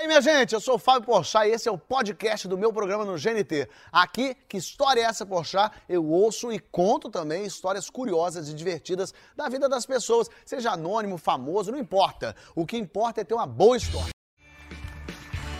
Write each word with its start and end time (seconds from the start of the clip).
E 0.00 0.02
aí, 0.02 0.06
minha 0.08 0.22
gente, 0.22 0.54
eu 0.54 0.60
sou 0.62 0.76
o 0.76 0.78
Fábio 0.78 1.04
Porchat 1.04 1.46
e 1.46 1.52
esse 1.52 1.68
é 1.68 1.70
o 1.70 1.76
podcast 1.76 2.48
do 2.48 2.56
meu 2.56 2.72
programa 2.72 3.04
no 3.04 3.18
GNT. 3.18 3.68
Aqui, 3.92 4.34
que 4.48 4.56
história 4.56 5.02
é 5.02 5.04
essa, 5.04 5.26
Porchat? 5.26 5.76
Eu 5.86 6.06
ouço 6.06 6.50
e 6.50 6.58
conto 6.58 7.10
também 7.10 7.44
histórias 7.44 7.90
curiosas 7.90 8.48
e 8.48 8.54
divertidas 8.54 9.12
da 9.36 9.46
vida 9.50 9.68
das 9.68 9.84
pessoas, 9.84 10.30
seja 10.42 10.70
anônimo, 10.70 11.18
famoso, 11.18 11.70
não 11.70 11.78
importa. 11.78 12.34
O 12.54 12.64
que 12.64 12.78
importa 12.78 13.20
é 13.20 13.24
ter 13.24 13.34
uma 13.34 13.46
boa 13.46 13.76
história. 13.76 14.08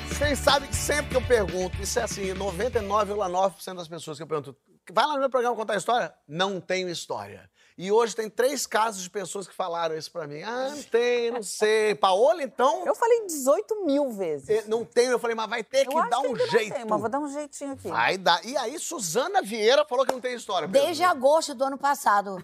Vocês 0.09 0.39
sabem 0.39 0.71
que 0.71 0.77
sempre 0.77 1.11
que 1.11 1.17
eu 1.19 1.27
pergunto, 1.27 1.77
isso 1.83 1.99
é 1.99 2.05
assim, 2.05 2.33
99,9% 2.33 3.75
das 3.75 3.89
pessoas 3.89 4.17
que 4.17 4.23
eu 4.23 4.27
pergunto, 4.27 4.57
vai 4.91 5.05
lá 5.05 5.13
no 5.13 5.21
meu 5.21 5.29
programa 5.29 5.55
contar 5.55 5.77
história? 5.77 6.15
Não 6.27 6.63
tenho 6.63 6.89
história. 6.89 7.50
E 7.83 7.91
hoje 7.91 8.15
tem 8.15 8.29
três 8.29 8.67
casos 8.67 9.03
de 9.03 9.09
pessoas 9.09 9.49
que 9.49 9.55
falaram 9.55 9.97
isso 9.97 10.13
pra 10.13 10.27
mim. 10.27 10.43
Ah, 10.43 10.69
não 10.69 10.83
tem, 10.83 11.31
não 11.31 11.43
sei. 11.43 11.95
Paola, 11.95 12.43
então. 12.43 12.85
Eu 12.85 12.95
falei 12.95 13.25
18 13.27 13.87
mil 13.87 14.11
vezes. 14.11 14.51
eh, 14.51 14.65
Não 14.69 14.85
tenho. 14.85 15.13
Eu 15.13 15.19
falei, 15.19 15.35
mas 15.35 15.49
vai 15.49 15.65
ter 15.65 15.87
que 15.87 15.95
Eu 15.95 15.99
acho 15.99 16.11
dar 16.11 16.21
que 16.21 16.27
um 16.27 16.33
não 16.37 16.47
jeito. 16.49 16.75
tem, 16.75 16.85
mas 16.85 17.01
vou 17.01 17.09
dar 17.09 17.19
um 17.21 17.29
jeitinho 17.33 17.73
aqui. 17.73 17.89
Vai 17.89 18.19
dar. 18.19 18.45
E 18.45 18.55
aí, 18.59 18.79
Suzana 18.79 19.41
Vieira 19.41 19.87
falou 19.89 20.05
que 20.05 20.13
não 20.13 20.21
tem 20.21 20.35
história. 20.35 20.69
Pedro. 20.69 20.85
Desde 20.89 21.03
agosto 21.05 21.55
do 21.55 21.65
ano 21.65 21.79
passado. 21.79 22.37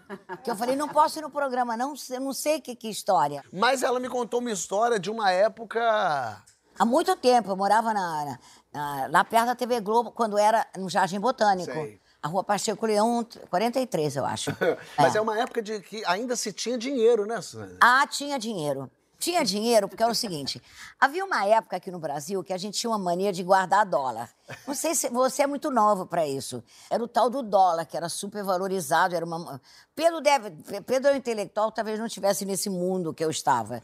Que 0.43 0.51
eu 0.51 0.57
falei, 0.57 0.75
não 0.75 0.89
posso 0.89 1.19
ir 1.19 1.23
no 1.23 1.29
programa, 1.31 1.77
não, 1.77 1.93
eu 2.09 2.21
não 2.21 2.33
sei 2.33 2.59
que, 2.59 2.75
que 2.75 2.89
história. 2.89 3.45
Mas 3.53 3.83
ela 3.83 4.01
me 4.01 4.09
contou 4.09 4.41
uma 4.41 4.51
história 4.51 4.99
de 4.99 5.11
uma 5.11 5.31
época. 5.31 6.43
Há 6.79 6.85
muito 6.87 7.15
tempo, 7.17 7.51
eu 7.51 7.57
morava 7.57 7.93
na, 7.93 8.25
na- 8.25 8.39
na- 8.73 9.07
lá 9.11 9.25
perto 9.25 9.47
da 9.47 9.55
TV 9.55 9.81
Globo, 9.81 10.11
quando 10.13 10.39
era 10.39 10.67
no 10.79 10.89
Jardim 10.89 11.21
Botânico. 11.21 11.73
Sei. 11.73 12.01
A 12.27 12.29
rua 12.29 12.43
Pacheco 12.43 12.85
Leão, 12.85 13.25
43, 13.49 14.17
eu 14.17 14.27
acho. 14.27 14.51
Mas 14.99 15.15
é. 15.15 15.19
É. 15.19 15.21
uma 15.21 15.39
época 15.39 15.63
de 15.63 15.79
que 15.79 16.05
ainda 16.05 16.35
se 16.35 16.53
tinha 16.53 16.77
dinheiro, 16.77 17.25
né? 17.25 17.39
Ah, 17.81 18.05
tinha 18.05 18.37
dinheiro. 18.37 18.91
Tinha 19.17 19.45
dinheiro 19.45 19.89
porque 19.89 20.03
era 20.03 20.11
o 20.11 20.15
seguinte: 20.15 20.61
havia 20.99 21.25
uma 21.25 21.47
época 21.47 21.77
aqui 21.77 21.89
no 21.89 22.01
Brasil 22.01 22.43
que 22.43 22.53
a 22.53 22.59
gente 22.59 22.81
tinha 22.81 22.91
uma 22.91 22.99
mania 22.99 23.33
de 23.33 23.45
guardar 23.45 23.87
dólar. 23.87 24.29
Não 24.67 24.75
sei 24.75 24.95
se 24.95 25.09
você 25.09 25.43
é 25.43 25.47
muito 25.47 25.71
novo 25.71 26.07
para 26.07 26.27
isso. 26.27 26.63
Era 26.91 27.03
o 27.03 27.09
tal 27.09 27.29
do 27.29 27.43
dólar, 27.43 27.85
que 27.85 27.97
era 27.97 28.09
super 28.09 28.45
valorizado. 28.45 29.15
Era 29.15 29.25
uma... 29.25 29.61
Pedro, 29.95 30.21
deve... 30.21 30.51
Pedro 30.83 31.11
é 31.11 31.15
um 31.15 31.17
intelectual, 31.17 31.73
talvez 31.73 31.99
não 31.99 32.07
estivesse 32.07 32.45
nesse 32.45 32.69
mundo 32.71 33.13
que 33.15 33.25
eu 33.25 33.31
estava. 33.31 33.81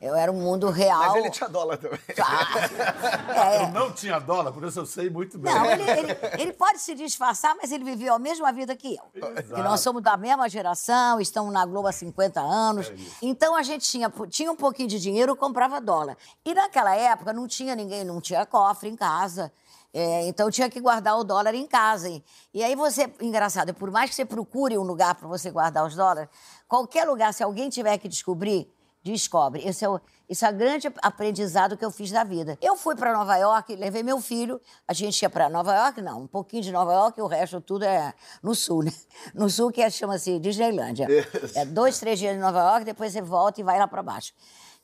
Eu 0.00 0.14
era 0.14 0.30
um 0.30 0.34
mundo 0.40 0.68
real. 0.68 0.98
Mas 0.98 1.14
ele 1.16 1.30
tinha 1.30 1.48
dólar 1.48 1.78
também. 1.78 1.98
Ah, 2.22 3.48
é, 3.54 3.62
Eu 3.64 3.68
não 3.68 3.90
tinha 3.92 4.18
dólar, 4.18 4.52
por 4.52 4.62
isso 4.64 4.78
eu 4.78 4.84
sei 4.86 5.08
muito 5.08 5.38
bem. 5.38 5.52
Não, 5.52 5.64
ele, 5.70 5.90
ele- 5.90 6.18
ele 6.38 6.52
pode 6.52 6.78
se 6.80 6.94
disfarçar, 6.94 7.56
mas 7.56 7.72
ele 7.72 7.82
viveu 7.82 8.12
a 8.14 8.18
mesma 8.18 8.52
vida 8.52 8.76
que 8.76 8.96
eu. 8.96 9.22
Que 9.42 9.62
nós 9.62 9.80
somos 9.80 10.02
da 10.02 10.16
mesma 10.16 10.48
geração, 10.50 11.18
estamos 11.18 11.50
na 11.52 11.64
Globo 11.64 11.88
há 11.88 11.92
50 11.92 12.40
anos. 12.40 12.92
então 13.22 13.56
a 13.56 13.62
gente 13.62 13.88
tinha, 13.90 14.12
tinha 14.28 14.52
um 14.52 14.56
pouquinho 14.56 14.88
de 14.88 15.00
dinheiro, 15.00 15.34
comprava 15.34 15.80
dólar. 15.80 16.16
E 16.44 16.52
naquela 16.54 16.94
época 16.94 17.32
não 17.32 17.46
tinha 17.46 17.74
ninguém, 17.74 18.04
não 18.04 18.20
tinha 18.20 18.44
cofre 18.44 18.90
em 18.90 18.96
casa. 18.96 19.50
É, 19.98 20.28
então 20.28 20.50
tinha 20.50 20.68
que 20.68 20.78
guardar 20.78 21.18
o 21.18 21.24
dólar 21.24 21.54
em 21.54 21.66
casa. 21.66 22.10
E, 22.10 22.22
e 22.52 22.62
aí 22.62 22.76
você, 22.76 23.10
engraçado, 23.18 23.72
por 23.72 23.90
mais 23.90 24.10
que 24.10 24.16
você 24.16 24.26
procure 24.26 24.76
um 24.76 24.82
lugar 24.82 25.14
para 25.14 25.26
você 25.26 25.50
guardar 25.50 25.86
os 25.86 25.94
dólares, 25.96 26.28
qualquer 26.68 27.04
lugar, 27.08 27.32
se 27.32 27.42
alguém 27.42 27.70
tiver 27.70 27.96
que 27.96 28.06
descobrir, 28.06 28.70
descobre. 29.02 29.66
Esse 29.66 29.86
é 29.86 29.88
o, 29.88 29.98
esse 30.28 30.44
é 30.44 30.50
o 30.50 30.52
grande 30.52 30.92
aprendizado 31.00 31.78
que 31.78 31.84
eu 31.84 31.90
fiz 31.90 32.10
da 32.10 32.24
vida. 32.24 32.58
Eu 32.60 32.76
fui 32.76 32.94
para 32.94 33.10
Nova 33.14 33.38
York, 33.38 33.74
levei 33.74 34.02
meu 34.02 34.20
filho, 34.20 34.60
a 34.86 34.92
gente 34.92 35.22
ia 35.22 35.30
para 35.30 35.48
Nova 35.48 35.74
York, 35.74 36.02
não, 36.02 36.24
um 36.24 36.26
pouquinho 36.26 36.62
de 36.62 36.72
Nova 36.72 36.92
York, 36.92 37.18
o 37.22 37.26
resto 37.26 37.58
tudo 37.62 37.86
é 37.86 38.12
no 38.42 38.54
sul, 38.54 38.82
né? 38.82 38.92
No 39.34 39.48
sul 39.48 39.72
que 39.72 39.80
é- 39.80 39.88
chama-se 39.88 40.38
Disneylândia. 40.38 41.06
É 41.54 41.64
dois, 41.64 41.98
três 41.98 42.18
dias 42.18 42.36
em 42.36 42.38
Nova 42.38 42.58
York, 42.58 42.84
depois 42.84 43.14
você 43.14 43.22
volta 43.22 43.62
e 43.62 43.64
vai 43.64 43.78
lá 43.78 43.88
para 43.88 44.02
baixo. 44.02 44.34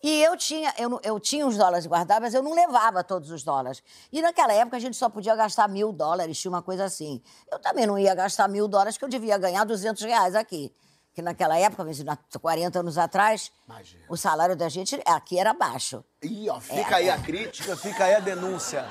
E 0.02 0.20
eu 0.20 0.36
tinha, 0.36 0.74
eu, 0.76 1.00
eu 1.04 1.20
tinha 1.20 1.46
os 1.46 1.56
dólares 1.56 1.86
guardados, 1.86 2.22
mas 2.22 2.34
eu 2.34 2.42
não 2.42 2.54
levava 2.54 3.04
todos 3.04 3.30
os 3.30 3.44
dólares. 3.44 3.82
E 4.12 4.20
naquela 4.20 4.52
época 4.52 4.76
a 4.76 4.80
gente 4.80 4.96
só 4.96 5.08
podia 5.08 5.36
gastar 5.36 5.68
mil 5.68 5.92
dólares, 5.92 6.40
tinha 6.40 6.50
uma 6.50 6.62
coisa 6.62 6.84
assim. 6.84 7.22
Eu 7.50 7.58
também 7.60 7.86
não 7.86 7.96
ia 7.96 8.12
gastar 8.12 8.48
mil 8.48 8.66
dólares, 8.66 8.98
que 8.98 9.04
eu 9.04 9.08
devia 9.08 9.38
ganhar 9.38 9.64
200 9.64 10.02
reais 10.02 10.34
aqui. 10.34 10.74
Que 11.14 11.22
naquela 11.22 11.56
época, 11.56 11.84
mas 11.84 12.02
há 12.06 12.18
40 12.40 12.80
anos 12.80 12.98
atrás, 12.98 13.52
Imagina. 13.68 14.04
o 14.08 14.16
salário 14.16 14.56
da 14.56 14.68
gente 14.68 15.00
aqui 15.04 15.38
era 15.38 15.52
baixo. 15.52 16.02
Ih, 16.22 16.48
ó, 16.48 16.58
fica 16.58 16.96
aí 16.96 17.08
a 17.08 17.18
crítica, 17.18 17.76
fica 17.76 18.04
aí 18.04 18.14
a 18.14 18.20
denúncia. 18.20 18.84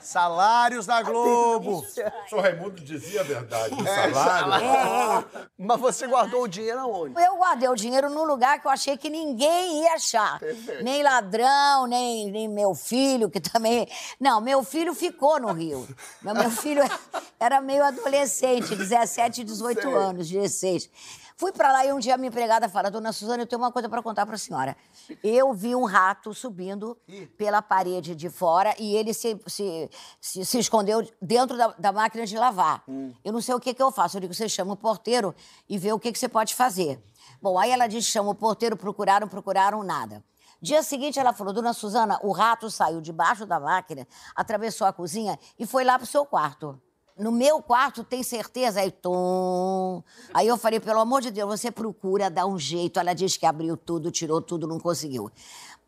Salários 0.00 0.86
da 0.86 1.02
Globo. 1.02 1.78
O 1.80 1.84
senhor 1.84 2.12
Raimundo 2.42 2.80
dizia 2.82 3.20
a 3.20 3.24
verdade. 3.24 3.74
O 3.74 3.86
É, 3.86 4.12
salário. 4.12 5.28
Mas 5.58 5.80
você 5.80 6.06
guardou 6.06 6.42
o 6.42 6.48
dinheiro 6.48 6.80
aonde? 6.80 7.14
Eu 7.20 7.36
guardei 7.36 7.68
o 7.68 7.74
dinheiro 7.74 8.08
num 8.10 8.24
lugar 8.24 8.60
que 8.60 8.66
eu 8.66 8.70
achei 8.70 8.96
que 8.96 9.10
ninguém 9.10 9.82
ia 9.82 9.94
achar. 9.94 10.38
Perfeito. 10.38 10.84
Nem 10.84 11.02
ladrão, 11.02 11.86
nem, 11.86 12.30
nem 12.30 12.48
meu 12.48 12.74
filho, 12.74 13.28
que 13.30 13.40
também. 13.40 13.88
Não, 14.20 14.40
meu 14.40 14.62
filho 14.62 14.94
ficou 14.94 15.40
no 15.40 15.52
Rio. 15.52 15.86
Meu, 16.22 16.34
meu 16.34 16.50
filho 16.50 16.82
era 17.38 17.60
meio 17.60 17.84
adolescente, 17.84 18.74
17, 18.74 19.44
18 19.44 19.80
Sei. 19.82 19.94
anos, 19.94 20.28
16. 20.30 20.90
Fui 21.38 21.52
pra 21.52 21.70
lá 21.70 21.86
e 21.86 21.92
um 21.92 22.00
dia 22.00 22.16
a 22.16 22.18
minha 22.18 22.30
empregada 22.30 22.68
fala: 22.68 22.90
Dona 22.90 23.12
Suzana, 23.12 23.44
eu 23.44 23.46
tenho 23.46 23.62
uma 23.62 23.70
coisa 23.70 23.88
pra 23.88 24.02
contar 24.02 24.26
pra 24.26 24.36
senhora. 24.36 24.76
Eu 25.22 25.54
vi 25.54 25.72
um 25.72 25.84
rato 25.84 26.34
subindo 26.34 26.98
pela 27.36 27.62
parede 27.62 28.12
de 28.16 28.28
fora 28.28 28.74
e 28.76 28.96
ele 28.96 29.14
se, 29.14 29.40
se, 29.46 29.88
se, 30.20 30.44
se 30.44 30.58
escondeu 30.58 31.08
dentro 31.22 31.56
da, 31.56 31.68
da 31.78 31.92
máquina 31.92 32.26
de 32.26 32.36
lavar. 32.36 32.82
Eu 33.24 33.32
não 33.32 33.40
sei 33.40 33.54
o 33.54 33.60
que, 33.60 33.72
que 33.72 33.80
eu 33.80 33.92
faço. 33.92 34.16
Eu 34.16 34.22
digo: 34.22 34.34
você 34.34 34.48
chama 34.48 34.72
o 34.72 34.76
porteiro 34.76 35.32
e 35.68 35.78
vê 35.78 35.92
o 35.92 36.00
que, 36.00 36.10
que 36.10 36.18
você 36.18 36.28
pode 36.28 36.56
fazer. 36.56 37.00
Bom, 37.40 37.56
aí 37.56 37.70
ela 37.70 37.86
diz: 37.86 38.04
chama 38.04 38.30
o 38.30 38.34
porteiro, 38.34 38.76
procuraram, 38.76 39.28
procuraram, 39.28 39.84
nada. 39.84 40.24
Dia 40.60 40.82
seguinte, 40.82 41.20
ela 41.20 41.32
falou: 41.32 41.52
Dona 41.52 41.72
Suzana, 41.72 42.18
o 42.20 42.32
rato 42.32 42.68
saiu 42.68 43.00
debaixo 43.00 43.46
da 43.46 43.60
máquina, 43.60 44.08
atravessou 44.34 44.88
a 44.88 44.92
cozinha 44.92 45.38
e 45.56 45.64
foi 45.64 45.84
lá 45.84 45.96
pro 45.96 46.06
seu 46.06 46.26
quarto. 46.26 46.82
No 47.18 47.32
meu 47.32 47.60
quarto, 47.60 48.04
tem 48.04 48.22
certeza? 48.22 48.80
Aí, 48.80 48.92
tom. 48.92 50.04
Aí 50.32 50.46
eu 50.46 50.56
falei, 50.56 50.78
pelo 50.78 51.00
amor 51.00 51.20
de 51.20 51.32
Deus, 51.32 51.60
você 51.60 51.68
procura 51.68 52.30
dar 52.30 52.46
um 52.46 52.56
jeito. 52.56 53.00
Ela 53.00 53.12
diz 53.12 53.36
que 53.36 53.44
abriu 53.44 53.76
tudo, 53.76 54.10
tirou 54.12 54.40
tudo, 54.40 54.68
não 54.68 54.78
conseguiu. 54.78 55.28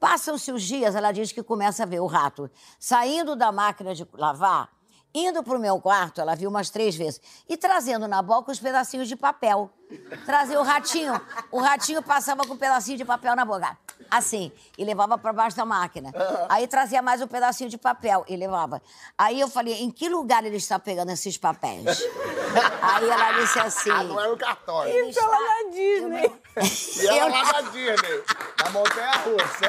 Passam-se 0.01 0.51
os 0.51 0.63
dias, 0.63 0.97
ela 0.97 1.13
diz 1.13 1.31
que 1.31 1.43
começa 1.43 1.85
a 1.85 1.87
ver 1.87 2.01
o 2.01 2.07
rato 2.07 2.51
saindo 2.79 3.37
da 3.37 3.53
máquina 3.53 3.95
de 3.95 4.09
lavar, 4.15 4.71
indo 5.15 5.43
pro 5.43 5.59
meu 5.59 5.79
quarto, 5.81 6.21
ela 6.21 6.35
viu 6.35 6.49
umas 6.49 6.71
três 6.71 6.97
vezes, 6.97 7.21
e 7.49 7.57
trazendo 7.57 8.09
na 8.09 8.23
boca 8.23 8.51
os 8.51 8.59
pedacinhos 8.59 9.07
de 9.07 9.15
papel. 9.15 9.71
Trazia 10.25 10.59
o 10.59 10.63
ratinho. 10.63 11.21
O 11.53 11.61
ratinho 11.61 12.03
passava 12.03 12.47
com 12.47 12.55
um 12.55 12.57
pedacinho 12.57 12.97
de 12.97 13.05
papel 13.05 13.37
na 13.37 13.45
boca. 13.45 13.77
Assim, 14.11 14.51
e 14.77 14.85
levava 14.85 15.17
para 15.17 15.33
baixo 15.33 15.57
da 15.57 15.65
máquina. 15.65 16.13
Aí 16.49 16.67
trazia 16.67 17.01
mais 17.01 17.21
um 17.23 17.27
pedacinho 17.29 17.71
de 17.71 17.79
papel 17.79 18.25
e 18.29 18.35
levava. 18.37 18.83
Aí 19.17 19.39
eu 19.41 19.49
falei, 19.49 19.75
em 19.75 19.91
que 19.91 20.09
lugar 20.09 20.45
ele 20.45 20.57
está 20.57 20.79
pegando 20.79 21.11
esses 21.13 21.37
papéis? 21.39 21.85
Aí 22.83 23.09
ela 23.09 23.33
disse 23.41 23.59
assim. 23.61 23.91
Ah, 23.91 24.03
não 24.03 24.21
era 24.21 24.33
o 24.33 24.37
cartório. 24.37 24.93
"Ele 24.93 25.11
Isso 25.11 25.21
ela 25.21 25.37
está- 25.37 25.65
na 25.65 25.71
Disney. 25.71 26.41
E 27.05 27.07
ela 27.19 27.31
lá 27.31 27.53
na 27.53 27.61
Disney, 27.71 28.23
na 28.65 28.71
Montanha 28.71 29.13
Russa. 29.13 29.67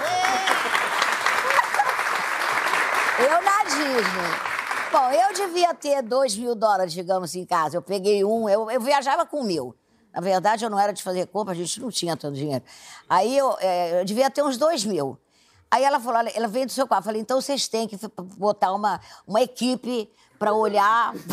Eu 3.20 3.42
na 3.44 3.64
Disney. 3.66 4.52
Bom, 4.92 5.12
eu 5.12 5.34
devia 5.34 5.74
ter 5.74 6.02
dois 6.02 6.36
mil 6.36 6.56
dólares, 6.56 6.92
digamos, 6.92 7.36
em 7.36 7.46
casa. 7.46 7.78
Eu 7.78 7.82
peguei 7.82 8.26
um, 8.26 8.50
eu, 8.50 8.70
eu 8.72 8.82
viajava 8.82 9.26
com 9.26 9.44
mil. 9.44 9.76
Na 10.14 10.22
verdade, 10.22 10.64
eu 10.66 10.70
não 10.70 10.80
era 10.80 10.92
de 10.92 11.02
fazer 11.02 11.26
compra, 11.28 11.54
a 11.54 11.56
gente 11.56 11.80
não 11.80 11.90
tinha 11.90 12.18
tanto 12.18 12.36
dinheiro. 12.36 12.64
Aí 13.10 13.38
eu, 13.38 13.56
eh, 13.60 14.02
eu 14.02 14.06
devia 14.06 14.30
ter 14.30 14.44
uns 14.44 14.58
dois 14.58 14.84
mil. 14.84 15.18
Aí 15.70 15.84
ela 15.84 16.00
falou, 16.02 16.30
ela 16.36 16.48
veio 16.50 16.66
do 16.66 16.72
seu 16.72 16.86
quarto. 16.86 17.04
Eu 17.04 17.06
falei, 17.06 17.22
então 17.22 17.40
vocês 17.40 17.68
têm 17.68 17.88
que 17.88 17.98
botar 18.38 18.74
uma, 18.74 19.00
uma 19.26 19.42
equipe 19.42 20.10
para 20.38 20.52
olhar. 20.54 21.14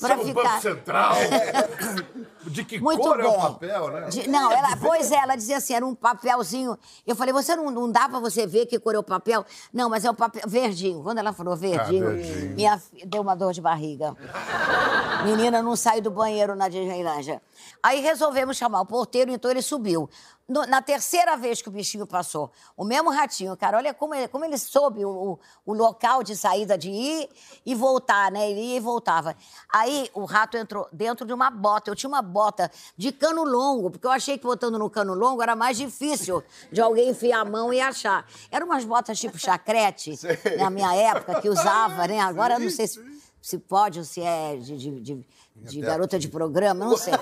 Pra 0.00 0.16
O 0.18 0.24
ficar- 0.24 0.42
Banco 0.42 0.60
Central. 0.62 1.12
De 2.44 2.64
que 2.64 2.80
Muito 2.80 3.02
cor 3.02 3.16
bem. 3.18 3.26
é 3.26 3.28
o 3.28 3.40
papel, 3.40 3.88
né? 3.90 4.08
De- 4.08 4.28
não, 4.28 4.50
ela, 4.50 4.76
pois 4.76 5.12
é, 5.12 5.16
ela 5.16 5.36
dizia 5.36 5.58
assim, 5.58 5.74
era 5.74 5.84
um 5.86 5.94
papelzinho. 5.94 6.78
Eu 7.06 7.14
falei, 7.14 7.32
você 7.34 7.54
não, 7.54 7.70
não 7.70 7.90
dá 7.90 8.08
pra 8.08 8.18
você 8.18 8.46
ver 8.46 8.66
que 8.66 8.78
cor 8.78 8.94
é 8.94 8.98
o 8.98 9.02
papel? 9.02 9.44
Não, 9.72 9.90
mas 9.90 10.04
é 10.04 10.10
o 10.10 10.14
papel 10.14 10.42
verdinho. 10.46 11.02
Quando 11.02 11.18
ela 11.18 11.32
falou 11.32 11.54
verdinho, 11.56 12.08
Ah, 12.08 12.12
verdinho. 12.12 12.54
minha 12.54 12.78
fi- 12.78 13.04
deu 13.06 13.20
uma 13.22 13.34
dor 13.36 13.52
de 13.52 13.60
barriga. 13.60 14.16
Menina 15.24 15.62
não 15.62 15.76
sai 15.76 16.00
do 16.00 16.10
banheiro 16.10 16.54
na 16.56 16.68
Disneylândia. 16.68 17.42
Aí 17.82 18.00
resolvemos 18.00 18.56
chamar 18.56 18.80
o 18.80 18.86
porteiro, 18.86 19.30
então 19.30 19.50
ele 19.50 19.60
subiu. 19.62 20.08
No- 20.48 20.66
na 20.66 20.82
terceira 20.82 21.36
vez 21.36 21.62
que 21.62 21.68
o 21.68 21.72
bichinho 21.72 22.06
passou, 22.06 22.50
o 22.76 22.84
mesmo 22.84 23.10
ratinho, 23.10 23.56
cara, 23.56 23.76
olha 23.76 23.94
como 23.94 24.14
ele, 24.14 24.26
como 24.26 24.44
ele 24.44 24.58
soube 24.58 25.04
o, 25.04 25.08
o- 25.10 25.38
o 25.66 25.72
local 25.74 26.22
de 26.24 26.34
saída 26.34 26.76
de 26.76 26.90
ir 26.90 27.28
e 27.64 27.72
voltar, 27.74 28.32
né? 28.32 28.50
Ele 28.50 28.60
ia 28.60 28.76
e 28.78 28.80
voltava. 28.80 29.36
Aí 29.72 30.10
o 30.12 30.24
rato 30.24 30.56
entrou 30.56 30.88
dentro 30.92 31.24
de 31.24 31.32
uma 31.32 31.50
bota. 31.50 31.88
Eu 31.90 31.94
tinha 31.94 32.08
uma 32.08 32.20
bota 32.30 32.70
de 32.96 33.12
cano 33.12 33.44
longo, 33.44 33.90
porque 33.90 34.06
eu 34.06 34.10
achei 34.10 34.38
que 34.38 34.44
botando 34.44 34.78
no 34.78 34.88
cano 34.88 35.12
longo 35.14 35.42
era 35.42 35.54
mais 35.54 35.76
difícil 35.76 36.42
de 36.72 36.80
alguém 36.80 37.10
enfiar 37.10 37.40
a 37.40 37.44
mão 37.44 37.72
e 37.72 37.80
achar. 37.80 38.24
Eram 38.50 38.66
umas 38.66 38.84
botas 38.84 39.18
tipo 39.18 39.36
chacrete, 39.38 40.18
na 40.58 40.70
minha 40.70 40.94
época, 40.94 41.40
que 41.40 41.48
usava, 41.48 42.06
né? 42.06 42.20
Agora 42.20 42.58
não 42.58 42.70
sei 42.70 42.86
se, 42.86 43.00
se 43.42 43.58
pode 43.58 43.98
ou 43.98 44.04
se 44.04 44.22
é 44.22 44.56
de, 44.56 44.76
de- 44.78 45.00
de- 45.00 45.26
de 45.56 45.80
garota 45.82 46.18
de 46.18 46.28
programa, 46.28 46.86
não 46.86 46.96
sei. 46.96 47.12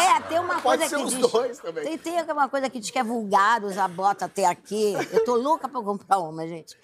É, 0.00 0.20
Tem 0.28 0.38
uma 0.38 0.60
Pode 0.60 0.78
coisa 0.78 0.88
ser 0.88 0.96
que 0.96 1.02
os 1.02 1.10
diz, 1.14 1.32
dois 1.32 1.58
também. 1.58 1.98
Tem, 1.98 1.98
tem 1.98 2.32
uma 2.32 2.48
coisa 2.48 2.70
que 2.70 2.78
diz 2.78 2.88
que 2.90 2.98
é 2.98 3.02
vulgar 3.02 3.64
usar 3.64 3.88
bota 3.88 4.26
até 4.26 4.44
aqui. 4.46 4.92
Eu 5.10 5.24
tô 5.24 5.34
louca 5.34 5.68
pra 5.68 5.80
comprar 5.82 6.18
uma, 6.20 6.46
gente. 6.46 6.76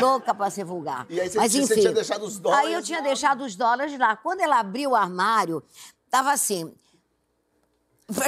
Louca 0.00 0.34
pra 0.34 0.50
ser 0.50 0.64
vulgar. 0.64 1.06
E 1.08 1.20
aí 1.20 1.28
você- 1.30 1.38
Mas, 1.38 1.52
você 1.52 1.58
enfim, 1.62 1.80
tinha 1.82 1.92
deixado 1.92 2.24
os 2.24 2.38
dólares 2.38 2.66
Aí 2.66 2.74
eu 2.74 2.82
tinha 2.82 2.98
lá. 2.98 3.04
deixado 3.04 3.44
os 3.44 3.54
dólares 3.54 3.96
lá. 3.98 4.16
Quando 4.16 4.40
ela 4.40 4.58
abriu 4.58 4.90
o 4.90 4.96
armário, 4.96 5.62
tava 6.10 6.32
assim... 6.32 6.72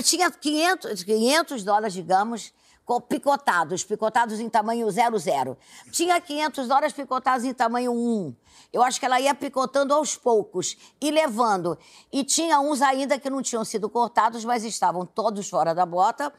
Tinha 0.05 0.31
500, 0.31 1.03
500 1.05 1.65
dólares, 1.65 1.95
digamos, 1.95 2.53
picotados, 2.99 3.85
picotados 3.85 4.41
em 4.41 4.49
tamanho 4.49 4.89
00. 4.91 5.59
Tinha 5.93 6.19
500 6.19 6.67
dólares 6.67 6.95
picotados 6.95 7.45
em 7.45 7.53
tamanho 7.53 7.93
1. 7.93 8.35
Eu 8.73 8.83
acho 8.83 8.99
que 8.99 9.05
ela 9.05 9.21
ia 9.21 9.35
picotando 9.35 9.93
aos 9.93 10.17
poucos 10.17 10.77
e 11.01 11.11
levando. 11.11 11.77
E 12.11 12.25
tinha 12.25 12.59
uns 12.61 12.81
ainda 12.81 13.19
que 13.19 13.29
não 13.29 13.43
tinham 13.43 13.65
sido 13.65 13.89
cortados, 13.91 14.45
mas 14.45 14.65
estavam 14.65 15.05
todos 15.05 15.49
fora 15.51 15.75
da 15.75 15.85
bota. 15.85 16.33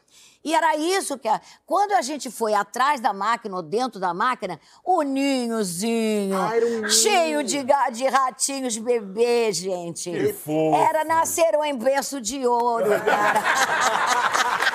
E 0.44 0.54
era 0.54 0.74
isso 0.76 1.18
que... 1.18 1.28
a- 1.28 1.40
Quando 1.66 1.92
a 1.92 2.02
gente 2.02 2.30
foi 2.30 2.52
atrás 2.54 3.00
da 3.00 3.12
máquina, 3.12 3.54
ou 3.56 3.62
dentro 3.62 4.00
da 4.00 4.12
máquina, 4.14 4.58
o 4.84 5.02
ninhozinho, 5.02 6.36
Ah, 6.36 6.50
um 6.56 6.68
ninho. 6.80 6.90
cheio 6.90 7.44
de, 7.44 7.58
de 7.92 8.06
ratinhos 8.08 8.76
bebês, 8.78 9.56
gente. 9.58 10.10
Que 10.10 10.32
fofo. 10.32 10.74
Era 10.74 11.04
nasceram 11.04 11.62
em 11.64 11.76
berço 11.76 12.20
de 12.20 12.44
ouro, 12.46 12.90
cara. 13.04 13.42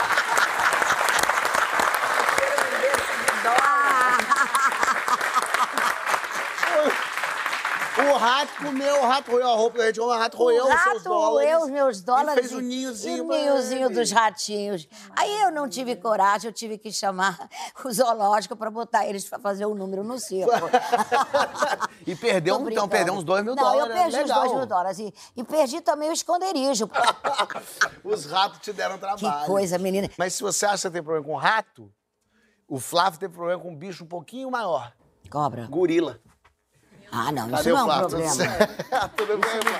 O 8.10 8.18
rato 8.18 8.54
comeu, 8.64 9.02
o 9.04 9.06
rato 9.08 9.32
roeu 9.32 9.48
a 9.50 9.56
roupa 9.56 9.78
da 9.80 9.86
gente, 9.88 10.00
o 10.00 10.10
rato 10.10 10.38
roeu 10.38 10.64
o 10.66 10.68
os 10.68 10.82
seus 10.82 10.86
rato 10.86 11.04
dólares. 11.04 11.50
roeu 11.50 11.66
os 11.66 11.70
meus 11.70 12.02
dólares. 12.02 12.46
E 12.46 12.50
fez 12.50 12.52
o 12.54 12.62
ninhozinho 12.62 13.24
o 13.24 13.28
pra 13.28 13.38
ninhozinho 13.38 13.90
dos 13.90 14.12
ratinhos. 14.12 14.88
Aí 15.16 15.42
eu 15.42 15.52
não 15.52 15.68
tive 15.68 15.96
coragem, 15.96 16.50
eu 16.50 16.54
tive 16.54 16.78
que 16.78 16.92
chamar 16.92 17.38
o 17.84 17.92
zoológico 17.92 18.56
para 18.56 18.70
botar 18.72 19.06
eles 19.06 19.28
para 19.28 19.40
fazer 19.40 19.66
o 19.66 19.76
número 19.76 20.04
no 20.04 20.20
circo. 20.20 20.52
e 22.06 22.16
perdeu, 22.16 22.60
Tô 22.60 22.70
então, 22.70 22.88
perdeu 22.88 23.14
uns 23.14 23.24
dois 23.24 23.44
mil 23.44 23.56
não, 23.56 23.64
dólares. 23.64 23.96
eu 23.96 24.02
perdi 24.02 24.18
legal. 24.18 24.38
os 24.38 24.44
dois 24.44 24.58
mil 24.58 24.66
dólares. 24.66 25.00
E, 25.00 25.14
e 25.36 25.44
perdi 25.44 25.82
também 25.82 26.10
o 26.10 26.14
esconderijo. 26.14 26.90
Os 28.04 28.26
ratos 28.26 28.60
te 28.60 28.72
deram 28.72 28.98
trabalho. 28.98 29.20
que 29.42 29.46
coisa, 29.46 29.78
menina. 29.78 30.10
Mas 30.18 30.34
se 30.34 30.44
você 30.44 30.66
acha 30.66 30.76
que 30.76 30.82
você 30.82 30.92
tem 30.92 31.04
problema 31.04 31.26
com 31.26 31.36
rato, 31.36 31.92
o 32.68 32.80
Flávio 32.80 33.20
tem 33.20 33.30
problema 33.30 33.62
com 33.62 33.70
um 33.72 33.76
bicho 33.76 34.04
um 34.04 34.08
pouquinho 34.08 34.50
maior. 34.50 34.92
Cobra. 35.30 35.68
Gorila. 35.68 36.20
Ah, 37.12 37.32
não, 37.32 37.50
Cadê 37.50 37.70
isso 37.70 37.70
o 37.70 37.74
não 37.88 37.92
é 37.92 37.96
um 37.96 38.00
problema. 38.10 38.36
Tudo 39.18 39.38
bem, 39.38 39.50
Flávio? 39.62 39.78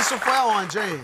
Isso 0.00 0.18
foi 0.18 0.32
aonde, 0.34 0.78
hein? 0.78 1.02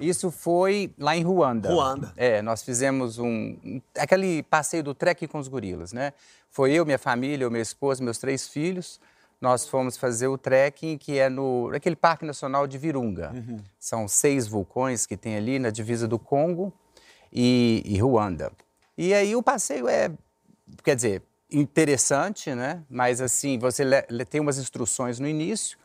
Isso 0.00 0.30
foi 0.30 0.92
lá 0.98 1.14
em 1.16 1.22
Ruanda. 1.22 1.68
Ruanda. 1.70 2.12
É, 2.16 2.40
nós 2.42 2.62
fizemos 2.62 3.18
um, 3.18 3.26
um- 3.26 3.80
aquele 3.98 4.42
passeio 4.44 4.82
do 4.82 4.94
trekking 4.94 5.26
com 5.26 5.38
os 5.38 5.48
gorilas, 5.48 5.92
né? 5.92 6.12
Foi 6.50 6.72
eu, 6.72 6.84
minha 6.84 6.98
família, 6.98 7.48
meu 7.50 7.60
esposo, 7.60 8.02
meus 8.02 8.18
três 8.18 8.48
filhos. 8.48 8.98
Nós 9.40 9.66
fomos 9.68 9.96
fazer 9.96 10.28
o 10.28 10.38
trekking 10.38 10.96
que 10.96 11.18
é 11.18 11.28
no 11.28 11.70
naquele 11.70 11.96
Parque 11.96 12.24
Nacional 12.24 12.66
de 12.66 12.78
Virunga. 12.78 13.32
São 13.78 14.08
seis 14.08 14.46
vulcões 14.46 15.04
que 15.04 15.16
tem 15.16 15.36
ali 15.36 15.58
na 15.58 15.68
divisa 15.70 16.08
do 16.08 16.18
Congo 16.18 16.72
e, 17.32 17.82
e 17.84 17.98
Ruanda. 17.98 18.50
E 18.96 19.12
aí 19.12 19.36
o 19.36 19.42
passeio 19.42 19.88
é, 19.88 20.10
quer 20.82 20.94
dizer, 20.96 21.22
interessante, 21.52 22.54
né? 22.54 22.82
Mas 22.88 23.20
assim, 23.20 23.58
você 23.58 23.84
tem 24.28 24.40
umas 24.40 24.58
instruções 24.58 25.18
no 25.18 25.28
início. 25.28 25.78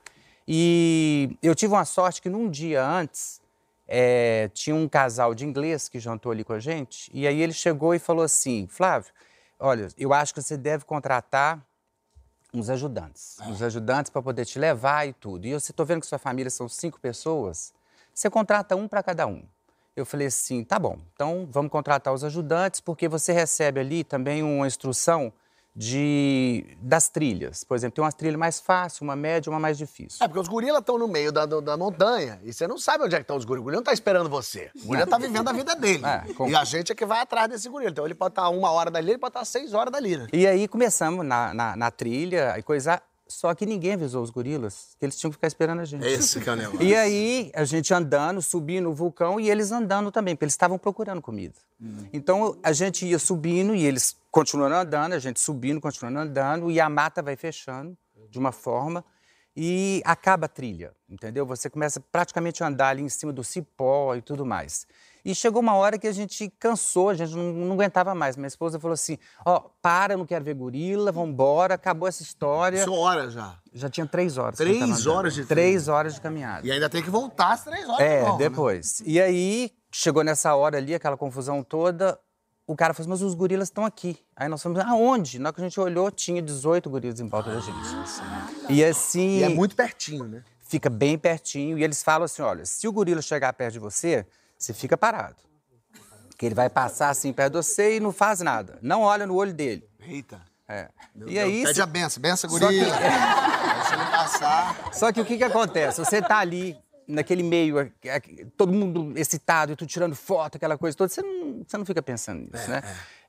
E 0.48 1.38
eu 1.44 1.54
tive 1.54 1.74
uma 1.74 1.86
sorte 1.86 2.22
que 2.22 2.30
num 2.30 2.50
dia 2.50 2.86
antes 2.86 3.42
é, 3.88 4.50
tinha 4.54 4.76
um 4.76 4.88
casal 4.88 5.36
de 5.36 5.46
inglês 5.46 5.90
que 5.90 6.00
jantou 6.00 6.32
ali 6.32 6.44
com 6.44 6.54
a 6.54 6.60
gente. 6.60 7.12
E 7.14 7.28
aí 7.28 7.42
ele 7.42 7.54
chegou 7.54 7.94
e 7.94 8.00
falou 8.00 8.24
assim: 8.24 8.68
Flávio, 8.70 9.12
olha, 9.60 9.90
eu 9.98 10.14
acho 10.14 10.34
que 10.34 10.42
você 10.42 10.58
deve 10.58 10.86
contratar 10.86 11.62
uns 12.54 12.70
ajudantes. 12.70 13.38
Uns 13.46 13.62
ajudantes 13.62 14.10
para 14.10 14.22
poder 14.22 14.46
te 14.46 14.58
levar 14.58 15.08
e 15.08 15.14
tudo. 15.14 15.46
E 15.46 15.52
eu 15.52 15.58
estou 15.58 15.86
vendo 15.86 16.02
que 16.02 16.08
sua 16.08 16.20
família 16.20 16.50
são 16.50 16.68
cinco 16.68 17.00
pessoas. 17.00 17.74
Você 18.14 18.30
contrata 18.30 18.76
um 18.76 18.88
para 18.88 19.04
cada 19.04 19.28
um. 19.28 19.44
Eu 19.96 20.06
falei 20.06 20.28
assim: 20.28 20.64
tá 20.64 20.78
bom, 20.78 20.98
então 21.14 21.48
vamos 21.52 21.72
contratar 21.72 22.14
os 22.14 22.24
ajudantes, 22.24 22.80
porque 22.80 23.08
você 23.08 23.34
recebe 23.34 23.80
ali 23.80 24.04
também 24.04 24.44
uma 24.44 24.68
instrução 24.68 25.34
de, 25.78 26.76
das 26.82 27.08
trilhas. 27.08 27.64
Por 27.64 27.76
exemplo, 27.78 27.96
tem 27.96 28.04
uma 28.04 28.12
trilha 28.12 28.38
mais 28.38 28.60
fácil, 28.60 29.04
uma 29.04 29.16
média, 29.16 29.50
uma 29.52 29.60
mais 29.60 29.78
difícil. 29.78 30.18
É, 30.24 30.28
porque 30.28 30.40
os 30.40 30.48
gorilas 30.48 30.80
estão 30.80 30.98
no 30.98 31.08
meio 31.08 31.32
da, 31.32 31.46
do- 31.46 31.62
da 31.62 31.78
montanha 31.78 32.40
e 32.44 32.52
você 32.52 32.68
não 32.68 32.80
sabe 32.80 33.04
onde 33.04 33.14
é 33.14 33.20
que 33.20 33.24
estão 33.24 33.38
os 33.38 33.46
gorilas. 33.46 33.62
O 33.62 33.64
gorila 33.66 33.80
não 33.80 33.84
tá 33.84 33.94
esperando 33.94 34.28
você. 34.30 34.72
O 34.84 34.88
gorila 34.88 35.06
tá 35.06 35.18
vivendo 35.20 35.48
a 35.48 35.54
vida 35.54 35.76
dele. 35.76 36.04
É, 36.06 36.34
com- 36.34 36.50
E 36.50 36.56
a 36.56 36.64
gente 36.64 36.92
é 36.92 36.96
que 36.96 37.06
vai 37.06 37.20
atrás 37.22 37.48
desse 37.48 37.70
gorila. 37.70 37.92
Então 37.92 38.06
ele 38.06 38.16
pode 38.16 38.32
estar 38.32 38.50
uma 38.50 38.72
hora 38.72 38.90
dali, 38.90 39.12
ele 39.12 39.18
pode 39.20 39.30
estar 39.32 39.46
seis 39.46 39.74
horas 39.74 39.92
dali, 39.92 40.18
né? 40.18 40.28
E 40.34 40.48
aí 40.48 40.68
começamos 40.68 41.24
na, 41.26 41.54
na, 41.54 41.76
na 41.76 41.92
trilha 41.92 42.56
e 42.58 42.64
coisa. 42.64 43.00
Só 43.28 43.54
que 43.54 43.66
ninguém 43.66 43.94
avisou 43.94 44.24
os 44.24 44.30
gorilas 44.30 44.96
que 45.00 45.06
eles 45.06 45.18
tinham 45.18 45.32
que 45.32 45.36
ficar 45.36 45.48
esperando 45.48 45.80
a 45.80 45.86
gente. 45.86 46.06
Esse 46.06 46.40
que 46.40 46.50
é 46.50 46.54
o 46.54 46.56
negócio. 46.56 46.82
E 46.82 46.96
aí, 46.96 47.52
a 47.54 47.64
gente 47.66 47.94
andando, 47.94 48.42
subindo 48.42 48.90
o 48.90 48.94
vulcão 48.94 49.40
e 49.40 49.50
eles 49.50 49.72
andando 49.72 50.12
também, 50.12 50.36
porque 50.36 50.46
eles 50.46 50.54
estavam 50.54 50.78
procurando 50.78 51.22
comida. 51.22 51.56
Então, 52.12 52.58
a 52.64 52.72
gente 52.72 53.06
ia 53.06 53.20
subindo 53.20 53.76
e 53.76 53.86
eles 53.86 54.18
continuando 54.32 54.76
andando, 54.76 55.14
a 55.14 55.20
gente 55.20 55.40
subindo, 55.40 55.80
continuando 55.80 56.20
andando, 56.20 56.72
e 56.72 56.80
a 56.80 56.90
mata 56.90 57.22
vai 57.22 57.36
fechando 57.36 57.98
de 58.30 58.40
uma 58.40 58.52
forma 58.52 59.04
e 59.56 60.04
acaba 60.06 60.46
a 60.46 60.50
trilha, 60.50 60.94
entendeu? 61.10 61.44
Você 61.46 61.68
começa 61.68 62.00
praticamente 62.00 62.64
a 62.64 62.68
andar 62.68 62.90
ali 62.90 63.02
em 63.02 63.10
cima 63.10 63.34
do 63.34 63.44
cipó 63.44 64.16
e 64.16 64.22
tudo 64.22 64.46
mais. 64.46 64.86
E 65.28 65.36
chegou 65.36 65.62
uma 65.62 65.74
hora 65.76 65.98
que 65.98 66.08
a 66.08 66.12
gente 66.14 66.50
cansou, 66.58 67.10
a 67.10 67.14
gente 67.14 67.36
não, 67.36 67.52
não 67.52 67.74
aguentava 67.74 68.16
mais. 68.16 68.38
Minha 68.38 68.48
esposa 68.48 68.80
falou 68.80 68.94
assim: 68.94 69.18
ó, 69.46 69.60
para, 69.82 70.14
eu 70.14 70.18
não 70.18 70.26
quero 70.26 70.46
ver 70.46 70.54
gorila, 70.54 71.12
vambora, 71.12 71.74
acabou 71.74 72.08
essa 72.08 72.24
história. 72.24 72.82
São 72.86 72.94
horas 72.94 73.34
já. 73.34 73.60
Já 73.74 73.90
tinha 73.90 74.06
três 74.08 74.38
horas. 74.38 74.58
Três 74.58 75.06
horas 75.06 75.34
de 75.34 75.46
Três 75.46 75.90
horas 75.90 76.16
de 76.16 76.22
caminhada. 76.22 76.66
E 76.66 76.72
ainda 76.72 76.90
tem 76.90 77.04
que 77.04 77.10
voltar 77.10 77.52
às 77.52 77.64
três 77.66 77.86
horas. 77.88 77.98
de 77.98 78.04
É, 78.06 78.22
novo, 78.22 78.38
né? 78.40 78.50
depois. 78.50 79.04
E 79.06 79.20
aí, 79.20 79.72
chegou 79.92 80.24
nessa 80.24 80.56
hora 80.56 80.78
ali, 80.78 80.96
aquela 80.96 81.18
confusão 81.18 81.62
toda, 81.62 82.18
o 82.66 82.74
cara 82.74 82.94
falou 82.94 83.04
assim, 83.04 83.10
mas 83.10 83.22
os 83.22 83.36
gorilas 83.36 83.68
estão 83.68 83.84
aqui. 83.86 84.18
Aí 84.34 84.48
nós 84.48 84.64
falamos, 84.64 84.86
aonde? 84.86 85.40
Na 85.40 85.50
hora 85.50 85.56
que 85.56 85.60
a 85.62 85.64
gente 85.66 85.80
olhou, 85.80 86.10
tinha 86.10 86.42
18 86.42 86.90
gorilas 86.90 87.20
em 87.20 87.28
volta 87.28 87.54
da 87.54 87.60
gente. 87.60 87.76
E 88.70 88.82
assim, 88.84 89.40
E 89.40 89.44
é 89.44 89.50
muito 89.50 89.76
pertinho, 89.76 90.24
né? 90.26 90.42
fica 90.62 90.90
bem 90.90 91.18
pertinho, 91.18 91.78
e 91.78 91.84
eles 91.84 92.04
falam 92.04 92.26
assim, 92.26 92.42
olha, 92.42 92.66
se 92.66 92.88
o 92.88 92.92
gorila 92.92 93.22
chegar 93.22 93.54
perto 93.54 93.74
de 93.74 93.80
você, 93.80 94.26
você 94.58 94.74
fica 94.74 94.98
parado. 94.98 95.36
Que 96.38 96.46
ele 96.46 96.56
vai 96.56 96.70
passar 96.70 97.10
assim 97.10 97.34
perto 97.34 97.54
de 97.54 97.58
você 97.66 97.98
e 97.98 98.00
não 98.00 98.12
faz 98.12 98.42
nada. 98.42 98.78
Não 98.82 99.02
olha 99.02 99.26
no 99.26 99.36
olho 99.36 99.54
dele. 99.54 99.88
Eita. 100.00 100.40
É. 100.68 100.90
Meu 101.16 101.30
e 101.30 101.34
Deus, 101.34 101.46
aí, 101.46 101.64
Pede 101.64 101.76
se- 101.76 101.82
a 101.82 101.86
benção, 101.86 102.22
benção, 102.22 102.50
Só 102.50 102.60
gorila. 102.60 102.86
que- 102.86 102.92
Se 103.88 103.94
ele 103.94 104.06
passar... 104.12 104.94
Só 104.94 105.12
que 105.14 105.22
o 105.22 105.26
que, 105.26 105.38
que 105.38 105.44
acontece? 105.44 105.98
Você 106.04 106.22
tá 106.22 106.40
ali, 106.40 106.78
naquele 107.08 107.42
meio, 107.42 107.80
é, 107.80 107.90
é, 108.04 108.20
todo 108.58 108.74
mundo 108.74 109.14
excitado, 109.18 109.72
e 109.72 109.76
tu 109.78 109.86
tirando 109.86 110.14
foto, 110.16 110.56
aquela 110.58 110.78
coisa 110.78 110.96
toda, 110.98 111.08
você 111.10 111.22
não, 111.22 111.64
você 111.66 111.78
não 111.78 111.86
fica 111.86 112.02
pensando 112.02 112.42
nisso, 112.52 112.70
né? 112.70 112.82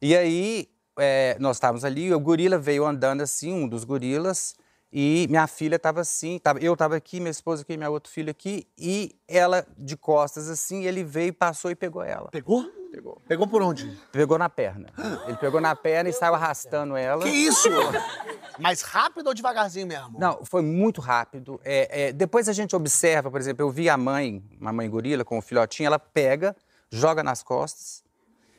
E 0.02 0.17
aí, 0.17 0.69
é, 0.99 1.37
nós 1.38 1.57
estávamos 1.59 1.85
ali, 1.85 2.12
o 2.12 2.19
gorila 2.19 2.59
veio 2.59 2.85
andando 2.85 3.21
assim, 3.21 3.52
um 3.52 3.69
dos 3.69 3.85
gorilas, 3.85 4.57
e 4.92 5.26
minha 5.28 5.47
filha 5.47 5.76
estava 5.76 6.00
assim, 6.00 6.38
tava, 6.38 6.59
eu 6.61 6.73
estava 6.73 6.97
aqui, 6.97 7.21
minha 7.21 7.30
esposa 7.30 7.62
aqui, 7.62 7.76
minha 7.76 7.90
outra 7.90 8.11
filha 8.11 8.30
aqui, 8.30 8.66
e 8.76 9.14
ela 9.26 9.66
de 9.76 9.97
costas 9.97 10.49
assim, 10.49 10.85
ele 10.85 11.04
veio, 11.04 11.33
passou 11.33 11.71
e 11.71 11.75
pegou 11.75 12.02
ela. 12.02 12.28
Pegou? 12.30 12.64
Pegou. 12.90 13.23
Pegou 13.28 13.47
por 13.47 13.62
onde? 13.62 13.87
Pegou 14.11 14.38
na 14.38 14.49
perna. 14.49 14.88
Ele 15.28 15.37
pegou 15.37 15.61
na 15.61 15.76
perna 15.76 16.09
e 16.09 16.12
saiu 16.12 16.35
arrastando 16.35 16.97
ela. 16.97 17.23
Que 17.23 17.28
isso? 17.28 17.68
Mais 18.59 18.80
rápido 18.80 19.26
ou 19.26 19.35
devagarzinho 19.35 19.87
mesmo? 19.87 20.18
Não, 20.18 20.42
foi 20.42 20.62
muito 20.62 20.99
rápido. 20.99 21.61
É, 21.62 22.07
é, 22.07 22.12
depois 22.12 22.49
a 22.49 22.52
gente 22.54 22.75
observa, 22.75 23.30
por 23.30 23.38
exemplo, 23.38 23.62
eu 23.62 23.71
vi 23.71 23.90
a 23.90 23.97
mãe, 23.99 24.42
uma 24.59 24.73
mãe 24.73 24.88
gorila 24.88 25.23
com 25.23 25.37
o 25.37 25.42
filhotinho, 25.42 25.87
ela 25.87 25.99
pega, 25.99 26.57
joga 26.90 27.23
nas 27.23 27.42
costas 27.42 28.02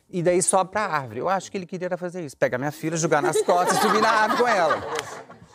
e 0.10 0.22
daí 0.22 0.42
sobe 0.42 0.72
pra 0.72 0.86
árvore. 0.86 1.20
Eu 1.20 1.28
acho 1.28 1.52
que 1.52 1.58
ele 1.58 1.66
queria 1.66 1.98
fazer 1.98 2.24
isso, 2.24 2.38
pegar 2.38 2.60
minha 2.60 2.72
filha, 2.72 2.96
jogar 2.98 3.22
nas 3.22 3.42
costas 3.42 3.78
e 3.78 3.82
subir 3.82 4.02
na 4.02 4.12
árvore 4.12 4.42
com 4.44 4.48
ela. 4.48 4.82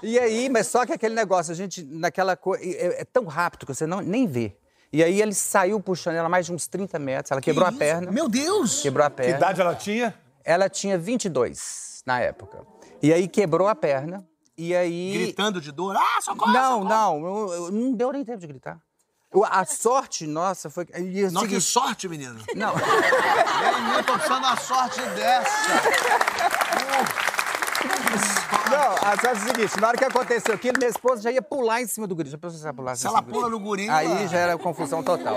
E 0.04 0.18
aí, 0.18 0.48
mas 0.50 0.66
só 0.66 0.84
que 0.84 0.92
aquele 0.92 1.14
negócio, 1.14 1.50
a 1.52 1.54
gente, 1.54 1.82
naquela 1.82 2.36
coisa, 2.36 2.62
é, 2.64 3.00
é 3.00 3.04
tão 3.04 3.24
rápido 3.24 3.66
que 3.66 3.74
você 3.74 3.86
não, 3.86 4.00
nem 4.00 4.26
vê. 4.26 4.56
E 4.92 5.02
aí 5.02 5.20
ele 5.20 5.34
saiu 5.34 5.80
puxando 5.80 6.14
ela 6.16 6.28
mais 6.28 6.46
de 6.46 6.52
uns 6.52 6.66
30 6.66 6.98
metros, 6.98 7.32
ela 7.32 7.40
quebrou 7.40 7.66
a 7.66 7.70
isso? 7.70 7.78
perna. 7.78 8.12
Meu 8.12 8.28
Deus! 8.28 8.82
Quebrou 8.82 9.04
a 9.06 9.10
Que 9.10 9.16
perna. 9.16 9.36
idade 9.36 9.60
ela 9.60 9.74
tinha? 9.74 10.14
Ela 10.44 10.68
tinha 10.68 10.96
22 10.98 12.02
na 12.06 12.20
época. 12.20 12.64
E 13.02 13.12
aí 13.12 13.26
quebrou 13.26 13.66
a 13.66 13.74
perna. 13.74 14.24
E 14.56 14.74
aí. 14.76 15.12
Gritando 15.14 15.60
de 15.60 15.72
dor. 15.72 15.96
Ah, 15.96 16.20
socorro! 16.20 16.52
Não, 16.52 16.82
socorro. 16.82 16.88
não, 16.88 17.26
eu- 17.26 17.52
eu- 17.54 17.70
não 17.72 17.92
deu 17.92 18.12
nem 18.12 18.24
tempo 18.24 18.38
de 18.38 18.46
gritar. 18.46 18.78
Eu- 19.32 19.44
a 19.44 19.64
sorte 19.64 20.28
nossa 20.28 20.70
foi. 20.70 20.86
e 20.96 21.24
o 21.24 21.32
Nossa, 21.32 21.48
que 21.48 21.60
sorte, 21.60 22.08
menino. 22.08 22.38
Não, 22.54 22.72
Eu 23.96 24.04
tô 24.04 24.12
precisando 24.12 24.42
da 24.42 24.56
sorte 24.56 25.00
dessa. 25.16 25.50
Não, 28.70 28.92
a 28.96 29.16
sorte 29.20 29.26
é 29.26 29.32
o 29.32 29.36
seguinte, 29.36 29.80
na 29.80 29.88
hora 29.88 29.98
que 29.98 30.04
aconteceu 30.04 30.54
aquilo, 30.54 30.78
minha 30.78 30.90
esposa 30.90 31.22
já 31.22 31.30
ia 31.30 31.42
pular 31.42 31.82
em 31.82 31.86
cima 31.86 32.06
do 32.06 32.14
gorila. 32.14 32.32
Já 32.32 32.38
pensou 32.38 32.58
se 32.58 32.64
ela 32.64 32.74
pulasse 32.74 33.02
Se 33.02 33.06
ela 33.06 33.22
pula 33.22 33.48
no 33.48 33.58
gorila- 33.60 33.94
Aí 33.96 34.26
já 34.28 34.38
era 34.38 34.56
confusão 34.58 35.02
total. 35.02 35.36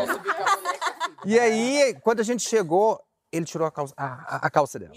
E 1.26 1.38
aí, 1.40 1.96
quando 2.04 2.20
a 2.22 2.24
gente 2.24 2.48
chegou, 2.48 3.00
ele 3.32 3.46
tirou 3.46 3.68
a 3.68 3.72
calça, 3.72 3.94
a, 3.98 4.06
a- 4.06 4.40
a 4.48 4.50
calça 4.50 4.80
dela. 4.80 4.94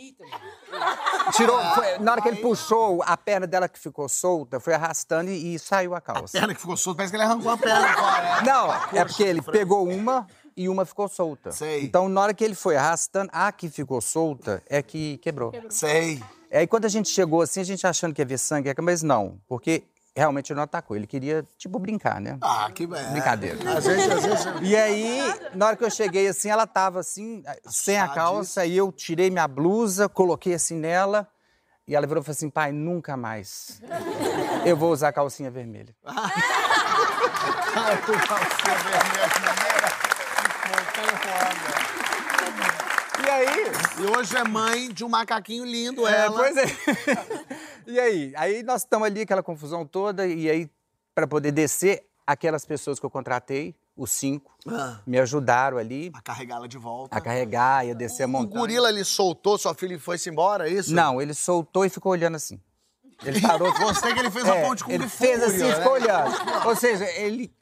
Tirou, 1.36 1.60
foi- 1.74 1.98
na 1.98 2.12
hora 2.12 2.22
que 2.22 2.28
ele 2.28 2.36
puxou, 2.40 3.02
a 3.04 3.16
perna 3.16 3.46
dela 3.46 3.68
que 3.68 3.78
ficou 3.78 4.08
solta, 4.08 4.60
foi 4.60 4.74
arrastando 4.74 5.30
e, 5.30 5.54
e 5.54 5.58
saiu 5.58 5.94
a 5.94 6.00
calça. 6.00 6.38
Perna 6.38 6.54
que 6.54 6.60
ficou 6.60 6.76
solta, 6.76 6.98
parece 6.98 7.10
que 7.12 7.16
ele 7.16 7.24
arrancou 7.24 7.50
a 7.50 7.56
perna 7.58 7.86
agora. 7.90 8.42
Não, 8.42 8.72
é 8.98 9.04
porque 9.04 9.22
ele 9.22 9.42
pegou 9.42 9.86
uma 9.88 10.26
e 10.56 10.68
uma 10.68 10.84
ficou 10.84 11.08
solta. 11.08 11.50
Sei. 11.52 11.84
Então, 11.84 12.08
na 12.08 12.20
hora 12.20 12.34
que 12.34 12.44
ele 12.44 12.54
foi 12.54 12.76
arrastando, 12.76 13.30
a 13.32 13.50
que 13.52 13.68
ficou 13.68 14.00
solta 14.00 14.62
é 14.68 14.82
que 14.82 15.18
quebrou. 15.18 15.52
Sei. 15.68 16.22
Aí 16.52 16.66
quando 16.66 16.84
a 16.84 16.88
gente 16.88 17.08
chegou 17.08 17.42
assim, 17.42 17.60
a 17.60 17.64
gente 17.64 17.86
achando 17.86 18.14
que 18.14 18.20
ia 18.20 18.26
ver 18.26 18.38
sangue, 18.38 18.72
mas 18.82 19.02
não, 19.02 19.40
porque 19.48 19.84
realmente 20.16 20.52
ele 20.52 20.56
não 20.56 20.64
atacou. 20.64 20.96
Ele 20.96 21.06
queria, 21.06 21.46
tipo, 21.56 21.78
brincar, 21.78 22.20
né? 22.20 22.38
Ah, 22.40 22.70
que 22.74 22.84
é. 22.84 23.10
Brincadeira. 23.12 23.58
Às 23.76 23.86
vezes... 23.86 24.10
E 24.62 24.76
aí, 24.76 25.20
na 25.54 25.66
hora 25.66 25.76
que 25.76 25.84
eu 25.84 25.90
cheguei 25.90 26.26
assim, 26.28 26.50
ela 26.50 26.66
tava 26.66 27.00
assim, 27.00 27.42
sem 27.66 27.98
a 27.98 28.08
calça, 28.08 28.66
e 28.66 28.76
eu 28.76 28.90
tirei 28.92 29.30
minha 29.30 29.46
blusa, 29.46 30.08
coloquei 30.08 30.54
assim 30.54 30.76
nela, 30.76 31.28
e 31.86 31.94
ela 31.94 32.06
virou 32.06 32.22
e 32.22 32.24
falou 32.24 32.36
assim: 32.36 32.50
pai, 32.50 32.72
nunca 32.72 33.16
mais. 33.16 33.80
Eu 34.64 34.76
vou 34.76 34.92
usar 34.92 35.12
calcinha 35.12 35.50
vermelha. 35.50 35.94
E 39.76 39.79
aí, 43.40 43.64
E 44.00 44.16
hoje 44.18 44.36
é 44.36 44.44
mãe 44.44 44.92
de 44.92 45.04
um 45.04 45.08
macaquinho 45.08 45.64
lindo, 45.64 46.06
É, 46.06 46.20
ela. 46.26 46.36
pois 46.36 46.56
é. 46.56 46.64
e 47.86 47.98
aí? 48.00 48.32
Aí 48.36 48.62
nós 48.62 48.82
estamos 48.82 49.06
ali, 49.06 49.22
aquela 49.22 49.42
confusão 49.42 49.84
toda, 49.86 50.26
e 50.26 50.48
aí, 50.50 50.70
para 51.14 51.26
poder 51.26 51.52
descer, 51.52 52.04
aquelas 52.26 52.64
pessoas 52.64 52.98
que 53.00 53.06
eu 53.06 53.10
contratei, 53.10 53.74
os 53.96 54.10
cinco, 54.12 54.50
Ah. 54.68 55.00
me 55.06 55.18
ajudaram 55.18 55.76
ali 55.76 56.10
A 56.14 56.22
carregá-la 56.22 56.66
de 56.66 56.78
volta. 56.78 57.16
a 57.16 57.20
carregar, 57.20 57.86
ia 57.86 57.94
descer 57.94 58.22
a 58.22 58.26
O 58.26 58.30
montanha. 58.30 58.60
gorila, 58.60 58.88
ele 58.88 59.04
soltou 59.04 59.58
sua 59.58 59.74
filha 59.74 59.94
e 59.94 59.98
foi-se 59.98 60.30
embora, 60.30 60.68
é 60.68 60.72
isso? 60.72 60.94
Não, 60.94 61.20
ele 61.20 61.34
soltou 61.34 61.84
e 61.84 61.90
ficou 61.90 62.12
olhando 62.12 62.36
assim. 62.36 62.58
Ele 63.24 63.40
parou. 63.42 63.70
Você 63.74 64.14
que 64.14 64.18
ele 64.20 64.30
fez 64.30 64.46
É, 64.46 64.62
ponte 64.66 64.82
com 64.84 64.90
Ele 64.92 65.04
o 65.04 65.08
fez 65.10 65.42
assim, 65.42 65.64
né? 65.68 65.74
ficou 65.74 65.92
olhando. 65.92 66.34
Ou 66.66 66.74
seja, 66.76 67.04
ele 67.20 67.52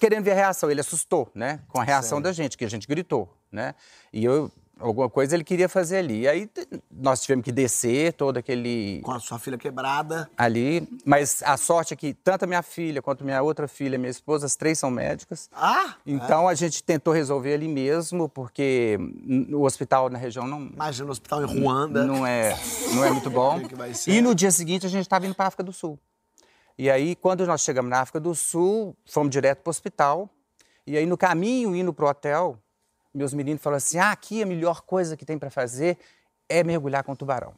querendo 0.00 0.24
ver 0.24 0.30
a 0.30 0.34
reação, 0.36 0.70
ele 0.70 0.80
assustou, 0.80 1.30
né? 1.34 1.60
Com 1.68 1.80
a 1.80 1.84
reação 1.84 2.22
da 2.22 2.32
gente, 2.32 2.56
que 2.56 2.64
a 2.64 2.70
gente 2.70 2.86
gritou, 2.86 3.28
né? 3.50 3.74
E 4.12 4.24
eu, 4.24 4.50
alguma 4.82 5.08
coisa 5.08 5.34
ele 5.34 5.44
queria 5.44 5.68
fazer 5.68 5.98
ali. 5.98 6.22
E 6.22 6.28
aí 6.28 6.50
nós 6.90 7.22
tivemos 7.22 7.44
que 7.44 7.52
descer 7.52 8.12
todo 8.12 8.36
aquele 8.36 9.00
Com 9.02 9.12
a 9.12 9.20
sua 9.20 9.38
filha 9.38 9.56
quebrada. 9.56 10.28
ali, 10.36 10.86
mas 11.04 11.42
a 11.44 11.56
sorte 11.56 11.94
é 11.94 11.96
que 11.96 12.12
tanto 12.12 12.44
a 12.44 12.46
minha 12.46 12.62
filha 12.62 13.00
quanto 13.00 13.24
minha 13.24 13.40
outra 13.42 13.66
filha, 13.68 13.96
minha 13.96 14.10
esposa, 14.10 14.46
as 14.46 14.56
três 14.56 14.78
são 14.78 14.90
médicas. 14.90 15.48
Ah! 15.52 15.94
Então 16.06 16.48
a 16.48 16.54
gente 16.54 16.82
tentou 16.82 17.12
resolver 17.14 17.54
ali 17.54 17.68
mesmo, 17.68 18.28
porque 18.28 18.98
o 19.52 19.62
hospital 19.62 20.10
na 20.10 20.18
região 20.18 20.46
não 20.46 20.62
Imagina 20.62 21.08
o 21.08 21.12
hospital 21.12 21.42
em 21.42 21.60
Ruanda. 21.60 22.04
não 22.04 22.26
é, 22.26 22.58
não 22.94 23.04
é 23.04 23.10
muito 23.10 23.30
bom. 23.30 23.60
E 24.06 24.20
no 24.20 24.34
dia 24.34 24.50
seguinte 24.50 24.84
a 24.86 24.88
gente 24.88 25.02
estava 25.02 25.26
indo 25.26 25.34
para 25.34 25.46
a 25.46 25.48
África 25.48 25.62
do 25.62 25.72
Sul. 25.72 25.98
E 26.78 26.90
aí, 26.90 27.14
quando 27.14 27.46
nós 27.46 27.60
chegamos 27.60 27.90
na 27.90 28.00
África 28.00 28.18
do 28.18 28.34
Sul, 28.34 28.96
fomos 29.06 29.30
direto 29.30 29.58
para 29.62 29.68
o 29.68 29.70
hospital. 29.70 30.28
E 30.86 30.96
aí, 30.96 31.04
no 31.06 31.16
caminho, 31.16 31.76
indo 31.76 31.92
para 31.92 32.06
o 32.06 32.08
hotel, 32.08 32.58
meus 33.14 33.34
meninos 33.34 33.62
falaram 33.62 33.78
assim: 33.78 33.98
ah, 33.98 34.10
aqui 34.10 34.42
a 34.42 34.46
melhor 34.46 34.82
coisa 34.82 35.16
que 35.16 35.24
tem 35.24 35.38
para 35.38 35.50
fazer 35.50 35.98
é 36.48 36.62
mergulhar 36.62 37.02
com 37.04 37.14
tubarão. 37.14 37.54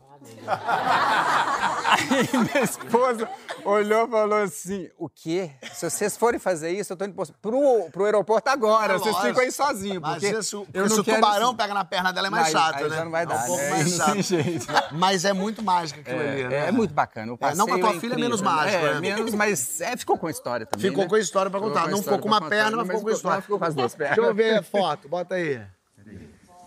Aí 1.84 2.28
minha 2.32 2.64
esposa 2.64 3.28
olhou 3.64 4.06
e 4.06 4.10
falou 4.10 4.38
assim: 4.42 4.88
o 4.98 5.08
quê? 5.08 5.50
Se 5.72 5.88
vocês 5.88 6.16
forem 6.16 6.40
fazer 6.40 6.70
isso, 6.70 6.92
eu 6.92 6.96
tô 6.96 7.04
indo 7.04 7.14
pro, 7.40 7.90
pro 7.92 8.04
aeroporto 8.04 8.48
agora. 8.48 8.94
É 8.94 8.98
vocês 8.98 9.14
lógico. 9.14 9.28
ficam 9.34 9.42
aí 9.44 9.52
sozinhos. 9.52 10.00
Mas 10.00 10.14
Porque 10.22 10.38
isso, 10.38 10.66
porque 10.72 10.88
se 10.88 11.00
o 11.00 11.04
tubarão 11.04 11.48
isso. 11.48 11.56
pega 11.56 11.74
na 11.74 11.84
perna 11.84 12.12
dela 12.12 12.26
é 12.28 12.30
mais 12.30 12.46
Aí- 12.46 12.52
chato, 12.52 12.76
aí 12.76 12.88
né? 12.90 12.96
já 12.96 13.04
não 13.04 13.10
vai 13.10 13.22
É 13.22 13.26
um 13.26 13.28
dar, 13.28 13.46
pouco 13.46 13.62
né? 13.62 13.70
mais 13.70 13.82
Aí 13.86 13.98
não 13.98 14.06
tem 14.14 14.22
chato. 14.22 14.42
jeito. 14.42 14.66
Mas 14.92 15.24
é 15.24 15.32
muito 15.32 15.62
mágico 15.62 16.00
aquilo 16.00 16.20
É, 16.22 16.28
ali, 16.30 16.44
né? 16.48 16.68
é 16.68 16.72
muito 16.72 16.94
bacana. 16.94 17.32
O 17.32 17.38
É, 17.40 17.54
não, 17.54 17.66
com 17.66 17.74
a 17.74 17.78
tua 17.78 18.00
filha 18.00 18.14
é 18.14 18.16
menos 18.16 18.40
incrível, 18.40 18.62
mágico, 18.62 18.84
É, 18.86 18.94
né? 18.94 19.00
menos, 19.00 19.34
mas 19.34 19.80
é, 19.80 19.96
ficou 19.96 20.16
com 20.18 20.30
história 20.30 20.66
também. 20.66 20.88
Ficou 20.88 21.04
né? 21.04 21.10
com 21.10 21.16
história 21.16 21.50
pra 21.50 21.60
contar. 21.60 21.88
Não 21.88 22.02
ficou 22.02 22.18
com 22.18 22.28
uma 22.28 22.40
perna, 22.40 22.76
mas 22.78 22.86
ficou 22.86 23.02
com 23.02 23.10
história. 23.10 23.42
ficou 23.42 23.58
com 23.58 23.64
as 23.64 23.74
duas 23.74 23.94
pernas. 23.94 24.16
Deixa 24.16 24.30
eu 24.30 24.34
ver 24.34 24.58
a 24.58 24.62
foto, 24.62 25.08
bota 25.08 25.34
aí. 25.34 25.60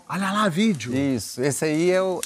Olha 0.09 0.31
lá, 0.31 0.47
vídeo. 0.47 0.95
Isso, 0.95 1.41
esse 1.41 1.65
aí 1.65 1.91
é 1.91 2.01
o, 2.01 2.21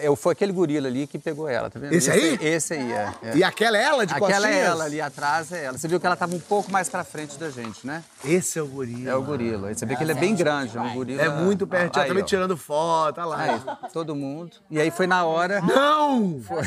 é 0.00 0.10
o- 0.10 0.16
foi 0.16 0.32
aquele 0.32 0.52
gorila 0.52 0.88
ali 0.88 1.06
que 1.06 1.18
pegou 1.18 1.48
ela, 1.48 1.68
tá 1.70 1.78
vendo? 1.78 1.92
Esse 1.92 2.10
aí? 2.10 2.38
Esse 2.40 2.74
aí, 2.74 2.92
é. 2.92 3.14
é. 3.22 3.36
E 3.36 3.44
aquela 3.44 3.76
é 3.78 3.82
ela 3.82 4.06
de 4.06 4.12
Aquela 4.14 4.30
é 4.30 4.40
costinhas? 4.40 4.66
ela 4.68 4.84
ali 4.84 5.00
atrás, 5.00 5.52
é 5.52 5.64
ela. 5.64 5.78
Você 5.78 5.86
viu 5.88 5.98
que 6.00 6.06
ela 6.06 6.16
tava 6.16 6.34
um 6.34 6.40
pouco 6.40 6.70
mais 6.70 6.88
pra 6.88 7.04
frente 7.04 7.36
da 7.38 7.50
gente, 7.50 7.86
né? 7.86 8.02
Esse 8.24 8.58
é 8.58 8.62
o 8.62 8.66
gorila. 8.66 9.10
É 9.10 9.14
o 9.14 9.22
gorila. 9.22 9.72
Você 9.74 9.84
vê 9.86 9.96
que 9.96 10.02
ele 10.02 10.12
é 10.12 10.14
bem 10.14 10.34
grande, 10.34 10.76
é 10.76 10.80
um 10.80 10.94
gorila. 10.94 11.22
É 11.22 11.28
muito 11.28 11.66
pertinho. 11.66 12.02
Aí, 12.02 12.08
Também 12.08 12.22
ó. 12.22 12.26
tirando 12.26 12.56
foto, 12.56 13.18
olha 13.18 13.26
lá. 13.26 13.42
Aí, 13.82 13.90
todo 13.92 14.14
mundo. 14.14 14.52
E 14.70 14.80
aí 14.80 14.90
foi 14.90 15.06
na 15.06 15.24
hora, 15.24 15.60
Não! 15.60 16.40
foi 16.42 16.62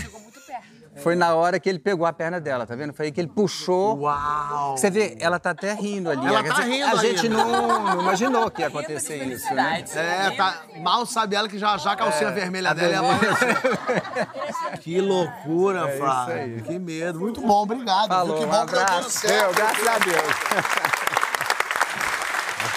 na 1.15 1.33
hora 1.35 1.59
que 1.59 1.67
ele 1.69 1.79
pegou 1.79 2.05
a 2.05 2.13
perna 2.13 2.39
dela, 2.39 2.65
tá 2.65 2.75
vendo? 2.75 2.93
Foi 2.93 3.07
aí 3.07 3.11
que 3.11 3.19
ele 3.21 3.27
puxou. 3.27 3.97
Uau! 3.99 4.77
Você 4.77 4.89
vê, 4.89 5.17
ela 5.19 5.39
tá 5.39 5.49
até 5.51 5.73
rindo 5.73 6.09
ali. 6.09 6.25
Ela 6.25 6.43
Quer 6.43 6.49
tá 6.53 6.61
dizer, 6.61 6.71
rindo 6.71 6.85
A 6.85 6.95
gente 6.95 7.29
não, 7.29 7.83
não 7.83 8.01
imaginou 8.01 8.49
que 8.51 8.61
ia 8.61 8.67
acontecer 8.67 9.23
isso, 9.25 9.53
né? 9.53 9.83
É, 9.95 10.31
tá, 10.31 10.61
mal 10.81 11.05
sabe 11.05 11.35
ela 11.35 11.47
que 11.49 11.57
já 11.57 11.77
já 11.77 11.91
a 11.93 11.95
calcinha 11.95 12.31
vermelha 12.31 12.71
a 12.71 12.73
dela 12.73 12.91
ia 12.93 13.01
vermelha. 13.01 13.33
aparecer. 13.33 14.77
que 14.81 15.01
loucura, 15.01 15.87
É 15.87 15.89
isso 15.89 15.97
Flávio. 15.97 16.35
aí. 16.35 16.61
Que 16.61 16.79
medo. 16.79 17.19
Muito 17.19 17.41
bom, 17.41 17.63
obrigado. 17.63 18.01
viu? 18.07 18.09
Falou, 18.09 18.37
que 18.37 18.45
um 18.45 18.47
bom 18.47 18.65
que 18.65 18.71
deu 18.73 18.79
tudo 18.79 18.79
abraço. 18.81 19.09
certo. 19.09 19.43
Deu, 19.43 19.53
graças 19.53 19.87
a 19.87 19.97
Deus. 19.99 20.21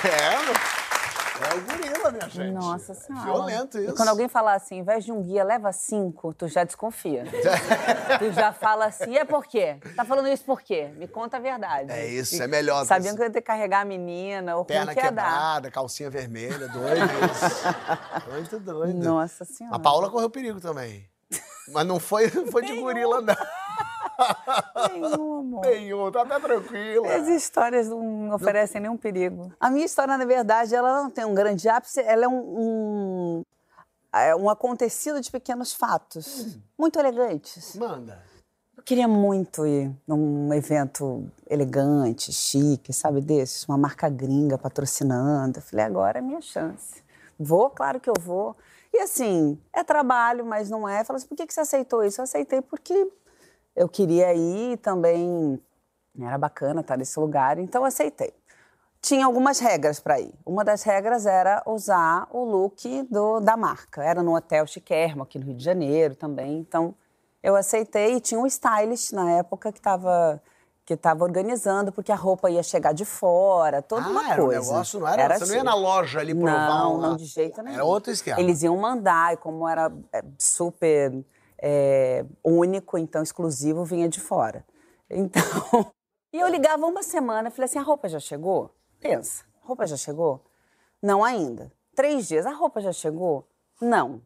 É, 0.04 0.30
meu. 0.44 0.73
É 1.50 1.54
o 1.54 1.60
gorila, 1.62 2.10
minha 2.10 2.28
gente. 2.28 2.52
Nossa 2.52 2.94
senhora. 2.94 3.24
Violento 3.24 3.78
isso. 3.78 3.90
E 3.90 3.94
quando 3.94 4.08
alguém 4.08 4.28
falar 4.28 4.54
assim, 4.54 4.76
ao 4.76 4.80
invés 4.82 5.04
de 5.04 5.12
um 5.12 5.22
guia, 5.22 5.44
leva 5.44 5.72
cinco, 5.72 6.34
tu 6.34 6.48
já 6.48 6.64
desconfia. 6.64 7.24
tu 8.18 8.32
já 8.32 8.52
fala 8.52 8.86
assim, 8.86 9.16
é 9.16 9.24
por 9.24 9.46
quê? 9.46 9.76
Tá 9.96 10.04
falando 10.04 10.28
isso 10.28 10.44
por 10.44 10.62
quê? 10.62 10.90
Me 10.96 11.06
conta 11.08 11.36
a 11.36 11.40
verdade. 11.40 11.90
É 11.92 12.06
isso, 12.06 12.42
é 12.42 12.46
melhor. 12.46 12.84
Sabiam 12.84 13.14
que 13.14 13.22
eu 13.22 13.26
ia 13.26 13.32
ter 13.32 13.40
que 13.40 13.46
carregar 13.46 13.80
a 13.80 13.84
menina, 13.84 14.56
ou 14.56 14.64
Perna 14.64 14.86
como 14.86 14.98
que 14.98 15.04
ia 15.04 15.12
dar. 15.12 15.22
quebrada, 15.24 15.70
calcinha 15.70 16.10
vermelha, 16.10 16.68
doido 16.68 17.04
isso. 17.32 17.64
Muito 18.32 18.60
doido. 18.60 18.98
Nossa 18.98 19.44
senhora. 19.44 19.76
A 19.76 19.78
Paula 19.78 20.10
correu 20.10 20.30
perigo 20.30 20.60
também. 20.60 21.08
Mas 21.68 21.86
não 21.86 21.98
foi, 21.98 22.30
não 22.30 22.46
foi 22.52 22.62
de 22.62 22.78
gorila, 22.78 23.20
não. 23.20 23.34
Nenhum, 24.92 25.38
amor. 25.40 25.66
Nenhum, 25.66 26.10
tá 26.12 26.22
até 26.22 26.40
tranquila. 26.40 27.14
As 27.14 27.28
histórias 27.28 27.88
não 27.88 28.34
oferecem 28.34 28.80
nenhum 28.80 28.96
perigo. 28.96 29.52
A 29.58 29.70
minha 29.70 29.84
história, 29.84 30.16
na 30.16 30.24
verdade, 30.24 30.74
ela 30.74 31.02
não 31.02 31.10
tem 31.10 31.24
um 31.24 31.34
grande 31.34 31.68
ápice, 31.68 32.00
ela 32.00 32.24
é 32.24 32.28
um, 32.28 32.40
um, 32.40 33.42
é 34.12 34.36
um 34.36 34.48
acontecido 34.48 35.20
de 35.20 35.30
pequenos 35.30 35.72
fatos, 35.72 36.58
muito 36.78 36.98
elegantes. 36.98 37.76
Manda. 37.76 38.22
Eu 38.76 38.82
queria 38.82 39.08
muito 39.08 39.66
ir 39.66 39.90
num 40.06 40.52
evento 40.52 41.30
elegante, 41.48 42.32
chique, 42.32 42.92
sabe 42.92 43.20
desses? 43.20 43.64
Uma 43.66 43.78
marca 43.78 44.08
gringa 44.08 44.58
patrocinando. 44.58 45.58
Eu 45.58 45.62
falei, 45.62 45.84
agora 45.84 46.18
é 46.18 46.20
minha 46.20 46.40
chance. 46.40 47.02
Vou, 47.38 47.70
claro 47.70 48.00
que 48.00 48.10
eu 48.10 48.14
vou. 48.20 48.56
E 48.92 48.98
assim, 48.98 49.58
é 49.72 49.82
trabalho, 49.82 50.44
mas 50.44 50.70
não 50.70 50.88
é. 50.88 51.02
Falei 51.02 51.18
assim, 51.18 51.26
por 51.26 51.36
que 51.36 51.46
que 51.46 51.54
você 51.54 51.60
aceitou 51.60 52.04
isso? 52.04 52.20
Eu 52.20 52.24
aceitei 52.24 52.60
porque 52.60 53.10
eu 53.74 53.88
queria 53.88 54.32
ir 54.34 54.76
também 54.78 55.60
era 56.20 56.38
bacana 56.38 56.80
estar 56.80 56.96
nesse 56.96 57.18
lugar, 57.18 57.58
então 57.58 57.82
eu 57.82 57.86
aceitei. 57.86 58.32
Tinha 59.02 59.26
algumas 59.26 59.58
regras 59.58 60.00
para 60.00 60.18
ir. 60.20 60.32
Uma 60.46 60.64
das 60.64 60.82
regras 60.82 61.26
era 61.26 61.62
usar 61.66 62.26
o 62.30 62.44
look 62.44 63.02
do, 63.10 63.40
da 63.40 63.56
marca. 63.56 64.02
Era 64.02 64.22
no 64.22 64.34
Hotel 64.34 64.66
Chiquermo, 64.66 65.24
aqui 65.24 65.38
no 65.38 65.44
Rio 65.46 65.56
de 65.56 65.62
Janeiro 65.64 66.14
também. 66.14 66.58
Então, 66.58 66.94
eu 67.42 67.54
aceitei 67.56 68.14
e 68.14 68.20
tinha 68.20 68.40
um 68.40 68.46
stylist 68.46 69.12
na 69.12 69.30
época 69.32 69.70
que 69.72 69.78
estava 69.78 70.40
que 70.86 70.92
estava 70.92 71.24
organizando, 71.24 71.90
porque 71.90 72.12
a 72.12 72.14
roupa 72.14 72.50
ia 72.50 72.62
chegar 72.62 72.92
de 72.92 73.06
fora, 73.06 73.80
toda 73.80 74.04
Ah, 74.04 74.10
uma 74.10 74.30
era 74.34 74.42
um 74.42 74.46
coisa. 74.48 74.60
negócio, 74.60 75.00
não 75.00 75.08
era- 75.08 75.38
você 75.38 75.46
não 75.46 75.52
ia 75.54 75.60
chique. 75.60 75.64
na 75.64 75.74
loja 75.74 76.20
ali 76.20 76.34
provar 76.34 76.68
Não, 76.68 76.94
uma- 76.98 77.08
não, 77.08 77.16
de 77.16 77.24
jeito 77.24 77.62
nenhum. 77.62 77.74
Era 77.76 77.84
outro 77.86 78.12
esquema. 78.12 78.38
Eles 78.38 78.62
iam 78.62 78.76
mandar, 78.76 79.32
e 79.32 79.38
como 79.38 79.66
era 79.66 79.90
é, 80.12 80.22
super 80.38 81.24
é, 81.60 82.24
único, 82.44 82.98
então 82.98 83.22
exclusivo, 83.22 83.84
vinha 83.84 84.08
de 84.08 84.20
fora. 84.20 84.64
Então, 85.08 85.42
e 86.32 86.38
eu 86.38 86.48
ligava 86.48 86.86
uma 86.86 87.02
semana, 87.02 87.50
falei 87.50 87.66
assim, 87.66 87.78
a 87.78 87.82
roupa 87.82 88.08
já 88.08 88.18
chegou? 88.18 88.74
Pensa, 89.00 89.44
a 89.62 89.66
roupa 89.66 89.86
já 89.86 89.96
chegou? 89.96 90.44
Não 91.02 91.22
ainda. 91.22 91.72
Três 91.94 92.26
dias, 92.28 92.46
a 92.46 92.52
roupa 92.52 92.80
já 92.80 92.92
chegou? 92.92 93.46
Não. 93.80 94.22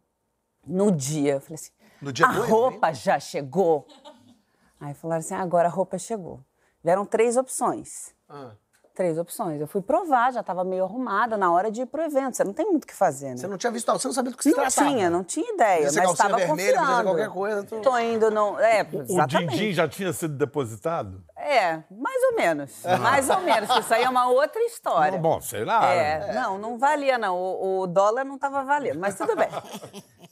No 0.66 0.90
dia, 0.90 1.34
eu 1.34 1.40
falei 1.40 1.54
assim, 1.54 1.72
No 2.00 2.12
dia 2.12 2.26
a 2.26 2.32
do 2.32 2.42
roupa 2.42 2.92
já 2.92 3.18
chegou? 3.18 3.86
Aí 4.80 4.94
falaram 4.94 5.20
assim, 5.20 5.34
agora 5.34 5.68
a 5.68 5.70
roupa 5.70 5.98
chegou. 5.98 6.44
Vieram 6.82 7.04
três 7.04 7.36
opções. 7.36 8.14
Ah. 8.28 8.52
Três 8.98 9.16
opções. 9.16 9.60
Eu 9.60 9.68
fui 9.68 9.80
provar, 9.80 10.32
já 10.32 10.40
estava 10.40 10.64
meio 10.64 10.82
arrumada 10.82 11.36
na 11.36 11.52
hora 11.52 11.70
de 11.70 11.82
ir 11.82 11.86
pro 11.86 12.02
evento. 12.02 12.36
Você 12.36 12.42
não 12.42 12.52
tem 12.52 12.66
muito 12.66 12.82
o 12.82 12.86
que 12.88 12.92
fazer, 12.96 13.28
né? 13.28 13.36
Você 13.36 13.46
não 13.46 13.56
tinha 13.56 13.70
visto, 13.70 13.92
você 13.92 14.08
não 14.08 14.12
sabia 14.12 14.32
do 14.32 14.36
que 14.36 14.42
se 14.42 14.48
Não 14.50 14.56
tratava. 14.56 14.88
tinha, 14.88 15.08
não 15.08 15.22
tinha 15.22 15.54
ideia, 15.54 15.88
ser 15.88 16.00
mas 16.00 16.10
estava 16.10 16.36
vermelha, 16.36 16.78
confiando. 16.80 17.04
qualquer 17.04 17.28
coisa, 17.28 17.62
tu- 17.62 17.80
Tô 17.80 17.96
indo 17.96 18.28
no... 18.28 18.58
É, 18.58 18.82
O 19.08 19.24
din-din 19.24 19.72
já 19.72 19.86
tinha 19.86 20.12
sido 20.12 20.34
depositado? 20.36 21.22
É, 21.36 21.74
mais 21.88 22.22
ou 22.28 22.34
menos. 22.34 22.82
Mais 23.00 23.30
ou 23.30 23.40
menos. 23.40 23.70
Isso 23.78 23.94
aí 23.94 24.02
é 24.02 24.08
uma 24.08 24.26
outra 24.30 24.60
história. 24.64 25.16
Bom, 25.16 25.40
sei 25.40 25.64
lá. 25.64 25.94
É, 25.94 26.34
não, 26.34 26.58
não 26.58 26.76
valia, 26.76 27.16
não. 27.16 27.36
O, 27.36 27.82
o 27.82 27.86
dólar 27.86 28.24
não 28.24 28.34
estava 28.34 28.64
valendo, 28.64 28.98
mas 28.98 29.14
tudo 29.16 29.36
bem. 29.36 29.48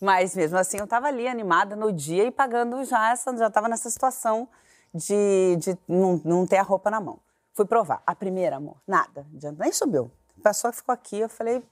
Mas 0.01 0.35
mesmo 0.35 0.59
assim, 0.59 0.79
eu 0.79 0.85
estava 0.87 1.07
ali 1.07 1.29
animada 1.29 1.77
no 1.77 1.93
dia 1.93 2.25
e 2.25 2.33
pagando 2.33 2.83
já 2.85 3.13
essa, 3.13 3.33
já 3.37 3.47
estava 3.47 3.69
nessa 3.69 3.89
situação 3.91 4.49
de, 4.93 5.55
de 5.57 5.79
não, 5.87 6.21
não 6.25 6.45
ter 6.49 6.57
a 6.57 6.63
roupa 6.63 6.91
na 6.91 7.01
mão. 7.01 7.21
Fui 7.57 7.65
provar. 7.65 8.03
A 8.07 8.15
primeira, 8.15 8.57
amor, 8.57 8.77
nada. 8.87 9.27
Nem 9.59 9.73
subiu. 9.73 10.11
A 10.39 10.43
pessoa 10.43 10.75
ficou 10.75 10.93
aqui, 10.93 11.21
eu 11.21 11.29
falei. 11.29 11.63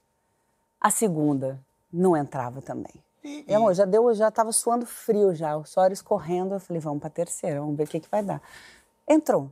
A 0.80 0.90
segunda 0.90 1.60
não 1.92 2.16
entrava 2.16 2.62
também. 2.62 2.94
E, 3.22 3.54
amor, 3.54 3.74
já 3.74 3.84
deu, 3.84 4.12
já 4.14 4.28
estava 4.28 4.50
suando 4.50 4.86
frio 4.86 5.34
já, 5.34 5.54
o 5.56 5.64
suor 5.66 5.92
escorrendo. 5.92 6.54
Eu 6.54 6.60
falei, 6.60 6.80
vamos 6.80 7.00
para 7.00 7.08
a 7.08 7.10
terceira, 7.10 7.60
vamos 7.60 7.76
ver 7.76 7.84
o 7.84 7.86
que, 7.86 8.00
que 8.00 8.08
vai 8.10 8.22
dar. 8.22 8.40
Entrou. 9.06 9.50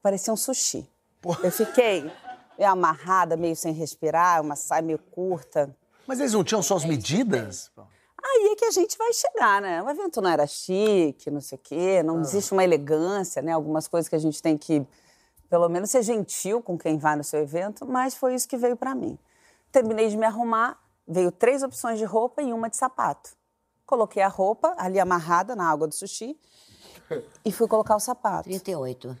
Parecia 0.00 0.32
um 0.32 0.36
sushi. 0.36 0.88
Eu 1.42 1.50
fiquei 1.50 2.08
meio 2.56 2.70
amarrada, 2.70 3.36
meio 3.36 3.56
sem 3.56 3.72
respirar, 3.72 4.40
uma 4.40 4.54
saia 4.54 4.82
meio 4.82 4.98
curta. 4.98 5.74
Mas 6.06 6.20
eles 6.20 6.32
não 6.32 6.44
tinham 6.44 6.62
só 6.62 6.76
as 6.76 6.84
medidas? 6.84 7.72
Aí 8.22 8.52
é 8.52 8.56
que 8.56 8.64
a 8.66 8.70
gente 8.70 8.96
vai 8.96 9.12
chegar, 9.12 9.60
né? 9.60 9.82
O 9.82 9.90
evento 9.90 10.20
não 10.20 10.30
era 10.30 10.46
chique, 10.46 11.28
não 11.28 11.40
sei 11.40 11.56
o 11.56 11.60
quê, 11.60 12.02
não 12.04 12.20
existe 12.20 12.52
uma 12.52 12.62
elegância, 12.62 13.42
né? 13.42 13.52
Algumas 13.52 13.88
coisas 13.88 14.08
que 14.08 14.14
a 14.14 14.18
gente 14.18 14.40
tem 14.40 14.56
que, 14.56 14.86
pelo 15.54 15.68
menos, 15.68 15.88
ser 15.88 16.02
gentil 16.02 16.60
com 16.60 16.76
quem 16.76 16.98
vai 16.98 17.14
no 17.14 17.22
seu 17.22 17.38
evento, 17.38 17.86
mas 17.86 18.16
foi 18.16 18.34
isso 18.34 18.48
que 18.48 18.56
veio 18.56 18.76
pra 18.76 18.92
mim. 18.92 19.16
Terminei 19.70 20.08
de 20.08 20.16
me 20.16 20.26
arrumar, 20.26 20.82
veio 21.06 21.30
três 21.30 21.62
opções 21.62 21.96
de 21.96 22.04
roupa 22.04 22.42
e 22.42 22.52
uma 22.52 22.68
de 22.68 22.76
sapato. 22.76 23.30
Coloquei 23.86 24.20
a 24.20 24.26
roupa 24.26 24.74
ali 24.76 24.98
amarrada 24.98 25.54
na 25.54 25.70
água 25.70 25.86
do 25.86 25.94
sushi 25.94 26.36
e 27.44 27.52
fui 27.52 27.68
colocar 27.68 27.94
o 27.94 28.00
sapato. 28.00 28.48
38. 28.48 29.16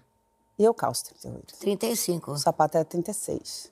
E 0.58 0.64
eu 0.64 0.74
calço 0.74 1.04
38. 1.04 1.56
35. 1.56 2.32
O 2.32 2.36
sapato 2.36 2.78
é 2.78 2.82
36. 2.82 3.70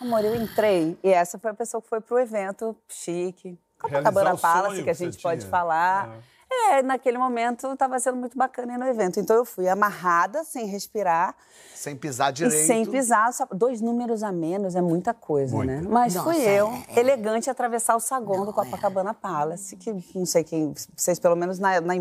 Amor, 0.00 0.24
eu 0.24 0.34
entrei 0.36 0.98
e 1.04 1.10
essa 1.10 1.38
foi 1.38 1.50
a 1.50 1.54
pessoa 1.54 1.82
que 1.82 1.88
foi 1.90 2.00
pro 2.00 2.18
evento 2.18 2.74
chique. 2.88 3.58
Copacabana 3.78 4.38
Palace, 4.38 4.82
que 4.82 4.88
a 4.88 4.94
gente 4.94 5.20
pode 5.20 5.42
tinha. 5.42 5.50
falar. 5.50 6.08
É, 6.08 6.22
naquele 6.84 7.18
momento 7.18 7.66
estava 7.72 7.98
sendo 7.98 8.16
muito 8.16 8.36
bacana 8.36 8.74
ir 8.74 8.78
no 8.78 8.86
evento. 8.86 9.20
Então 9.20 9.36
eu 9.36 9.44
fui 9.44 9.68
amarrada, 9.68 10.44
sem 10.44 10.66
respirar 10.66 11.34
Sem 11.74 11.96
pisar 11.96 12.32
direito. 12.32 12.62
e 12.62 12.66
sem 12.66 12.86
pisar. 12.86 13.32
Só- 13.32 13.46
Dois 13.52 13.80
números 13.80 14.22
a 14.22 14.32
menos 14.32 14.74
é 14.74 14.80
muita 14.80 15.12
coisa, 15.14 15.62
né? 15.64 15.82
Mas 15.88 16.14
Nossa, 16.14 16.30
fui 16.32 16.42
eu, 16.42 16.68
é, 16.68 16.96
é. 16.96 17.00
elegante, 17.00 17.48
atravessar 17.50 17.96
o 17.96 18.00
saguão 18.00 18.44
do 18.44 18.52
Copacabana 18.52 19.14
Palace, 19.14 19.76
que 19.76 19.92
não 20.14 20.26
sei 20.26 20.42
quem, 20.44 20.74
vocês 20.96 21.18
pelo 21.18 21.36
menos 21.36 21.58
na, 21.58 21.80
na, 21.80 21.94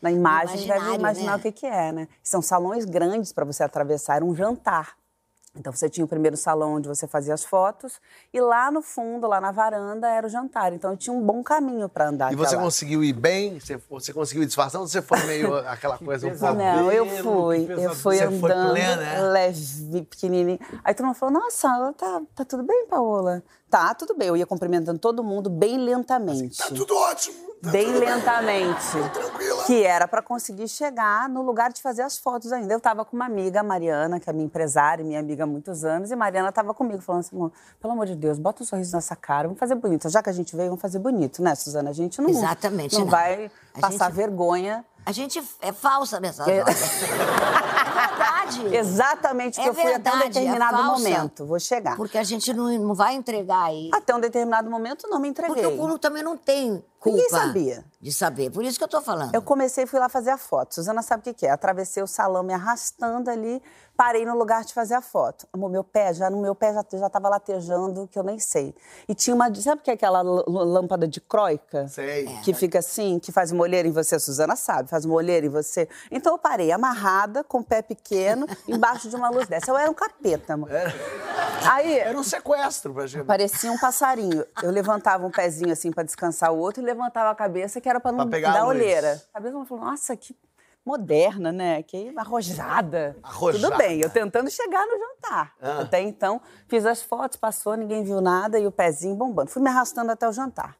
na 0.00 0.10
imagem 0.10 0.66
devem 0.66 0.94
imaginar 0.94 1.32
né? 1.32 1.38
o 1.38 1.40
que, 1.40 1.52
que 1.52 1.66
é, 1.66 1.92
né? 1.92 2.08
São 2.22 2.40
salões 2.42 2.84
grandes 2.84 3.32
para 3.32 3.44
você 3.44 3.62
atravessar, 3.62 4.16
era 4.16 4.24
um 4.24 4.34
jantar. 4.34 4.99
Então 5.56 5.72
você 5.72 5.90
tinha 5.90 6.04
o 6.04 6.08
primeiro 6.08 6.36
salão 6.36 6.74
onde 6.74 6.86
você 6.86 7.08
fazia 7.08 7.34
as 7.34 7.44
fotos 7.44 8.00
e 8.32 8.40
lá 8.40 8.70
no 8.70 8.80
fundo, 8.80 9.26
lá 9.26 9.40
na 9.40 9.50
varanda, 9.50 10.08
era 10.08 10.26
o 10.26 10.30
jantar. 10.30 10.72
Então 10.72 10.92
eu 10.92 10.96
tinha 10.96 11.12
um 11.12 11.20
bom 11.20 11.42
caminho 11.42 11.88
para 11.88 12.08
andar. 12.08 12.32
E 12.32 12.36
você 12.36 12.54
lá. 12.54 12.62
conseguiu 12.62 13.02
ir 13.02 13.12
bem? 13.12 13.58
Você, 13.58 13.76
você 13.90 14.12
conseguiu 14.12 14.44
ir 14.44 14.46
disfarçando 14.46 14.82
ou 14.82 14.88
você 14.88 15.02
foi 15.02 15.20
meio 15.24 15.54
aquela 15.66 15.98
coisa 15.98 16.28
um 16.28 16.38
pouco... 16.38 16.54
Não, 16.54 16.92
eu 16.92 17.04
fui, 17.04 17.66
eu 17.68 17.94
fui 17.94 18.16
Você 18.16 18.28
foi 18.30 18.48
andando 18.48 18.70
plena, 18.70 19.02
é? 19.02 19.20
leve, 19.22 20.02
pequenininha. 20.02 20.60
Aí 20.84 20.94
todo 20.94 21.06
mundo 21.06 21.16
falou, 21.16 21.40
nossa, 21.40 21.66
ela 21.66 21.92
tá, 21.94 22.22
tá 22.34 22.44
tudo 22.44 22.62
bem, 22.62 22.86
Paola? 22.86 23.42
Tá, 23.70 23.94
tudo 23.94 24.14
bem. 24.16 24.26
Eu 24.28 24.36
ia 24.36 24.46
cumprimentando 24.46 24.98
todo 24.98 25.22
mundo 25.22 25.48
bem 25.48 25.78
lentamente. 25.78 26.58
Tá 26.58 26.66
tudo 26.66 26.96
ótimo. 26.96 27.36
tá 27.62 27.70
Bem 27.70 27.86
tudo 27.86 28.00
bem. 28.00 28.08
lentamente. 28.08 28.90
tranquila. 29.12 29.64
Que 29.64 29.84
era 29.84 30.08
para 30.08 30.20
conseguir 30.22 30.66
chegar 30.66 31.28
no 31.28 31.42
lugar 31.42 31.70
de 31.72 31.80
fazer 31.80 32.02
as 32.02 32.18
fotos 32.18 32.52
ainda. 32.52 32.72
Eu 32.74 32.78
estava 32.78 33.04
com 33.04 33.14
uma 33.14 33.26
amiga, 33.26 33.60
a 33.60 33.62
Mariana, 33.62 34.18
que 34.18 34.28
é 34.28 34.32
minha 34.32 34.46
empresária, 34.46 35.02
e 35.02 35.06
minha 35.06 35.20
amiga 35.20 35.44
há 35.44 35.46
muitos 35.46 35.84
anos, 35.84 36.10
e 36.10 36.16
Mariana 36.16 36.48
estava 36.48 36.74
comigo, 36.74 37.00
falando 37.00 37.20
assim, 37.20 37.36
"Amor, 37.36 37.52
pelo 37.80 37.92
amor 37.92 38.06
de 38.06 38.16
Deus, 38.16 38.38
bota 38.38 38.62
um 38.62 38.66
sorriso 38.66 38.96
nessa 38.96 39.14
cara, 39.14 39.46
vamos 39.46 39.60
fazer 39.60 39.74
bonito. 39.76 40.08
Já 40.08 40.22
que 40.22 40.30
a 40.30 40.32
gente 40.32 40.56
veio, 40.56 40.70
vamos 40.70 40.82
fazer 40.82 40.98
bonito, 40.98 41.42
né, 41.42 41.54
Suzana? 41.54 41.90
A 41.90 41.92
gente 41.92 42.20
não, 42.20 42.30
Exatamente, 42.30 42.96
não 42.98 43.04
né? 43.04 43.10
vai 43.10 43.50
A 43.76 43.80
passar 43.80 44.06
gente- 44.06 44.16
vergonha. 44.16 44.84
A 45.04 45.12
gente 45.12 45.42
é 45.60 45.72
falsa 45.72 46.20
nessas 46.20 46.46
É. 46.46 46.60
horas. 46.62 46.76
É 48.00 48.10
verdade. 48.20 48.76
Exatamente, 48.76 49.54
porque 49.56 49.68
É 49.68 49.70
eu 49.70 49.74
fui 49.74 49.94
até 49.94 50.12
um 50.12 50.20
é 50.20 50.28
determinado 50.28 50.76
falsa. 50.76 50.90
momento. 51.02 51.46
Vou 51.46 51.58
chegar. 51.60 51.96
Porque 51.96 52.16
a 52.18 52.22
gente 52.22 52.52
não, 52.52 52.66
não 52.78 52.94
vai 52.94 53.14
entregar 53.14 53.64
aí. 53.64 53.90
Até 53.92 54.14
um 54.14 54.20
determinado 54.20 54.70
momento, 54.70 55.06
não 55.08 55.18
me 55.20 55.28
entreguei. 55.28 55.54
Porque 55.54 55.66
o 55.74 55.76
público 55.76 55.98
também 55.98 56.22
não 56.22 56.36
tem 56.36 56.82
culpa. 57.00 57.16
Ninguém 57.16 57.30
sabia. 57.30 57.84
De 58.00 58.12
saber. 58.12 58.50
Por 58.50 58.64
isso 58.64 58.78
que 58.78 58.84
eu 58.84 58.88
tô 58.88 59.00
falando. 59.00 59.34
Eu 59.34 59.42
comecei 59.42 59.84
e 59.84 59.86
fui 59.86 59.98
lá 59.98 60.08
fazer 60.08 60.30
a 60.30 60.38
foto. 60.38 60.74
Suzana 60.74 61.02
sabe 61.02 61.20
o 61.20 61.24
que 61.24 61.34
que 61.34 61.46
é. 61.46 61.50
Atravessei 61.50 62.02
o 62.02 62.06
salão 62.06 62.42
me 62.42 62.52
arrastando 62.52 63.30
ali, 63.30 63.62
parei 63.96 64.24
no 64.24 64.34
lugar 64.36 64.64
de 64.64 64.72
fazer 64.72 64.94
a 64.94 65.02
foto. 65.02 65.46
Amor, 65.52 65.70
meu 65.70 65.84
pé, 65.84 66.14
já 66.14 66.30
no 66.30 66.40
meu 66.40 66.54
pé 66.54 66.72
já, 66.72 66.84
já 66.90 67.10
tava 67.10 67.28
latejando, 67.28 68.08
que 68.08 68.18
eu 68.18 68.22
nem 68.22 68.38
sei. 68.38 68.74
E 69.08 69.14
tinha 69.14 69.34
uma. 69.34 69.54
Sabe 69.54 69.80
o 69.80 69.84
que 69.84 69.90
é 69.90 69.94
aquela 69.94 70.22
lâmpada 70.22 71.06
de 71.06 71.20
croica? 71.20 71.88
Sei. 71.88 72.26
Que 72.42 72.54
fica 72.54 72.78
assim, 72.78 73.18
que 73.18 73.32
faz 73.32 73.52
uma 73.52 73.62
olheira 73.62 73.86
em 73.86 73.92
você, 73.92 74.14
a 74.14 74.20
Suzana 74.20 74.56
sabe, 74.56 74.88
faz 74.88 75.04
uma 75.04 75.14
olheira 75.14 75.44
em 75.44 75.50
você. 75.50 75.88
Então 76.10 76.32
eu 76.32 76.38
parei 76.38 76.72
amarrada, 76.72 77.44
com 77.44 77.58
o 77.58 77.64
pé 77.64 77.82
pequeno, 77.82 78.46
embaixo 78.68 79.08
de 79.08 79.16
uma 79.16 79.28
luz 79.28 79.48
dessa. 79.48 79.70
Eu 79.70 79.76
era 79.76 79.90
um 79.90 79.94
capeta, 79.94 80.54
amor. 80.54 80.70
Aí. 81.70 81.98
Era 81.98 82.18
um 82.18 82.22
sequestro 82.22 82.94
pra 82.94 83.06
gente. 83.06 83.24
Parecia 83.24 83.70
um 83.70 83.78
passarinho. 83.78 84.44
Eu 84.62 84.70
levantava 84.70 85.26
um 85.26 85.30
pezinho 85.30 85.72
assim 85.72 85.92
para 85.92 86.02
descansar 86.02 86.52
o 86.52 86.58
outro 86.58 86.82
e 86.82 86.86
levantava 86.90 87.30
a 87.30 87.34
cabeça, 87.34 87.80
que 87.80 87.88
era 87.88 87.98
para 88.00 88.12
não 88.12 88.18
Pra 88.24 88.30
pegar 88.30 88.50
a 88.50 88.52
dar 88.54 88.64
luz. 88.64 88.76
olheira. 88.76 89.22
A 89.30 89.34
cabeça 89.34 89.64
falou, 89.64 89.84
nossa, 89.84 90.16
que 90.16 90.36
moderna, 90.84 91.52
né? 91.52 91.82
Que 91.82 92.12
arrojada. 92.16 93.16
Arrojada. 93.22 93.64
Tudo 93.68 93.76
bem, 93.78 94.00
eu 94.00 94.10
tentando 94.10 94.50
chegar 94.50 94.86
no 94.86 94.98
jantar. 94.98 95.54
Ah. 95.60 95.80
Até 95.82 96.00
então, 96.00 96.40
fiz 96.68 96.84
as 96.86 97.02
fotos, 97.02 97.36
passou, 97.36 97.74
ninguém 97.76 98.02
viu 98.02 98.20
nada 98.20 98.58
e 98.58 98.66
o 98.66 98.72
pezinho 98.72 99.14
bombando. 99.14 99.50
Fui 99.50 99.62
me 99.62 99.68
arrastando 99.68 100.10
até 100.10 100.28
o 100.28 100.32
jantar. 100.32 100.76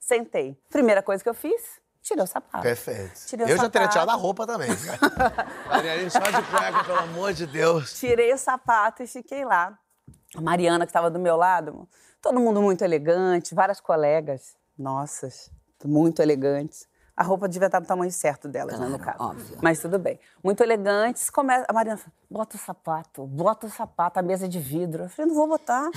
Sentei. 0.00 0.58
Primeira 0.68 1.02
coisa 1.02 1.22
que 1.22 1.28
eu 1.28 1.34
fiz, 1.34 1.80
tirei 2.02 2.24
o 2.24 2.26
sapato. 2.26 2.62
Perfeito. 2.62 3.12
Tirei 3.26 3.46
o 3.46 3.48
eu 3.50 3.56
já 3.56 3.68
teria 3.70 3.86
sapato. 3.86 3.92
tirado 3.92 4.10
a 4.10 4.14
roupa 4.20 4.46
também. 4.46 4.70
Mariana, 5.68 6.10
só 6.10 6.18
de 6.18 6.42
cueca, 6.42 6.84
pelo 6.84 6.98
amor 6.98 7.32
de 7.32 7.46
Deus. 7.46 7.92
Tirei 7.98 8.32
o 8.32 8.38
sapato 8.38 9.02
e 9.02 9.06
fiquei 9.06 9.44
lá. 9.44 9.78
A 10.34 10.40
Mariana, 10.40 10.86
que 10.86 10.90
estava 10.90 11.10
do 11.10 11.18
meu 11.18 11.36
lado, 11.36 11.86
todo 12.20 12.40
mundo 12.40 12.60
muito 12.62 12.82
elegante, 12.82 13.54
várias 13.54 13.80
colegas, 13.80 14.56
nossas, 14.78 15.50
muito 15.84 16.20
elegantes. 16.22 16.88
A 17.14 17.22
roupa 17.22 17.46
devia 17.46 17.66
estar 17.66 17.78
no 17.78 17.86
tamanho 17.86 18.10
certo 18.10 18.48
delas, 18.48 18.78
né, 18.80 18.86
no 18.86 18.98
Claro, 18.98 19.18
caso. 19.18 19.30
óbvio. 19.30 19.58
Mas 19.60 19.78
tudo 19.80 19.98
bem. 19.98 20.18
Muito 20.42 20.62
elegantes. 20.62 21.28
Começa... 21.28 21.66
A 21.68 21.72
Mariana 21.72 21.98
fala, 21.98 22.12
bota 22.30 22.56
o 22.56 22.58
sapato, 22.58 23.26
bota 23.26 23.66
o 23.66 23.70
sapato, 23.70 24.18
a 24.18 24.22
mesa 24.22 24.46
é 24.46 24.48
de 24.48 24.58
vidro. 24.58 25.02
Eu 25.04 25.08
falei, 25.10 25.28
não 25.28 25.36
vou 25.36 25.46
botar, 25.46 25.90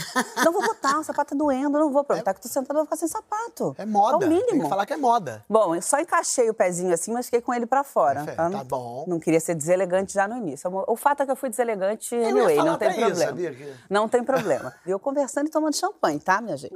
não 0.43 0.51
vou 0.51 0.61
botar, 0.61 0.99
o 0.99 1.03
sapato 1.05 1.29
tá 1.29 1.35
doendo, 1.37 1.79
não 1.79 1.89
vou. 1.89 2.01
Aproveitar 2.01 2.33
que 2.33 2.41
tô 2.41 2.49
sentada, 2.49 2.73
eu 2.73 2.83
vou 2.83 2.85
ficar 2.85 2.97
sem 2.97 3.07
sapato. 3.07 3.73
É 3.77 3.85
moda. 3.85 4.25
É 4.25 4.27
o 4.27 4.29
mínimo. 4.29 4.49
Tem 4.49 4.61
que 4.63 4.67
falar 4.69 4.85
que 4.85 4.91
é 4.93 4.97
moda. 4.97 5.45
Bom, 5.49 5.73
eu 5.75 5.81
só 5.81 5.99
encaixei 6.01 6.49
o 6.49 6.53
pezinho 6.53 6.93
assim, 6.93 7.13
mas 7.13 7.27
fiquei 7.27 7.39
com 7.39 7.53
ele 7.53 7.65
pra 7.65 7.85
fora. 7.85 8.25
Perfeito, 8.25 8.41
não- 8.49 8.51
tá 8.59 8.63
bom. 8.65 9.05
Não 9.07 9.17
queria 9.19 9.39
ser 9.39 9.55
deselegante 9.55 10.13
já 10.13 10.27
no 10.27 10.35
início. 10.35 10.69
O 10.87 10.97
fato 10.97 11.23
é 11.23 11.25
que 11.25 11.31
eu 11.31 11.35
fui 11.37 11.49
deselegante 11.49 12.13
anyway, 12.13 12.57
não 12.57 12.77
tem 12.77 12.89
até 12.89 12.97
isso, 12.97 13.05
problema. 13.05 13.25
sabia 13.29 13.53
que- 13.53 13.73
Não 13.89 14.09
tem 14.09 14.23
problema. 14.23 14.73
E 14.85 14.91
eu 14.91 14.99
conversando 14.99 15.47
e 15.47 15.49
tomando 15.49 15.75
champanhe, 15.77 16.19
tá, 16.19 16.41
minha 16.41 16.57
gente? 16.57 16.75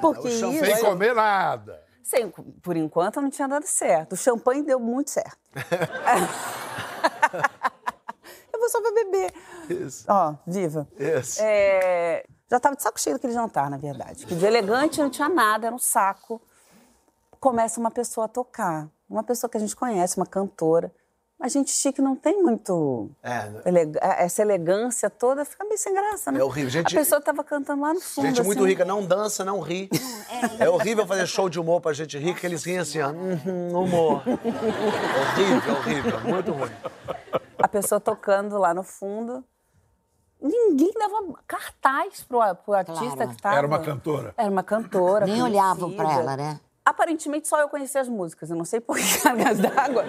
Porque 0.00 0.28
o 0.28 0.30
champanhe 0.30 0.62
isso... 0.62 0.76
Sem 0.76 0.84
comer 0.84 1.12
nada. 1.14 1.82
Sem- 2.04 2.30
por 2.62 2.76
enquanto 2.76 3.20
não 3.20 3.30
tinha 3.30 3.48
dado 3.48 3.66
certo. 3.66 4.12
O 4.12 4.16
champanhe 4.16 4.62
deu 4.62 4.78
muito 4.78 5.10
certo. 5.10 5.38
eu 8.52 8.60
vou 8.60 8.68
só 8.68 8.80
pra 8.80 8.92
beber. 8.92 9.32
Isso. 9.70 10.04
Ó, 10.08 10.34
viva. 10.46 10.86
Isso. 10.98 11.40
É, 11.42 12.26
já 12.50 12.60
tava 12.60 12.76
de 12.76 12.82
saco 12.82 13.00
cheio 13.00 13.16
daquele 13.16 13.32
jantar, 13.32 13.70
na 13.70 13.78
verdade. 13.78 14.26
Que 14.26 14.34
de 14.34 14.44
elegante 14.44 15.00
não 15.00 15.08
tinha 15.08 15.30
nada, 15.30 15.66
era 15.68 15.74
um 15.74 15.78
saco. 15.78 16.40
Começa 17.40 17.80
uma 17.80 17.90
pessoa 17.90 18.26
a 18.26 18.28
tocar. 18.28 18.86
Uma 19.08 19.24
pessoa 19.24 19.48
que 19.50 19.56
a 19.56 19.60
gente 19.60 19.74
conhece, 19.74 20.18
uma 20.18 20.26
cantora. 20.26 20.92
A 21.40 21.48
gente 21.48 21.70
chique 21.72 22.00
não 22.00 22.14
tem 22.16 22.42
muito. 22.42 23.10
É. 23.22 23.50
eleg- 23.68 23.98
Essa 24.00 24.40
elegância 24.42 25.10
toda 25.10 25.44
fica 25.44 25.64
meio 25.64 25.76
sem 25.76 25.92
graça, 25.92 26.30
né? 26.32 26.40
É 26.40 26.44
horrível. 26.44 26.70
Gente- 26.70 26.96
a 26.96 26.98
pessoa 27.00 27.20
tava 27.20 27.42
cantando 27.44 27.82
lá 27.82 27.92
no 27.92 28.00
fundo. 28.00 28.26
Gente 28.26 28.42
muito 28.42 28.60
assim. 28.60 28.68
rica 28.68 28.84
não 28.84 29.04
dança, 29.04 29.44
não 29.44 29.60
ri. 29.60 29.88
É 30.58 30.68
horrível 30.68 31.06
fazer 31.06 31.26
show 31.26 31.48
de 31.48 31.58
humor 31.58 31.80
pra 31.80 31.92
gente 31.92 32.18
rir, 32.18 32.34
que 32.34 32.46
eles 32.46 32.64
riem 32.64 32.78
assim, 32.78 33.00
ó. 33.00 33.08
"Uhum, 33.10 33.78
humor. 33.82 34.22
horrível, 34.26 35.74
horrível. 35.74 36.20
Muito 36.20 36.52
ruim. 36.52 36.70
a 37.58 37.68
pessoa 37.68 38.00
tocando 38.00 38.56
lá 38.58 38.72
no 38.74 38.82
fundo. 38.82 39.44
Ninguém 40.40 40.92
dava 40.92 41.16
cartaz 41.46 42.22
pro, 42.22 42.38
pro 42.64 42.74
artista 42.74 43.00
Claro. 43.16 43.28
que 43.30 43.34
estava. 43.36 43.56
Era 43.56 43.66
uma 43.66 43.78
cantora. 43.80 44.34
Era 44.36 44.50
uma 44.50 44.62
cantora. 44.62 45.26
Nem 45.26 45.40
conhecida. 45.40 45.58
olhavam 45.62 45.92
pra 45.92 46.12
ela, 46.12 46.36
né? 46.36 46.60
Aparentemente 46.84 47.48
só 47.48 47.58
eu 47.60 47.68
conhecia 47.68 48.00
as 48.02 48.08
músicas. 48.08 48.50
Eu 48.50 48.56
não 48.56 48.64
sei 48.64 48.80
por 48.80 48.96
que 48.96 49.02
cargas 49.22 49.58
d'água. 49.58 50.04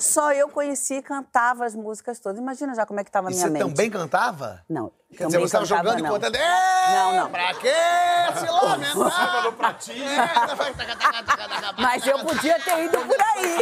Só 0.00 0.32
eu 0.32 0.48
conhecia 0.48 0.96
e 0.98 1.02
cantava 1.02 1.64
as 1.66 1.74
músicas 1.74 2.18
todas. 2.18 2.38
Imagina 2.40 2.74
já 2.74 2.86
como 2.86 3.00
é 3.00 3.04
que 3.04 3.10
tava 3.10 3.28
a 3.28 3.30
minha 3.30 3.42
você 3.42 3.50
mente. 3.50 3.62
também 3.62 3.90
cantava? 3.90 4.64
Não. 4.68 4.90
Quer 5.14 5.26
dizer, 5.26 5.38
você 5.38 5.44
estava 5.44 5.64
jogando 5.66 5.98
não. 6.02 6.06
e 6.06 6.12
contando. 6.12 6.34
"Ei, 6.36 6.40
Não, 6.94 7.12
não. 7.16 7.30
Pra 7.30 7.54
que 7.54 7.68
se 8.38 8.46
lamentar? 8.64 9.42
no 9.44 9.52
pratinho. 9.52 10.06
Mas 11.78 12.06
eu 12.06 12.18
podia 12.20 12.58
ter 12.60 12.84
ido 12.84 12.98
por 12.98 13.20
aí. 13.20 13.56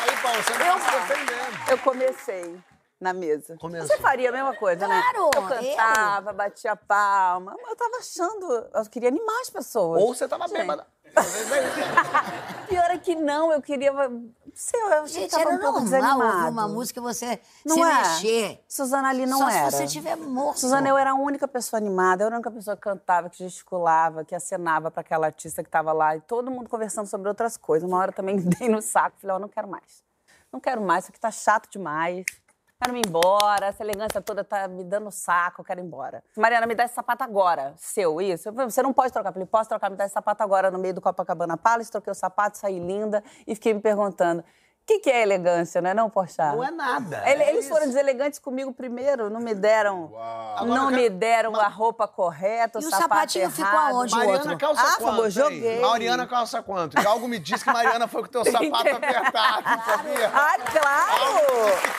Aí, 0.00 0.16
Paulo, 0.22 0.42
você 0.42 0.52
não 0.58 0.78
tá 0.78 0.84
se 0.84 0.90
defendendo. 1.08 1.70
Eu 1.70 1.78
comecei 1.78 2.60
na 3.00 3.12
mesa. 3.12 3.56
Começou. 3.58 3.86
Você 3.88 3.98
faria 3.98 4.28
a 4.28 4.32
mesma 4.32 4.54
coisa, 4.54 4.86
né? 4.86 5.00
Claro, 5.12 5.30
Eu 5.34 5.42
cantava, 5.42 6.32
batia 6.32 6.74
palma. 6.76 7.54
Eu 7.68 7.76
tava 7.76 7.96
achando... 7.98 8.68
Eu 8.74 8.84
queria 8.90 9.08
animar 9.08 9.40
as 9.40 9.50
pessoas. 9.50 10.00
Ou 10.02 10.14
você 10.14 10.26
tava 10.26 10.46
Gente. 10.48 10.58
bêbada. 10.58 10.86
Pior 12.68 12.90
é 12.90 12.98
que 12.98 13.14
não, 13.14 13.52
eu 13.52 13.62
queria... 13.62 13.92
Não 13.92 14.30
sei, 14.54 14.80
eu 14.80 14.86
achei 15.02 15.22
Gente, 15.22 15.30
que 15.30 15.36
tava 15.36 15.50
era 15.50 15.58
um 15.58 15.60
pouco 15.60 15.80
normal 15.80 16.20
ouvir 16.20 16.50
uma 16.50 16.68
música 16.68 17.00
e 17.00 17.02
você 17.02 17.40
Não 17.64 17.74
se 17.74 17.80
é? 17.82 17.94
mexer. 17.94 18.64
Suzana 18.68 19.08
ali 19.08 19.26
não 19.26 19.38
Só 19.38 19.48
era. 19.48 19.70
se 19.70 19.76
você 19.76 19.84
estiver 19.84 20.16
morto. 20.16 20.60
Suzana, 20.60 20.88
eu 20.88 20.96
era 20.98 21.12
a 21.12 21.14
única 21.14 21.46
pessoa 21.48 21.78
animada, 21.78 22.22
eu 22.22 22.26
era 22.26 22.36
a 22.36 22.38
única 22.38 22.50
pessoa 22.50 22.76
que 22.76 22.82
cantava, 22.82 23.30
que 23.30 23.38
gesticulava, 23.38 24.24
que 24.24 24.34
acenava 24.34 24.90
para 24.90 25.00
aquela 25.00 25.26
artista 25.26 25.62
que 25.62 25.68
estava 25.68 25.92
lá. 25.92 26.16
E 26.16 26.20
todo 26.20 26.50
mundo 26.50 26.68
conversando 26.68 27.06
sobre 27.06 27.28
outras 27.28 27.56
coisas. 27.56 27.88
Uma 27.88 27.98
hora 27.98 28.12
também 28.12 28.36
dei 28.58 28.68
no 28.68 28.82
saco, 28.82 29.16
falei, 29.20 29.36
ó, 29.36 29.38
não 29.38 29.48
quero 29.48 29.68
mais. 29.68 30.02
Não 30.52 30.60
quero 30.60 30.80
mais, 30.80 31.04
isso 31.04 31.12
aqui 31.12 31.20
tá 31.20 31.30
chato 31.30 31.68
demais. 31.70 32.24
Quero 32.80 32.96
ir 32.96 33.02
embora, 33.08 33.66
essa 33.66 33.82
elegância 33.82 34.20
toda 34.22 34.44
tá 34.44 34.68
me 34.68 34.84
dando 34.84 35.10
saco, 35.10 35.64
quero 35.64 35.80
ir 35.80 35.84
embora. 35.84 36.22
Mariana, 36.36 36.64
me 36.64 36.76
dá 36.76 36.84
esse 36.84 36.94
sapato 36.94 37.24
agora. 37.24 37.74
Seu, 37.76 38.20
isso. 38.20 38.52
Você 38.52 38.80
não 38.82 38.92
pode 38.92 39.12
trocar. 39.12 39.30
Eu 39.30 39.32
falei, 39.32 39.48
posso 39.48 39.68
trocar, 39.68 39.90
me 39.90 39.96
dá 39.96 40.04
esse 40.04 40.14
sapato 40.14 40.44
agora 40.44 40.70
no 40.70 40.78
meio 40.78 40.94
do 40.94 41.00
Copacabana 41.00 41.56
Palace. 41.56 41.90
Troquei 41.90 42.12
o 42.12 42.14
sapato, 42.14 42.56
saí 42.56 42.78
linda 42.78 43.22
e 43.48 43.54
fiquei 43.56 43.74
me 43.74 43.80
perguntando, 43.80 44.44
que, 44.88 44.98
que 45.00 45.10
é 45.10 45.20
elegância, 45.22 45.82
não 45.82 45.90
é 45.90 45.94
não, 45.94 46.08
Porchat? 46.08 46.56
Não 46.56 46.64
é 46.64 46.70
nada. 46.70 47.22
Ele- 47.30 47.42
é 47.42 47.50
eles 47.50 47.64
isso. 47.66 47.68
foram 47.74 47.86
deselegantes 47.86 48.38
comigo 48.38 48.72
primeiro, 48.72 49.28
não 49.28 49.38
me 49.38 49.54
deram, 49.54 50.10
Agora 50.56 50.64
não 50.80 50.90
me 50.90 51.10
deram 51.10 51.54
a 51.54 51.68
roupa 51.68 52.08
correta, 52.08 52.78
o, 52.78 52.82
E 52.82 52.86
o 52.86 52.90
sapato 52.90 53.02
sapatinho 53.02 53.50
ficou 53.50 53.70
errado. 53.70 53.94
aonde? 53.96 54.14
o 54.14 54.16
Mariana 54.16 54.38
outro. 54.40 54.58
calça 54.58 54.82
Ah, 54.82 54.96
quanto? 54.98 55.22
aí? 55.24 55.30
joguei. 55.30 55.80
Mariana 55.80 56.26
calça 56.26 56.62
quanto? 56.62 56.96
Que 56.96 57.06
algo 57.06 57.28
me 57.28 57.38
diz 57.38 57.62
que 57.62 57.70
Mariana 57.70 58.08
foi 58.08 58.22
com 58.22 58.28
o 58.28 58.30
teu 58.30 58.44
sapato 58.50 58.88
apertado, 58.96 59.84
sabia? 59.84 60.30
Ah, 60.34 60.56
claro! 60.72 61.38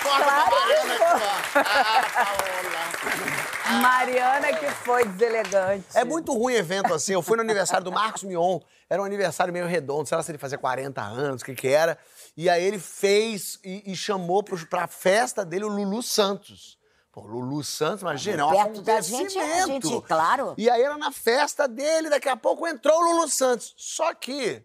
Claro 0.02 0.50
que 0.50 0.56
aqui, 0.56 1.04
ó. 1.04 1.60
Ah, 1.60 2.04
Paola. 2.16 3.59
Mariana 3.82 4.54
que 4.58 4.70
foi 4.70 5.06
deselegante. 5.06 5.86
É 5.94 6.04
muito 6.04 6.34
ruim 6.34 6.54
evento 6.54 6.94
assim. 6.94 7.14
Eu 7.14 7.22
fui 7.22 7.36
no 7.38 7.44
aniversário 7.44 7.84
do 7.84 7.92
Marcos 7.92 8.24
Mion. 8.24 8.60
Era 8.90 9.02
um 9.02 9.06
aniversário 9.06 9.54
meio 9.54 9.68
redondo, 9.68 10.08
sei 10.08 10.18
lá 10.18 10.24
se 10.24 10.32
ele 10.32 10.38
fazia 10.38 10.58
40 10.58 11.02
anos, 11.02 11.42
o 11.42 11.46
que 11.46 11.54
que 11.54 11.68
era. 11.68 11.98
E 12.36 12.50
aí 12.50 12.64
ele 12.64 12.80
fez 12.80 13.60
e, 13.64 13.92
e 13.92 13.96
chamou 13.96 14.42
pro, 14.44 14.58
pra 14.68 14.88
festa 14.88 15.46
dele 15.46 15.66
o 15.66 15.68
Lulu 15.68 16.02
Santos. 16.02 16.80
Pô, 17.12 17.22
Lulu 17.22 17.64
Santos, 17.64 18.02
imagina, 18.02 18.44
é 18.44 18.46
um 18.46 18.52
Perto 18.52 18.82
da 18.82 19.02
gente, 19.02 19.34
gente, 19.34 20.02
claro. 20.02 20.54
E 20.58 20.70
aí 20.70 20.82
era 20.82 20.98
na 20.98 21.12
festa 21.12 21.68
dele, 21.68 22.10
daqui 22.10 22.30
a 22.30 22.36
pouco 22.36 22.68
entrou 22.68 23.00
o 23.00 23.04
Lulu 23.04 23.28
Santos. 23.28 23.74
Só 23.78 24.14
que 24.14 24.64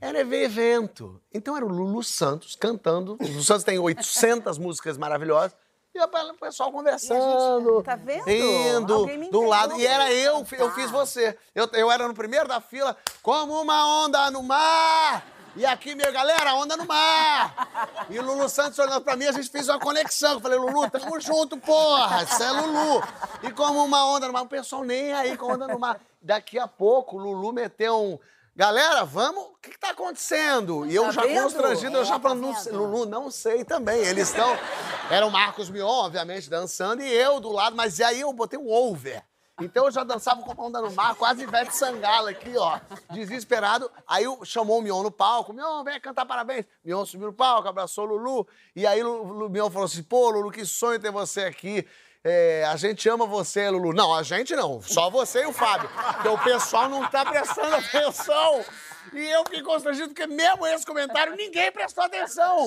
era 0.00 0.20
evento. 0.20 1.20
Então 1.32 1.56
era 1.56 1.64
o 1.64 1.68
Lulu 1.68 2.02
Santos 2.02 2.56
cantando. 2.56 3.16
O 3.20 3.26
Lulu 3.26 3.42
Santos 3.42 3.64
tem 3.64 3.78
800 3.78 4.58
músicas 4.58 4.98
maravilhosas. 4.98 5.56
E 5.94 6.00
o 6.00 6.34
pessoal 6.34 6.72
conversando. 6.72 7.80
Tá 7.84 7.94
vendo? 7.94 8.28
Indo 8.28 9.06
do 9.30 9.42
lado. 9.42 9.78
E 9.78 9.86
era 9.86 10.12
eu, 10.12 10.44
eu 10.58 10.72
fiz 10.72 10.90
você. 10.90 11.38
Eu, 11.54 11.68
eu 11.72 11.88
era 11.88 12.08
no 12.08 12.14
primeiro 12.14 12.48
da 12.48 12.60
fila, 12.60 12.96
como 13.22 13.60
uma 13.62 14.04
onda 14.04 14.28
no 14.32 14.42
mar. 14.42 15.24
E 15.56 15.64
aqui, 15.64 15.94
minha 15.94 16.10
galera, 16.10 16.52
onda 16.56 16.76
no 16.76 16.84
mar. 16.84 17.96
E 18.10 18.18
o 18.18 18.22
Lulu 18.22 18.48
Santos 18.48 18.76
olhando 18.76 19.02
pra 19.02 19.14
mim, 19.14 19.26
a 19.26 19.32
gente 19.32 19.48
fez 19.48 19.68
uma 19.68 19.78
conexão. 19.78 20.32
Eu 20.32 20.40
falei, 20.40 20.58
Lulu, 20.58 20.90
tamo 20.90 21.20
junto, 21.20 21.56
porra. 21.58 22.24
Isso 22.24 22.42
é 22.42 22.50
Lulu. 22.50 23.00
E 23.44 23.52
como 23.52 23.84
uma 23.84 24.04
onda 24.04 24.26
no 24.26 24.32
mar, 24.32 24.42
o 24.42 24.48
pessoal 24.48 24.82
nem 24.82 25.12
aí 25.12 25.36
com 25.36 25.52
onda 25.52 25.68
no 25.68 25.78
mar. 25.78 26.00
Daqui 26.20 26.58
a 26.58 26.66
pouco, 26.66 27.16
o 27.16 27.20
Lulu 27.20 27.52
meteu 27.52 27.96
um. 28.02 28.18
Galera, 28.56 29.04
vamos. 29.04 29.42
O 29.44 29.56
que, 29.60 29.70
que 29.70 29.78
tá 29.78 29.90
acontecendo? 29.90 30.86
E 30.86 30.94
eu 30.94 31.04
Tá 31.06 31.10
já 31.12 31.22
vendo? 31.22 31.42
constrangido, 31.42 31.96
eu 31.96 32.02
É, 32.02 32.04
já 32.04 32.14
tá 32.14 32.20
falando, 32.28 32.72
Lulu, 32.72 33.06
não 33.06 33.30
sei 33.30 33.64
também. 33.64 33.98
Eles 34.00 34.28
estão. 34.28 34.46
Era 35.10 35.26
o 35.26 35.30
Marcos 35.30 35.68
Mion, 35.68 35.86
obviamente, 35.88 36.48
dançando, 36.48 37.02
e 37.02 37.12
eu 37.12 37.40
do 37.40 37.50
lado, 37.50 37.74
mas 37.74 38.00
aí 38.00 38.20
eu 38.20 38.32
botei 38.32 38.58
um 38.58 38.70
over. 38.70 39.22
Então 39.60 39.84
eu 39.86 39.90
já 39.90 40.02
dançava 40.02 40.42
com 40.42 40.50
a 40.62 40.66
onda 40.66 40.80
no 40.80 40.90
mar, 40.92 41.14
quase 41.14 41.42
Ivete 41.44 41.76
Sangala 41.76 42.30
aqui, 42.30 42.56
ó, 42.56 42.78
desesperado. 43.12 43.88
Aí 44.06 44.24
chamou 44.44 44.78
o 44.78 44.82
Mion 44.82 45.02
no 45.02 45.12
palco, 45.12 45.52
Mion, 45.52 45.84
vem 45.84 46.00
cantar 46.00 46.26
parabéns. 46.26 46.64
Mion 46.84 47.04
subiu 47.04 47.28
no 47.28 47.32
palco, 47.32 47.68
abraçou 47.68 48.04
o 48.04 48.16
Lulu, 48.16 48.48
e 48.74 48.84
aí 48.84 49.02
o 49.04 49.48
Mion 49.48 49.70
falou 49.70 49.86
assim, 49.86 50.02
pô, 50.02 50.30
Lulu, 50.30 50.50
que 50.50 50.64
sonho 50.64 50.98
ter 51.00 51.12
você 51.12 51.42
aqui. 51.44 51.86
É, 52.26 52.64
a 52.64 52.76
gente 52.76 53.06
ama 53.06 53.26
você, 53.26 53.68
Lulu. 53.68 53.92
Não, 53.92 54.14
a 54.14 54.22
gente 54.22 54.56
não, 54.56 54.80
só 54.80 55.10
você 55.10 55.42
e 55.42 55.46
o 55.46 55.52
Fábio. 55.52 55.90
Porque 56.14 56.28
o 56.28 56.38
pessoal 56.38 56.88
não 56.88 57.06
tá 57.06 57.22
prestando 57.22 57.76
atenção. 57.76 58.64
E 59.12 59.30
eu 59.30 59.44
fiquei 59.44 59.62
constrangido, 59.62 60.08
porque 60.08 60.26
mesmo 60.26 60.66
esse 60.66 60.86
comentário, 60.86 61.36
ninguém 61.36 61.70
prestou 61.70 62.02
atenção. 62.02 62.66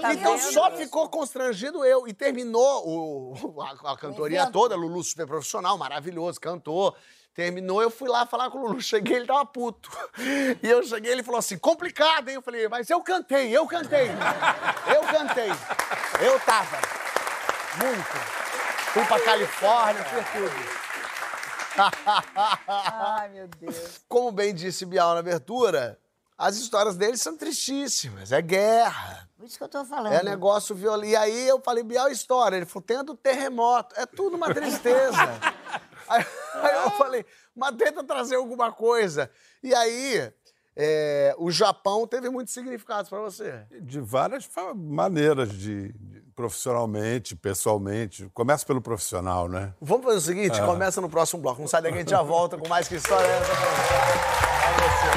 tá 0.00 0.12
então 0.12 0.36
vendo? 0.36 0.52
só 0.52 0.70
ficou 0.76 1.08
constrangido 1.08 1.82
eu. 1.82 2.06
E 2.06 2.12
terminou 2.12 2.86
o, 2.86 3.62
a, 3.62 3.92
a 3.92 3.96
cantoria 3.96 4.46
toda, 4.50 4.76
Lulu 4.76 5.02
super 5.02 5.26
profissional, 5.26 5.78
maravilhoso, 5.78 6.38
cantou. 6.38 6.94
Terminou, 7.32 7.80
eu 7.80 7.90
fui 7.90 8.08
lá 8.08 8.26
falar 8.26 8.50
com 8.50 8.58
o 8.58 8.66
Lulu. 8.66 8.82
Cheguei, 8.82 9.16
ele 9.16 9.26
tava 9.26 9.46
puto. 9.46 9.90
E 10.62 10.68
eu 10.68 10.82
cheguei, 10.82 11.10
ele 11.10 11.22
falou 11.22 11.38
assim, 11.38 11.56
complicado, 11.56 12.28
hein? 12.28 12.34
Eu 12.34 12.42
falei, 12.42 12.68
mas 12.68 12.90
eu 12.90 13.00
cantei, 13.00 13.56
eu 13.56 13.66
cantei. 13.66 14.10
Eu 14.94 15.02
cantei. 15.04 15.48
Eu 16.20 16.38
tava. 16.40 16.76
Muito. 17.82 18.39
Fui 18.92 19.04
pra 19.04 19.20
Califórnia, 19.20 20.04
fiz 20.04 20.24
tudo. 20.32 20.80
Ai, 22.66 23.28
meu 23.30 23.48
Deus. 23.48 24.00
Como 24.08 24.32
bem 24.32 24.54
disse 24.54 24.84
Bial 24.84 25.14
na 25.14 25.20
abertura, 25.20 25.98
as 26.36 26.56
histórias 26.56 26.96
deles 26.96 27.22
são 27.22 27.36
tristíssimas. 27.36 28.32
É 28.32 28.42
guerra. 28.42 29.28
Por 29.36 29.46
isso 29.46 29.56
que 29.56 29.64
eu 29.64 29.68
tô 29.68 29.84
falando. 29.84 30.12
É 30.12 30.22
negócio 30.22 30.74
violento. 30.74 31.10
E 31.12 31.16
aí 31.16 31.48
eu 31.48 31.60
falei, 31.60 31.84
Bial, 31.84 32.08
história. 32.10 32.56
Ele 32.56 32.66
falou, 32.66 32.84
tendo 32.84 33.14
terremoto. 33.14 33.94
É 33.98 34.04
tudo 34.06 34.36
uma 34.36 34.52
tristeza. 34.52 35.16
aí, 36.08 36.24
aí 36.54 36.74
eu 36.84 36.90
falei, 36.92 37.24
mas 37.54 37.76
tenta 37.76 38.02
trazer 38.02 38.36
alguma 38.36 38.72
coisa. 38.72 39.30
E 39.62 39.74
aí, 39.74 40.32
é, 40.74 41.34
o 41.38 41.50
Japão 41.50 42.06
teve 42.06 42.28
muitos 42.28 42.52
significados 42.52 43.08
pra 43.08 43.20
você. 43.20 43.66
De 43.82 44.00
várias 44.00 44.48
maneiras, 44.74 45.50
de- 45.52 45.94
profissionalmente, 46.40 47.36
pessoalmente. 47.36 48.30
Começa 48.32 48.64
pelo 48.64 48.80
profissional, 48.80 49.46
né? 49.46 49.74
Vamos 49.78 50.06
fazer 50.06 50.16
o 50.16 50.20
seguinte, 50.22 50.58
começa 50.62 50.98
no 50.98 51.10
próximo 51.10 51.42
bloco. 51.42 51.60
Não 51.60 51.68
sai 51.68 51.82
daqui, 51.82 51.96
a 51.96 51.98
gente 51.98 52.10
já 52.10 52.22
volta 52.22 52.56
com 52.56 52.66
mais 52.66 52.88
que 52.88 52.94
história 52.94 53.26
é 53.26 53.38
essa 53.38 53.44
pra 53.44 53.54
você. 53.56 54.40
Você. 54.80 55.08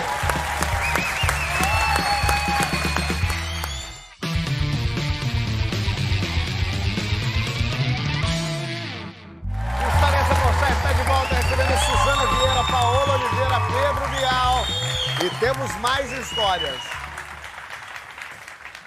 É 9.79 9.85
essa 10.19 10.35
Porchat 10.35 10.73
está 10.75 10.91
de 10.91 11.03
volta 11.03 11.35
recebendo 11.35 11.77
Suzana 11.85 12.25
Vieira, 12.35 12.63
Paola 12.69 13.13
Oliveira, 13.13 13.61
Pedro 13.71 14.09
Bial. 14.09 14.65
E 15.23 15.29
temos 15.39 15.73
mais 15.79 16.11
histórias. 16.11 16.81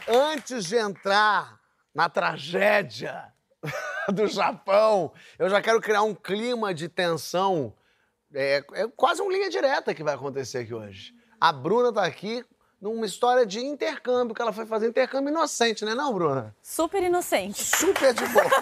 Antes 0.07 0.66
de 0.66 0.77
entrar 0.77 1.65
na 1.96 2.09
tragédia 2.11 3.32
do 4.12 4.26
Japão, 4.28 5.14
eu 5.38 5.48
já 5.48 5.62
quero 5.62 5.80
criar 5.80 6.02
um 6.02 6.14
clima 6.14 6.74
de 6.74 6.90
tensão. 6.90 7.72
É, 8.35 8.62
é 8.74 8.87
quase 8.94 9.22
uma 9.22 9.32
linha 9.32 9.48
direta 9.48 9.94
que 9.94 10.04
vai 10.04 10.14
acontecer 10.14 10.59
aqui 10.59 10.74
hoje. 10.74 11.14
A 11.40 11.50
Bruna 11.50 11.90
tá 11.90 12.04
aqui 12.04 12.44
numa 12.78 13.06
história 13.06 13.46
de 13.46 13.61
intercâmbio, 13.61 14.35
que 14.35 14.42
ela 14.42 14.52
foi 14.52 14.66
fazer 14.66 14.87
intercâmbio 14.87 15.30
inocente, 15.30 15.87
né 15.87 15.94
não, 15.94 16.12
Bruna? 16.12 16.54
Super 16.61 17.02
inocente. 17.02 17.64
Super 17.64 18.12
de 18.12 18.26
boa. 18.26 18.44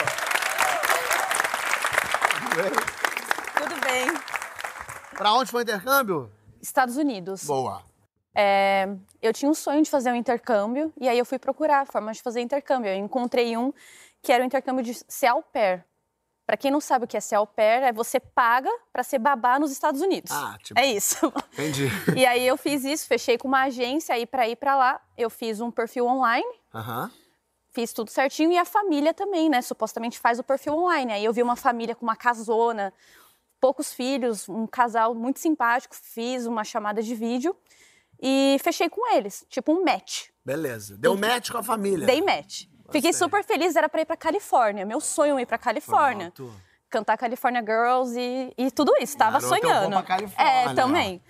Tudo 3.58 3.80
bem. 3.80 4.06
pra 5.16 5.32
onde 5.32 5.50
foi 5.50 5.62
o 5.62 5.64
intercâmbio? 5.64 6.30
Estados 6.62 6.96
Unidos. 6.96 7.42
Boa. 7.44 7.82
É, 8.34 8.88
eu 9.22 9.32
tinha 9.32 9.50
um 9.50 9.54
sonho 9.54 9.82
de 9.82 9.88
fazer 9.90 10.10
um 10.10 10.14
intercâmbio 10.16 10.92
e 11.00 11.08
aí 11.08 11.18
eu 11.18 11.24
fui 11.24 11.38
procurar 11.38 11.86
formas 11.86 12.16
de 12.16 12.22
fazer 12.22 12.40
intercâmbio. 12.40 12.90
Eu 12.90 12.96
encontrei 12.96 13.56
um 13.56 13.72
que 14.20 14.32
era 14.32 14.42
o 14.42 14.46
intercâmbio 14.46 14.82
de 14.82 14.94
ser 15.06 15.26
au 15.26 15.42
pair. 15.42 15.84
Para 16.46 16.56
quem 16.58 16.70
não 16.70 16.80
sabe 16.80 17.04
o 17.04 17.08
que 17.08 17.16
é 17.16 17.20
ser 17.20 17.36
au 17.36 17.46
pair, 17.46 17.82
é 17.84 17.92
você 17.92 18.20
paga 18.20 18.70
para 18.92 19.02
ser 19.02 19.18
babá 19.18 19.58
nos 19.58 19.70
Estados 19.70 20.02
Unidos. 20.02 20.30
Ah, 20.32 20.58
tipo- 20.62 20.78
É 20.78 20.84
isso. 20.86 21.32
Entendi. 21.52 21.88
e 22.18 22.26
aí 22.26 22.46
eu 22.46 22.56
fiz 22.56 22.84
isso, 22.84 23.06
fechei 23.06 23.38
com 23.38 23.48
uma 23.48 23.62
agência 23.62 24.14
aí 24.14 24.26
para 24.26 24.46
ir 24.48 24.56
para 24.56 24.76
lá. 24.76 25.00
Eu 25.16 25.30
fiz 25.30 25.60
um 25.60 25.70
perfil 25.70 26.06
online, 26.06 26.46
Aham. 26.74 27.10
fiz 27.70 27.92
tudo 27.94 28.10
certinho 28.10 28.52
e 28.52 28.58
a 28.58 28.64
família 28.64 29.14
também, 29.14 29.48
né? 29.48 29.62
Supostamente 29.62 30.18
faz 30.18 30.38
o 30.38 30.42
perfil 30.42 30.74
online. 30.74 31.12
Aí 31.12 31.24
eu 31.24 31.32
vi 31.32 31.42
uma 31.42 31.56
família 31.56 31.94
com 31.94 32.04
uma 32.04 32.16
casona, 32.16 32.92
poucos 33.58 33.94
filhos, 33.94 34.46
um 34.48 34.66
casal 34.66 35.14
muito 35.14 35.38
simpático, 35.38 35.94
fiz 35.96 36.44
uma 36.44 36.64
chamada 36.64 37.02
de 37.02 37.14
vídeo 37.14 37.56
e 38.20 38.56
fechei 38.62 38.88
com 38.88 39.14
eles, 39.14 39.44
tipo 39.48 39.72
um 39.72 39.84
match. 39.84 40.28
Beleza. 40.44 40.96
Deu 40.96 41.16
match 41.16 41.50
com 41.50 41.58
a 41.58 41.62
família. 41.62 42.06
Dei 42.06 42.22
match. 42.22 42.64
Fiquei 42.90 43.12
super 43.12 43.42
feliz, 43.42 43.74
era 43.76 43.88
pra 43.88 44.02
ir 44.02 44.04
pra 44.04 44.16
Califórnia. 44.16 44.84
Meu 44.84 45.00
sonho 45.00 45.38
é 45.38 45.42
ir 45.42 45.46
pra 45.46 45.58
Califórnia. 45.58 46.30
Pronto. 46.30 46.52
Cantar 46.90 47.16
California 47.16 47.60
Girls 47.60 48.18
e, 48.18 48.52
e 48.56 48.70
tudo 48.70 48.92
isso. 49.00 49.16
Tava 49.16 49.40
Garota, 49.40 49.56
eu 49.56 49.62
vou 49.62 49.70
sonhando. 49.70 49.90
pra 49.90 50.02
Califórnia. 50.02 50.70
É, 50.70 50.74
também. 50.74 51.22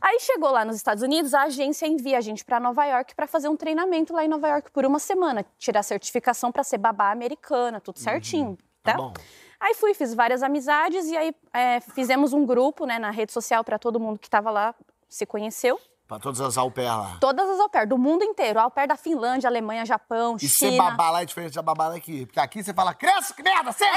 Aí 0.00 0.20
chegou 0.20 0.50
lá 0.50 0.64
nos 0.64 0.76
Estados 0.76 1.02
Unidos, 1.02 1.34
a 1.34 1.42
agência 1.44 1.86
envia 1.86 2.18
a 2.18 2.20
gente 2.20 2.44
pra 2.44 2.60
Nova 2.60 2.84
York 2.84 3.16
pra 3.16 3.26
fazer 3.26 3.48
um 3.48 3.56
treinamento 3.56 4.12
lá 4.12 4.24
em 4.24 4.28
Nova 4.28 4.46
York 4.46 4.70
por 4.70 4.84
uma 4.86 5.00
semana, 5.00 5.44
tirar 5.58 5.82
certificação 5.82 6.52
pra 6.52 6.62
ser 6.62 6.78
babá 6.78 7.10
americana, 7.10 7.80
tudo 7.80 7.98
certinho, 7.98 8.56
tá? 8.82 8.92
Tá 8.92 8.98
bom. 8.98 9.12
Aí 9.58 9.74
fui, 9.74 9.92
fiz 9.94 10.14
várias 10.14 10.40
amizades 10.44 11.06
e 11.06 11.16
aí 11.16 11.34
é, 11.52 11.80
fizemos 11.80 12.32
um 12.32 12.46
grupo, 12.46 12.86
né, 12.86 12.96
na 13.00 13.10
rede 13.10 13.32
social 13.32 13.64
pra 13.64 13.76
todo 13.76 13.98
mundo 13.98 14.20
que 14.20 14.30
tava 14.30 14.52
lá 14.52 14.72
se 15.08 15.26
conheceu. 15.26 15.80
Pra 16.08 16.18
todas 16.18 16.40
as 16.40 16.56
au 16.56 16.70
pair 16.70 16.88
lá. 16.88 17.18
Todas 17.20 17.46
as 17.50 17.60
au 17.60 17.68
pair, 17.68 17.86
do 17.86 17.98
mundo 17.98 18.24
inteiro. 18.24 18.58
Au 18.58 18.70
pair 18.70 18.88
da 18.88 18.96
Finlândia, 18.96 19.46
Alemanha, 19.46 19.84
Japão, 19.84 20.36
E 20.40 20.48
China. 20.48 20.70
ser 20.72 20.78
babá 20.78 21.10
lá 21.10 21.20
é 21.22 21.26
diferente 21.26 21.54
da 21.54 21.60
babá 21.60 21.90
daqui. 21.90 22.24
Porque 22.24 22.40
aqui 22.40 22.64
você 22.64 22.72
fala, 22.72 22.94
cresce, 22.94 23.34
que 23.34 23.42
merda, 23.42 23.70
senta! 23.72 23.92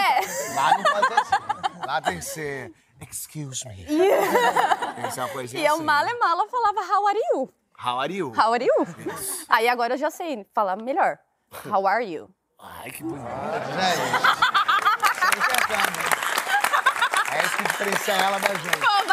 Lá 0.53 0.77
não 0.77 0.83
ser 0.83 1.13
assim. 1.13 1.31
Lá 1.87 2.01
tem 2.01 2.17
que 2.19 2.25
ser, 2.25 2.73
excuse 2.99 3.65
me. 3.65 3.85
Tem 3.85 5.05
que 5.05 5.11
ser 5.11 5.21
uma 5.21 5.29
coisinha 5.29 5.63
E 5.63 5.65
eu 5.65 5.75
assim. 5.75 5.83
mala 5.85 6.09
e 6.11 6.19
mala 6.19 6.45
falava 6.49 6.81
how 6.81 7.07
are 7.07 7.19
you? 7.33 7.49
How 7.81 7.99
are 8.01 8.13
you? 8.13 8.33
How 8.37 8.53
are 8.53 8.65
you? 8.65 8.87
Aí 9.47 9.69
agora 9.69 9.93
eu 9.93 9.97
já 9.97 10.11
sei 10.11 10.45
falar 10.53 10.75
melhor. 10.75 11.17
How 11.65 11.87
are 11.87 12.03
you? 12.05 12.29
Ai, 12.61 12.91
que 12.91 13.03
bonito, 13.03 13.23
gente. 13.23 14.01
Isso 15.39 15.49
é. 17.33 17.37
É 17.37 17.45
isso 17.45 17.55
que 17.57 17.63
diferencia 17.63 18.13
ela 18.15 18.37
da 18.37 18.53
gente. 18.53 18.77
Pô, 18.79 19.07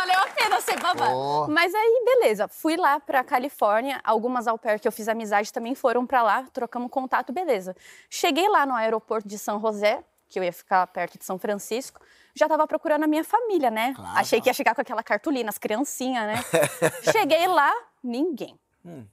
pena 0.58 0.61
ser 0.61 0.80
babá. 0.80 1.11
Pô. 1.11 1.48
Mas 1.48 1.74
aí, 1.74 2.02
beleza. 2.04 2.48
Fui 2.48 2.76
lá 2.76 2.98
pra 2.98 3.22
Califórnia. 3.22 4.00
Algumas 4.02 4.46
au 4.46 4.58
pair 4.58 4.80
que 4.80 4.88
eu 4.88 4.92
fiz 4.92 5.08
amizade 5.08 5.52
também 5.52 5.74
foram 5.74 6.06
pra 6.06 6.22
lá. 6.22 6.44
Trocamos 6.52 6.90
contato, 6.90 7.32
beleza. 7.32 7.76
Cheguei 8.08 8.48
lá 8.48 8.64
no 8.64 8.74
aeroporto 8.74 9.28
de 9.28 9.38
São 9.38 9.61
José, 9.61 10.02
que 10.28 10.38
eu 10.38 10.44
ia 10.44 10.52
ficar 10.52 10.87
perto 10.88 11.18
de 11.18 11.24
São 11.24 11.38
Francisco. 11.38 12.00
Já 12.34 12.48
tava 12.48 12.66
procurando 12.66 13.04
a 13.04 13.06
minha 13.06 13.24
família, 13.24 13.70
né? 13.70 13.94
Claro. 13.94 14.18
Achei 14.18 14.40
que 14.40 14.48
ia 14.48 14.54
chegar 14.54 14.74
com 14.74 14.80
aquela 14.80 15.02
cartolina, 15.02 15.48
as 15.48 15.58
criancinhas, 15.58 16.26
né? 16.26 16.37
Cheguei 17.12 17.46
lá, 17.46 17.72
ninguém. 18.02 18.58
Hum. 18.84 19.04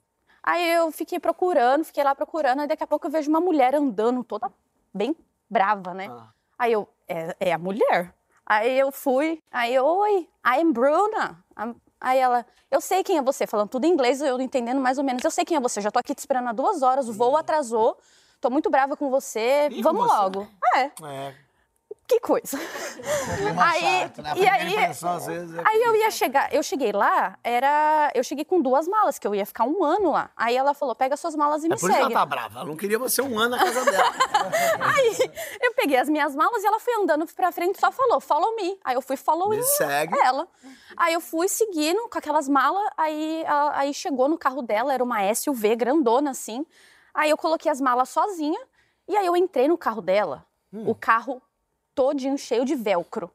Aí 0.43 0.71
eu 0.73 0.91
fiquei 0.91 1.19
procurando, 1.19 1.83
fiquei 1.83 2.03
lá 2.03 2.13
procurando, 2.13 2.61
aí 2.61 2.67
daqui 2.67 2.83
a 2.83 2.87
pouco 2.87 3.07
eu 3.07 3.11
vejo 3.11 3.29
uma 3.29 3.41
mulher 3.41 3.73
andando 3.73 4.23
toda 4.23 4.51
bem 4.93 5.15
brava, 5.49 5.91
né? 5.93 6.07
Ah. 6.07 6.29
Aí 6.57 6.71
eu, 6.71 6.87
é, 7.07 7.35
é 7.39 7.53
a 7.53 7.57
mulher. 7.57 8.13
Aí 8.45 8.77
eu 8.77 8.91
fui, 8.91 9.41
aí 9.51 9.73
eu, 9.73 9.85
oi, 9.85 10.27
I'm 10.45 10.71
Bruna. 10.71 11.43
I'm- 11.57 11.75
Aí 11.99 12.19
ela, 12.19 12.45
eu 12.69 12.79
sei 12.79 13.03
quem 13.03 13.17
é 13.17 13.21
você, 13.21 13.47
falando 13.47 13.69
tudo 13.69 13.85
em 13.85 13.89
inglês, 13.91 14.21
eu 14.21 14.39
entendendo 14.39 14.79
mais 14.79 14.97
ou 14.99 15.03
menos. 15.03 15.23
Eu 15.23 15.31
sei 15.31 15.43
quem 15.43 15.57
é 15.57 15.59
você, 15.59 15.81
já 15.81 15.89
tô 15.89 15.97
aqui 15.97 16.13
te 16.13 16.19
esperando 16.19 16.49
há 16.49 16.51
duas 16.53 16.83
horas, 16.83 17.09
o 17.09 17.13
voo 17.13 17.35
atrasou, 17.35 17.97
tô 18.39 18.49
muito 18.51 18.69
brava 18.69 18.95
com 18.95 19.09
você, 19.09 19.69
Ih, 19.71 19.81
vamos 19.81 20.03
você? 20.03 20.13
logo. 20.15 20.47
É, 20.75 20.79
É, 21.03 21.33
que 22.07 22.19
coisa. 22.19 22.57
Aí, 23.61 23.81
chato, 24.01 24.21
né? 24.21 24.33
E 24.35 24.47
aí, 24.47 24.75
é 24.75 24.91
aí 25.65 25.81
eu 25.83 25.95
ia 25.95 26.11
chegar, 26.11 26.53
eu 26.53 26.61
cheguei 26.61 26.91
lá, 26.91 27.37
era, 27.43 28.11
eu 28.13 28.23
cheguei 28.23 28.45
com 28.45 28.61
duas 28.61 28.87
malas, 28.87 29.17
que 29.17 29.27
eu 29.27 29.33
ia 29.33 29.45
ficar 29.45 29.63
um 29.65 29.83
ano 29.83 30.11
lá. 30.11 30.29
Aí 30.35 30.55
ela 30.55 30.73
falou, 30.73 30.93
pega 30.95 31.17
suas 31.17 31.35
malas 31.35 31.63
e 31.63 31.67
É 31.67 31.69
me 31.69 31.75
por 31.75 31.77
isso 31.77 31.87
que 31.87 31.93
ela 31.93 32.03
segue. 32.03 32.13
tá 32.13 32.25
brava. 32.25 32.59
Ela 32.59 32.67
não 32.69 32.75
queria 32.77 32.99
você 32.99 33.21
um 33.21 33.37
ano 33.39 33.55
na 33.55 33.63
casa 33.63 33.85
dela. 33.85 34.11
Aí 34.95 35.31
eu 35.61 35.73
peguei 35.73 35.97
as 35.97 36.09
minhas 36.09 36.35
malas 36.35 36.63
e 36.63 36.67
ela 36.67 36.79
foi 36.79 36.93
andando 37.01 37.25
pra 37.33 37.51
frente 37.51 37.75
e 37.77 37.79
só 37.79 37.91
falou, 37.91 38.19
follow 38.19 38.55
me. 38.55 38.79
Aí 38.83 38.95
eu 38.95 39.01
fui 39.01 39.17
following 39.17 39.57
Me 39.57 39.63
segue. 39.63 40.17
ela. 40.19 40.47
Aí 40.97 41.13
eu 41.13 41.21
fui 41.21 41.47
seguindo 41.47 42.07
com 42.09 42.17
aquelas 42.17 42.47
malas, 42.47 42.87
aí, 42.97 43.43
aí 43.73 43.93
chegou 43.93 44.27
no 44.29 44.37
carro 44.37 44.61
dela, 44.61 44.93
era 44.93 45.03
uma 45.03 45.33
SUV 45.33 45.75
grandona 45.75 46.31
assim. 46.31 46.65
Aí 47.13 47.29
eu 47.29 47.37
coloquei 47.37 47.71
as 47.71 47.81
malas 47.81 48.09
sozinha 48.09 48.59
e 49.07 49.15
aí 49.15 49.25
eu 49.25 49.35
entrei 49.35 49.67
no 49.67 49.77
carro 49.77 50.01
dela, 50.01 50.45
Hum. 50.73 50.89
o 50.89 50.95
carro 50.95 51.41
todinho 51.95 52.37
cheio 52.37 52.65
de 52.65 52.75
velcro. 52.75 53.31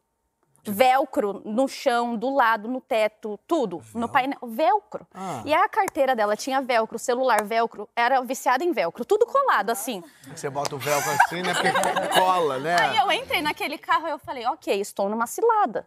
Velcro 0.63 1.41
no 1.43 1.67
chão, 1.67 2.17
do 2.17 2.35
lado, 2.35 2.69
no 2.69 2.83
teto, 2.83 3.41
tudo. 3.47 3.83
No 3.95 4.09
painel. 4.09 4.39
Velcro. 4.43 5.07
Ah. 5.15 5.43
E 5.47 5.55
a 5.55 5.67
carteira 5.69 6.15
dela 6.15 6.37
tinha 6.37 6.61
velcro, 6.61 6.99
celular 6.99 7.43
velcro, 7.43 7.89
era 7.97 8.21
viciada 8.21 8.63
em 8.63 8.71
velcro, 8.71 9.05
tudo 9.05 9.25
colado 9.25 9.71
assim. 9.71 10.05
Você 10.27 10.51
bota 10.51 10.77
o 10.77 10.79
velcro 10.79 11.11
assim, 11.13 11.41
né? 11.41 11.55
Porque 11.55 12.21
cola, 12.21 12.59
né? 12.59 12.77
Aí 12.79 12.99
eu 12.99 13.11
entrei 13.11 13.41
naquele 13.41 13.79
carro 13.79 14.07
e 14.07 14.11
eu 14.11 14.19
falei, 14.19 14.47
ok, 14.47 14.79
estou 14.79 15.09
numa 15.09 15.27
cilada. 15.27 15.87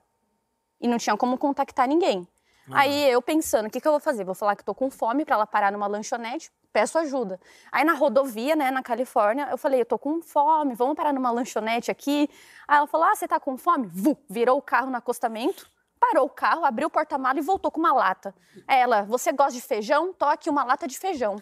E 0.81 0.88
não 0.88 0.97
tinha 0.97 1.15
como 1.15 1.38
contactar 1.38 1.88
ninguém. 1.88 2.27
Aí 2.71 3.10
eu 3.10 3.21
pensando, 3.21 3.67
o 3.67 3.69
que, 3.69 3.82
que 3.82 3.88
eu 3.88 3.91
vou 3.91 3.99
fazer? 3.99 4.23
Vou 4.23 4.34
falar 4.36 4.56
que 4.56 4.62
estou 4.62 4.73
com 4.73 4.89
fome 4.89 5.26
para 5.26 5.36
ela 5.36 5.45
parar 5.45 5.71
numa 5.71 5.86
lanchonete, 5.88 6.49
peço 6.71 6.97
ajuda. 6.97 7.39
Aí 7.71 7.84
na 7.84 7.93
rodovia, 7.93 8.56
né, 8.56 8.71
na 8.71 8.82
Califórnia, 8.82 9.47
eu 9.52 9.58
falei, 9.58 9.82
eu 9.82 9.86
tô 9.86 9.99
com 9.99 10.21
fome, 10.21 10.73
vamos 10.73 10.95
parar 10.95 11.12
numa 11.13 11.30
lanchonete 11.30 11.91
aqui. 11.91 12.30
Aí 12.67 12.78
ela 12.78 12.88
falou, 12.88 13.08
ah, 13.08 13.15
você 13.15 13.28
tá 13.28 13.39
com 13.39 13.58
fome? 13.58 13.88
Vu, 13.88 14.17
virou 14.30 14.58
o 14.58 14.62
carro 14.62 14.89
no 14.89 14.95
acostamento, 14.97 15.69
parou 15.99 16.26
o 16.26 16.30
carro, 16.30 16.63
abriu 16.63 16.88
o 16.88 16.91
porta-malas 16.91 17.43
e 17.43 17.45
voltou 17.45 17.69
com 17.69 17.80
uma 17.80 17.93
lata. 17.93 18.34
Aí 18.67 18.80
ela, 18.80 19.04
você 19.04 19.32
gosta 19.34 19.54
de 19.54 19.62
feijão? 19.62 20.13
Tô 20.13 20.26
aqui 20.26 20.49
uma 20.49 20.63
lata 20.63 20.88
de 20.88 20.97
feijão. 20.97 21.36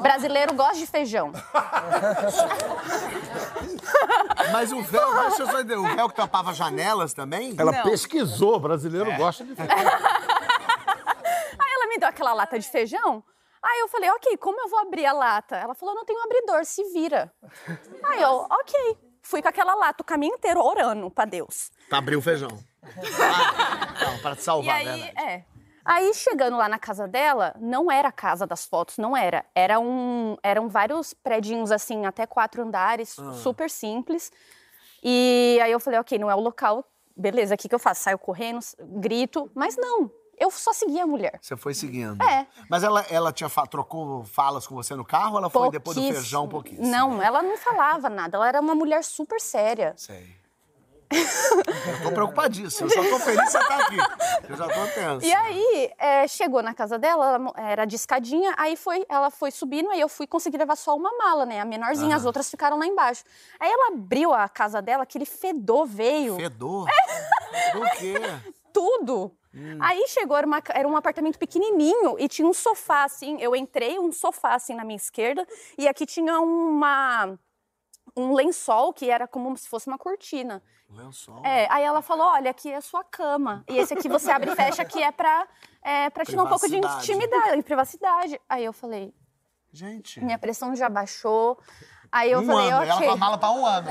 Brasileiro 0.00 0.54
gosta 0.54 0.76
de 0.76 0.86
feijão. 0.86 1.30
Mas 4.52 4.72
o 4.72 4.82
véu, 4.82 5.14
deixa 5.22 5.42
eu 5.42 5.46
só 5.46 5.60
entender, 5.60 5.76
o 5.76 5.94
véu 5.94 6.08
que 6.08 6.14
tampava 6.14 6.52
janelas 6.54 7.12
também? 7.12 7.54
Ela 7.58 7.72
Não. 7.72 7.82
pesquisou, 7.82 8.58
brasileiro 8.58 9.14
gosta 9.16 9.44
de 9.44 9.52
ela 9.58 10.37
me 11.88 11.98
deu 11.98 12.08
aquela 12.08 12.32
lata 12.32 12.58
de 12.58 12.68
feijão. 12.68 13.22
Aí 13.62 13.80
eu 13.80 13.88
falei, 13.88 14.08
ok, 14.10 14.36
como 14.36 14.60
eu 14.60 14.68
vou 14.68 14.78
abrir 14.78 15.04
a 15.06 15.12
lata? 15.12 15.56
Ela 15.56 15.74
falou, 15.74 15.94
não 15.94 16.04
tem 16.04 16.16
um 16.16 16.22
abridor, 16.22 16.64
se 16.64 16.84
vira. 16.92 17.32
Aí 18.04 18.22
eu, 18.22 18.46
ok. 18.50 18.98
Fui 19.20 19.42
com 19.42 19.48
aquela 19.48 19.74
lata 19.74 20.02
o 20.02 20.06
caminho 20.06 20.34
inteiro 20.36 20.62
orando 20.62 21.10
pra 21.10 21.24
Deus. 21.24 21.70
Pra 21.88 21.98
abrir 21.98 22.16
o 22.16 22.22
feijão. 22.22 22.48
Ah, 22.82 23.94
não, 24.04 24.18
pra 24.20 24.34
te 24.36 24.40
E 24.40 24.42
salvar, 24.42 24.76
aí, 24.76 24.84
né? 24.86 25.12
é. 25.18 25.44
Aí 25.84 26.14
chegando 26.14 26.56
lá 26.56 26.68
na 26.68 26.78
casa 26.78 27.08
dela, 27.08 27.54
não 27.58 27.90
era 27.90 28.08
a 28.08 28.12
casa 28.12 28.46
das 28.46 28.64
fotos, 28.66 28.96
não 28.98 29.16
era. 29.16 29.44
Era 29.54 29.80
um, 29.80 30.36
eram 30.42 30.68
vários 30.68 31.12
predinhos 31.14 31.72
assim, 31.72 32.06
até 32.06 32.26
quatro 32.26 32.62
andares, 32.62 33.16
super 33.42 33.68
simples. 33.70 34.30
E 35.02 35.58
aí 35.62 35.72
eu 35.72 35.80
falei, 35.80 35.98
ok, 35.98 36.18
não 36.18 36.30
é 36.30 36.34
o 36.34 36.40
local, 36.40 36.84
beleza, 37.16 37.54
o 37.54 37.58
que, 37.58 37.68
que 37.68 37.74
eu 37.74 37.78
faço? 37.78 38.02
Saio 38.02 38.18
correndo, 38.18 38.60
grito, 38.80 39.50
mas 39.54 39.76
não. 39.76 40.10
Eu 40.38 40.50
só 40.50 40.72
segui 40.72 41.00
a 41.00 41.06
mulher. 41.06 41.38
Você 41.40 41.56
foi 41.56 41.74
seguindo. 41.74 42.22
É. 42.22 42.46
Mas 42.70 42.82
ela, 42.82 43.04
ela 43.10 43.32
tinha 43.32 43.48
trocou 43.68 44.24
falas 44.24 44.66
com 44.66 44.74
você 44.74 44.94
no 44.94 45.04
carro 45.04 45.32
ou 45.32 45.38
ela 45.38 45.50
foi 45.50 45.70
depois 45.70 45.96
do 45.96 46.02
feijão 46.02 46.44
um 46.44 46.48
pouquinho? 46.48 46.82
Não, 46.82 47.22
ela 47.22 47.42
não 47.42 47.56
falava 47.56 48.08
nada. 48.08 48.36
Ela 48.36 48.48
era 48.48 48.60
uma 48.60 48.74
mulher 48.74 49.02
super 49.02 49.40
séria. 49.40 49.94
Sei. 49.96 50.38
eu 51.10 52.02
tô 52.02 52.12
preocupadíssimo. 52.12 52.88
Eu 52.90 52.94
só 52.94 53.10
tô 53.10 53.18
feliz 53.18 53.44
que 53.44 53.50
você 53.50 53.58
tá 53.58 53.76
aqui. 53.76 53.96
Eu 54.48 54.56
já 54.56 54.68
tô 54.68 54.86
tenso. 54.94 55.26
E 55.26 55.32
aí, 55.32 55.90
é, 55.98 56.28
chegou 56.28 56.62
na 56.62 56.74
casa 56.74 56.98
dela, 56.98 57.34
ela 57.34 57.52
era 57.56 57.84
de 57.86 57.96
escadinha, 57.96 58.54
aí 58.58 58.76
foi, 58.76 59.06
ela 59.08 59.30
foi 59.30 59.50
subindo, 59.50 59.90
aí 59.90 60.00
eu 60.00 60.08
fui 60.08 60.26
conseguir 60.26 60.58
levar 60.58 60.76
só 60.76 60.94
uma 60.94 61.10
mala, 61.16 61.46
né? 61.46 61.60
A 61.60 61.64
menorzinha, 61.64 62.14
as 62.14 62.26
outras 62.26 62.50
ficaram 62.50 62.78
lá 62.78 62.86
embaixo. 62.86 63.24
Aí 63.58 63.70
ela 63.70 63.94
abriu 63.94 64.34
a 64.34 64.48
casa 64.48 64.82
dela, 64.82 65.02
aquele 65.02 65.24
fedor 65.24 65.86
veio, 65.86 66.36
Fedor? 66.36 66.86
Do 67.72 67.90
quê? 67.98 68.14
tudo. 68.72 69.32
Aí 69.80 70.06
chegou, 70.08 70.36
era, 70.36 70.46
uma- 70.46 70.62
era 70.70 70.86
um 70.88 70.96
apartamento 70.96 71.38
pequenininho 71.38 72.16
e 72.18 72.28
tinha 72.28 72.46
um 72.46 72.52
sofá, 72.52 73.04
assim. 73.04 73.40
Eu 73.40 73.56
entrei, 73.56 73.98
um 73.98 74.12
sofá, 74.12 74.54
assim, 74.54 74.74
na 74.74 74.84
minha 74.84 74.96
esquerda, 74.96 75.46
e 75.76 75.88
aqui 75.88 76.04
tinha 76.06 76.40
uma, 76.40 77.38
um 78.16 78.34
lençol 78.34 78.92
que 78.92 79.10
era 79.10 79.26
como 79.26 79.56
se 79.56 79.68
fosse 79.68 79.86
uma 79.86 79.98
cortina. 79.98 80.62
Lençol. 80.90 81.44
É, 81.44 81.66
aí 81.70 81.84
ela 81.84 82.00
falou: 82.00 82.26
olha, 82.28 82.50
aqui 82.50 82.70
é 82.70 82.76
a 82.76 82.80
sua 82.80 83.04
cama. 83.04 83.64
E 83.68 83.76
esse 83.76 83.92
aqui 83.94 84.08
você 84.08 84.30
abre 84.30 84.50
e 84.50 84.56
fecha, 84.56 84.84
que 84.84 85.02
é 85.02 85.12
pra, 85.12 85.46
é, 85.82 86.08
pra 86.10 86.24
te 86.24 86.34
dar 86.34 86.44
um 86.44 86.48
pouco 86.48 86.66
de 86.68 86.76
intimidade, 86.76 87.62
privacidade. 87.62 88.40
Aí 88.48 88.64
eu 88.64 88.72
falei, 88.72 89.12
Gente. 89.70 90.18
minha 90.24 90.38
pressão 90.38 90.74
já 90.74 90.88
baixou. 90.88 91.58
Aí 92.10 92.32
eu 92.32 92.40
um 92.40 92.46
falei, 92.46 92.70
ano. 92.70 92.84
Ela 92.84 92.94
ok. 92.96 93.06
com 93.06 93.12
a 93.12 93.16
mala 93.16 93.38
pra 93.38 93.50
um 93.50 93.66
ano. 93.66 93.88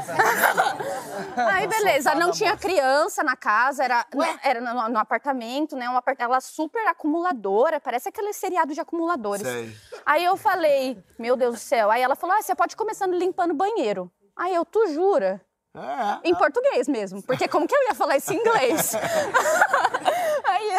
Aí 1.51 1.67
beleza, 1.67 2.15
não 2.15 2.32
tinha 2.32 2.58
criança 2.58 3.23
na 3.23 3.36
casa, 3.36 3.84
era, 3.84 4.06
era 4.43 4.62
no, 4.62 4.89
no 4.89 4.99
apartamento, 4.99 5.75
né? 5.75 5.89
Um 5.89 5.97
apart... 5.97 6.19
Ela 6.19 6.41
super 6.41 6.86
acumuladora, 6.88 7.80
parece 7.80 8.10
aquele 8.10 8.34
seriado 8.34 8.73
de 8.73 8.82
acumuladores. 8.82 9.47
Sei. 9.47 9.75
Aí 10.06 10.23
eu 10.23 10.36
falei, 10.36 11.03
meu 11.19 11.36
Deus 11.36 11.56
do 11.56 11.60
céu. 11.60 11.91
Aí 11.91 12.01
ela 12.01 12.15
falou, 12.15 12.36
ah, 12.36 12.41
você 12.41 12.56
pode 12.56 12.73
ir 12.73 12.77
começando 12.77 13.13
limpando 13.13 13.51
o 13.51 13.56
banheiro. 13.56 14.12
Aí 14.36 14.53
eu, 14.53 14.65
tu 14.65 14.88
jura? 14.88 15.41
É. 15.75 16.30
Em 16.30 16.34
português 16.34 16.88
mesmo, 16.88 17.21
porque 17.21 17.47
como 17.47 17.67
que 17.67 17.75
eu 17.75 17.84
ia 17.88 17.93
falar 17.93 18.17
isso 18.17 18.34
em 18.34 18.38
inglês? 18.38 18.95
aí, 20.43 20.71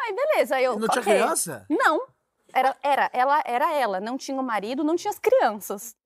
aí, 0.00 0.14
beleza. 0.14 0.56
Aí 0.56 0.64
eu, 0.64 0.76
Não 0.76 0.88
tinha 0.88 1.02
ok. 1.02 1.14
criança? 1.14 1.64
Não. 1.70 2.00
Era, 2.52 2.76
era, 2.82 3.10
ela 3.12 3.42
era 3.44 3.72
ela, 3.74 4.00
não 4.00 4.16
tinha 4.16 4.40
o 4.40 4.44
marido, 4.44 4.84
não 4.84 4.96
tinha 4.96 5.10
as 5.10 5.18
crianças. 5.18 5.96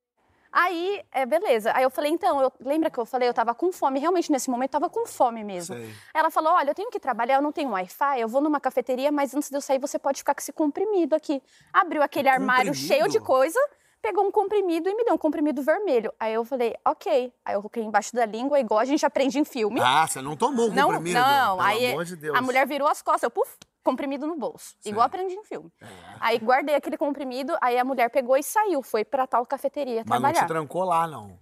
Aí, 0.52 1.02
é, 1.12 1.26
beleza. 1.26 1.72
Aí 1.74 1.82
eu 1.82 1.90
falei, 1.90 2.10
então, 2.10 2.40
eu, 2.40 2.52
lembra 2.60 2.90
que 2.90 2.98
eu 2.98 3.06
falei, 3.06 3.28
eu 3.28 3.34
tava 3.34 3.54
com 3.54 3.70
fome, 3.72 4.00
realmente 4.00 4.30
nesse 4.32 4.50
momento 4.50 4.70
eu 4.70 4.80
tava 4.80 4.90
com 4.90 5.06
fome 5.06 5.44
mesmo. 5.44 5.76
Sei. 5.76 5.94
Ela 6.14 6.30
falou, 6.30 6.52
olha, 6.52 6.70
eu 6.70 6.74
tenho 6.74 6.90
que 6.90 6.98
trabalhar, 6.98 7.36
eu 7.36 7.42
não 7.42 7.52
tenho 7.52 7.70
Wi-Fi, 7.70 8.20
eu 8.20 8.28
vou 8.28 8.40
numa 8.40 8.60
cafeteria, 8.60 9.12
mas 9.12 9.34
antes 9.34 9.50
de 9.50 9.56
eu 9.56 9.60
sair 9.60 9.78
você 9.78 9.98
pode 9.98 10.18
ficar 10.18 10.34
com 10.34 10.40
esse 10.40 10.52
comprimido 10.52 11.14
aqui. 11.14 11.42
Abriu 11.72 12.02
aquele 12.02 12.28
armário 12.28 12.74
cheio 12.74 13.08
de 13.08 13.20
coisa, 13.20 13.58
pegou 14.00 14.26
um 14.26 14.30
comprimido 14.30 14.88
e 14.88 14.94
me 14.94 15.04
deu 15.04 15.14
um 15.14 15.18
comprimido 15.18 15.62
vermelho. 15.62 16.12
Aí 16.18 16.34
eu 16.34 16.44
falei, 16.44 16.74
ok. 16.84 17.32
Aí 17.44 17.54
eu 17.54 17.60
coloquei 17.60 17.82
embaixo 17.82 18.14
da 18.14 18.24
língua, 18.24 18.58
igual 18.58 18.80
a 18.80 18.84
gente 18.84 19.04
aprende 19.04 19.38
em 19.38 19.44
filme. 19.44 19.80
Ah, 19.80 20.06
você 20.06 20.22
não 20.22 20.36
tomou 20.36 20.70
o 20.70 20.74
não, 20.74 20.88
comprimido? 20.88 21.18
não. 21.18 21.56
Pelo 21.56 21.68
aí 21.68 21.92
amor 21.92 22.04
de 22.04 22.16
Deus. 22.16 22.36
a 22.36 22.40
mulher 22.40 22.66
virou 22.66 22.88
as 22.88 23.02
costas, 23.02 23.24
eu, 23.24 23.30
puf, 23.30 23.50
comprimido 23.88 24.26
no 24.26 24.36
bolso. 24.36 24.74
Igual 24.84 25.06
aprendi 25.06 25.34
em 25.34 25.44
filme. 25.44 25.72
É. 25.80 25.86
Aí 26.20 26.38
guardei 26.38 26.74
aquele 26.74 26.96
comprimido, 26.98 27.56
aí 27.60 27.78
a 27.78 27.84
mulher 27.84 28.10
pegou 28.10 28.36
e 28.36 28.42
saiu, 28.42 28.82
foi 28.82 29.04
pra 29.04 29.26
tal 29.26 29.46
cafeteria 29.46 30.02
Mas 30.06 30.20
não 30.20 30.28
te 30.28 30.34
trabalhar. 30.34 30.46
trancou 30.46 30.84
lá, 30.84 31.06
não. 31.06 31.38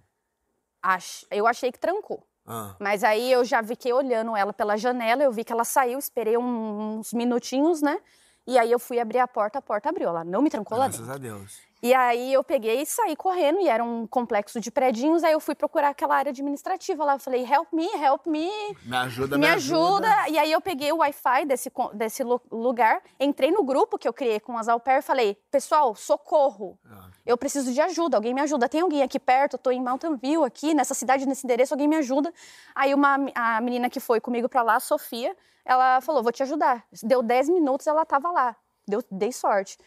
Ach- 0.81 1.25
Eu 1.29 1.45
achei 1.47 1.71
que 1.71 1.79
trancou. 1.79 2.25
Ah. 2.45 2.75
Mas 2.79 3.03
aí 3.03 3.29
eu 3.31 3.43
já 3.43 3.61
fiquei 3.61 3.91
olhando 3.91 4.35
ela 4.35 4.53
pela 4.53 4.77
janela, 4.77 5.21
eu 5.21 5.31
vi 5.31 5.43
que 5.43 5.51
ela 5.51 5.65
saiu, 5.65 5.99
esperei 5.99 6.37
uns 6.37 7.11
minutinhos, 7.11 7.81
né? 7.81 7.99
E 8.45 8.57
aí 8.57 8.71
eu 8.71 8.79
fui 8.79 8.97
abrir 8.97 9.19
a 9.19 9.27
porta, 9.27 9.59
a 9.59 9.61
porta 9.61 9.89
abriu. 9.89 10.07
Ela 10.07 10.23
não 10.23 10.41
me 10.41 10.49
trancou 10.49 10.77
lá 10.77 10.85
Graças 10.87 11.01
dentro. 11.05 11.13
a 11.15 11.17
Deus. 11.17 11.59
E 11.87 11.93
aí 11.93 12.33
eu 12.33 12.43
peguei 12.43 12.81
e 12.81 12.85
saí 12.85 13.15
correndo, 13.15 13.61
e 13.61 13.69
era 13.69 13.81
um 13.81 14.05
complexo 14.05 14.59
de 14.59 14.69
predinhos, 14.69 15.23
aí 15.23 15.31
eu 15.31 15.39
fui 15.39 15.55
procurar 15.55 15.87
aquela 15.89 16.17
área 16.17 16.31
administrativa 16.31 17.05
lá. 17.05 17.13
Eu 17.13 17.19
falei, 17.19 17.45
help 17.49 17.71
me, 17.71 17.87
help 18.03 18.25
me, 18.27 18.49
Me 18.83 18.97
ajuda, 18.97 19.37
me 19.37 19.47
ajuda. 19.47 20.07
E 20.29 20.37
aí 20.37 20.51
eu 20.51 20.59
peguei 20.59 20.91
o 20.91 20.97
Wi-Fi 20.97 21.45
desse, 21.45 21.71
desse 21.93 22.23
lu- 22.25 22.41
lugar, 22.51 23.01
entrei 23.17 23.51
no 23.51 23.63
grupo 23.63 23.97
que 23.97 24.05
eu 24.05 24.11
criei 24.11 24.39
com 24.41 24.57
as 24.57 24.67
au 24.67 24.81
pair 24.81 24.99
e 24.99 25.01
falei, 25.01 25.35
pessoal, 25.49 25.95
socorro. 25.95 26.77
Ah. 26.91 27.07
Eu 27.25 27.37
preciso 27.37 27.71
de 27.71 27.79
ajuda, 27.79 28.17
alguém 28.17 28.33
me 28.33 28.41
ajuda. 28.41 28.67
Tem 28.67 28.81
alguém 28.81 29.01
aqui 29.01 29.17
perto? 29.19 29.53
Eu 29.53 29.59
tô 29.59 29.71
em 29.71 29.81
Mountain 29.81 30.17
View, 30.17 30.43
aqui, 30.43 30.73
nessa 30.73 30.93
cidade, 30.93 31.25
nesse 31.25 31.45
endereço, 31.45 31.73
alguém 31.73 31.87
me 31.87 31.95
ajuda. 31.95 32.33
Aí 32.75 32.93
uma, 32.93 33.17
a 33.33 33.61
menina 33.61 33.89
que 33.89 33.99
foi 34.01 34.19
comigo 34.19 34.49
pra 34.49 34.61
lá, 34.61 34.75
a 34.75 34.79
Sofia, 34.81 35.33
ela 35.63 36.01
falou, 36.01 36.21
vou 36.21 36.31
te 36.33 36.43
ajudar. 36.43 36.83
Deu 37.03 37.21
10 37.23 37.47
minutos, 37.49 37.87
ela 37.87 38.03
tava 38.05 38.29
lá. 38.31 38.55
Deu, 38.87 39.01
dei 39.09 39.31
sorte. 39.31 39.77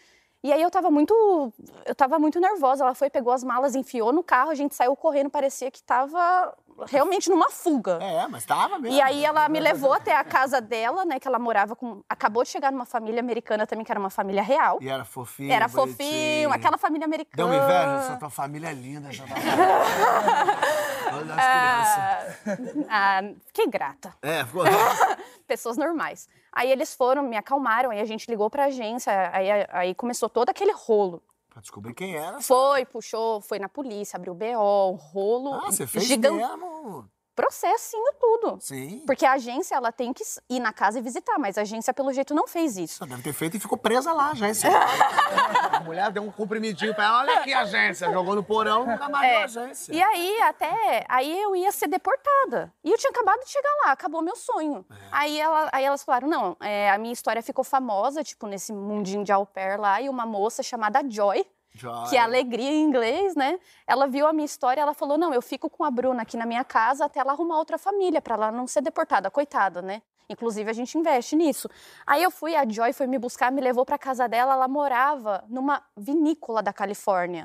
E 0.43 0.53
aí 0.53 0.63
eu 0.63 0.71
tava 0.71 0.91
muito, 0.91 1.53
eu 1.85 1.95
tava 1.95 2.19
muito 2.19 2.41
nervosa. 2.41 2.85
Ela 2.85 2.95
foi, 2.95 3.11
pegou 3.11 3.33
as 3.33 3.45
malas, 3.45 3.75
enfiou 3.75 4.13
no 4.13 4.23
carro, 4.23 4.51
a 4.51 4.55
gente 4.55 4.75
saiu 4.75 4.97
correndo, 4.97 5.31
parecia 5.31 5.71
que 5.71 5.83
tava 5.83 6.55
realmente 6.89 7.29
numa 7.31 7.51
fuga. 7.51 7.99
É, 8.01 8.27
mas 8.29 8.45
tava 8.45 8.79
mesmo. 8.79 8.97
E 8.97 9.01
aí 9.01 9.25
ela 9.25 9.49
me 9.49 9.61
levou 9.61 9.93
até 9.93 10.15
a 10.17 10.25
casa 10.25 10.61
dela, 10.61 11.05
né? 11.05 11.19
Que 11.19 11.27
ela 11.29 11.39
morava 11.39 11.75
com. 11.75 12.03
Acabou 12.09 12.43
de 12.43 12.49
chegar 12.49 12.71
numa 12.73 12.85
família 12.87 13.21
americana 13.21 13.67
também, 13.67 13.85
que 13.85 13.93
era 13.93 13.99
uma 14.01 14.11
família 14.11 14.43
real. 14.43 14.79
E 14.81 14.89
era 14.89 15.05
fofinho, 15.05 15.53
Era 15.53 15.69
bonitinho. 15.69 15.97
fofinho, 15.97 16.53
aquela 16.53 16.79
família 16.79 17.07
Deu 17.07 17.15
americana. 17.15 17.47
uma 17.47 17.57
inveja? 17.57 18.05
Essa 18.05 18.17
tua 18.17 18.31
família 18.31 18.69
é 18.69 18.73
linda. 18.73 19.09
Essa 19.09 19.23
tua... 19.25 19.37
Olha 21.13 21.35
as 21.35 22.47
crianças. 22.47 22.87
Ah, 22.89 23.19
ah, 23.19 23.23
fiquei 23.47 23.67
grata. 23.67 24.15
É, 24.23 24.45
ficou... 24.45 24.65
Pessoas 25.47 25.77
normais. 25.77 26.29
Aí 26.53 26.71
eles 26.71 26.95
foram, 26.95 27.23
me 27.23 27.37
acalmaram, 27.37 27.91
aí 27.91 28.01
a 28.01 28.05
gente 28.05 28.29
ligou 28.29 28.51
pra 28.51 28.65
agência, 28.67 29.31
aí, 29.33 29.49
aí 29.71 29.95
começou 29.95 30.29
todo 30.29 30.51
aquele 30.51 30.73
rolo. 30.73 31.23
Pra 31.51 31.61
descobrir 31.61 31.93
quem 31.95 32.17
era. 32.17 32.41
Foi, 32.41 32.85
puxou, 32.87 33.41
foi 33.41 33.59
na 33.59 33.69
polícia, 33.69 34.17
abriu 34.17 34.35
BO, 34.35 34.93
um 34.93 34.97
rolo 34.97 35.55
Ah, 35.55 35.71
você 35.71 35.87
fez 35.87 36.05
gigan- 36.07 36.33
mesmo? 36.33 37.11
Processinho 37.41 38.13
tudo. 38.21 38.59
Sim. 38.61 39.03
Porque 39.07 39.25
a 39.25 39.33
agência, 39.33 39.75
ela 39.75 39.91
tem 39.91 40.13
que 40.13 40.23
ir 40.49 40.61
na 40.61 40.73
casa 40.73 40.99
e 40.99 41.03
visitar, 41.03 41.39
mas 41.39 41.57
a 41.57 41.63
agência, 41.63 41.93
pelo 41.95 42.13
jeito, 42.13 42.35
não 42.35 42.47
fez 42.47 42.77
isso. 42.77 42.97
Só 42.99 43.07
deve 43.07 43.23
ter 43.23 43.33
feito 43.33 43.57
e 43.57 43.61
ficou 43.61 43.79
presa 43.79 44.13
lá, 44.13 44.31
agência. 44.33 44.69
a 45.73 45.81
mulher 45.81 46.11
deu 46.13 46.23
um 46.23 46.31
comprimidinho 46.31 46.95
pra 46.95 47.05
ela. 47.05 47.19
Olha 47.21 47.39
aqui 47.39 47.53
a 47.53 47.61
agência. 47.63 48.11
Jogou 48.13 48.35
no 48.35 48.43
porão, 48.43 48.87
nunca 48.87 49.09
mais 49.09 49.27
viu 49.31 49.39
a 49.39 49.41
É. 49.41 49.45
agência. 49.45 49.93
E 49.95 50.03
aí, 50.03 50.41
até, 50.43 51.05
aí 51.09 51.41
eu 51.41 51.57
ia 51.57 51.73
ser 51.73 51.89
deportada. 51.89 52.73
E 52.85 52.91
eu 52.91 52.99
tinha 52.99 53.11
acabado 53.11 53.41
de 53.41 53.51
chegar 53.51 53.73
lá, 53.87 53.93
acabou 53.93 54.21
meu 54.23 54.37
sonho. 54.37 54.85
É. 54.91 54.95
Aí, 55.11 55.41
ela, 55.41 55.69
aí 55.73 55.85
elas 55.85 56.03
falaram, 56.03 56.29
não, 56.29 56.57
é, 56.61 56.91
a 56.91 56.99
minha 56.99 57.13
história 57.13 57.43
ficou 57.43 57.65
famosa, 57.65 58.23
tipo, 58.23 58.47
nesse 58.47 58.73
mundinho 58.73 59.25
de 59.25 59.33
au 59.33 59.47
pair 59.47 59.79
lá, 59.81 60.01
e 60.01 60.09
uma 60.09 60.27
moça 60.27 60.63
chamada 60.63 61.03
Joy, 61.09 61.47
Joia. 61.73 62.09
que 62.09 62.17
é 62.17 62.21
alegria 62.21 62.71
em 62.71 62.83
inglês, 62.83 63.35
né? 63.35 63.59
Ela 63.87 64.07
viu 64.07 64.27
a 64.27 64.33
minha 64.33 64.45
história, 64.45 64.81
ela 64.81 64.95
falou, 64.95 65.17
não, 65.17 65.33
eu 65.33 65.41
fico 65.41 65.71
com 65.71 65.85
a 65.85 65.91
Bruna 65.91 66.23
aqui 66.23 66.37
na 66.37 66.47
minha 66.47 66.65
casa 66.65 67.05
até 67.05 67.21
ela 67.21 67.33
arrumar 67.33 67.59
outra 67.59 67.79
família, 67.79 68.21
pra 68.21 68.35
ela 68.35 68.51
não 68.51 68.67
ser 68.67 68.83
deportada, 68.83 69.31
coitada, 69.31 69.81
né? 69.81 70.03
Inclusive, 70.31 70.71
a 70.71 70.73
gente 70.73 70.97
investe 70.97 71.35
nisso. 71.35 71.69
Aí 72.07 72.23
eu 72.23 72.31
fui, 72.31 72.55
a 72.55 72.65
Joy 72.67 72.93
foi 72.93 73.09
me 73.09 73.19
buscar, 73.19 73.51
me 73.51 73.61
levou 73.61 73.85
pra 73.85 73.99
casa 73.99 74.29
dela, 74.29 74.53
ela 74.55 74.69
morava 74.69 75.43
numa 75.49 75.83
vinícola 75.97 76.63
da 76.63 76.73
Califórnia. 76.73 77.45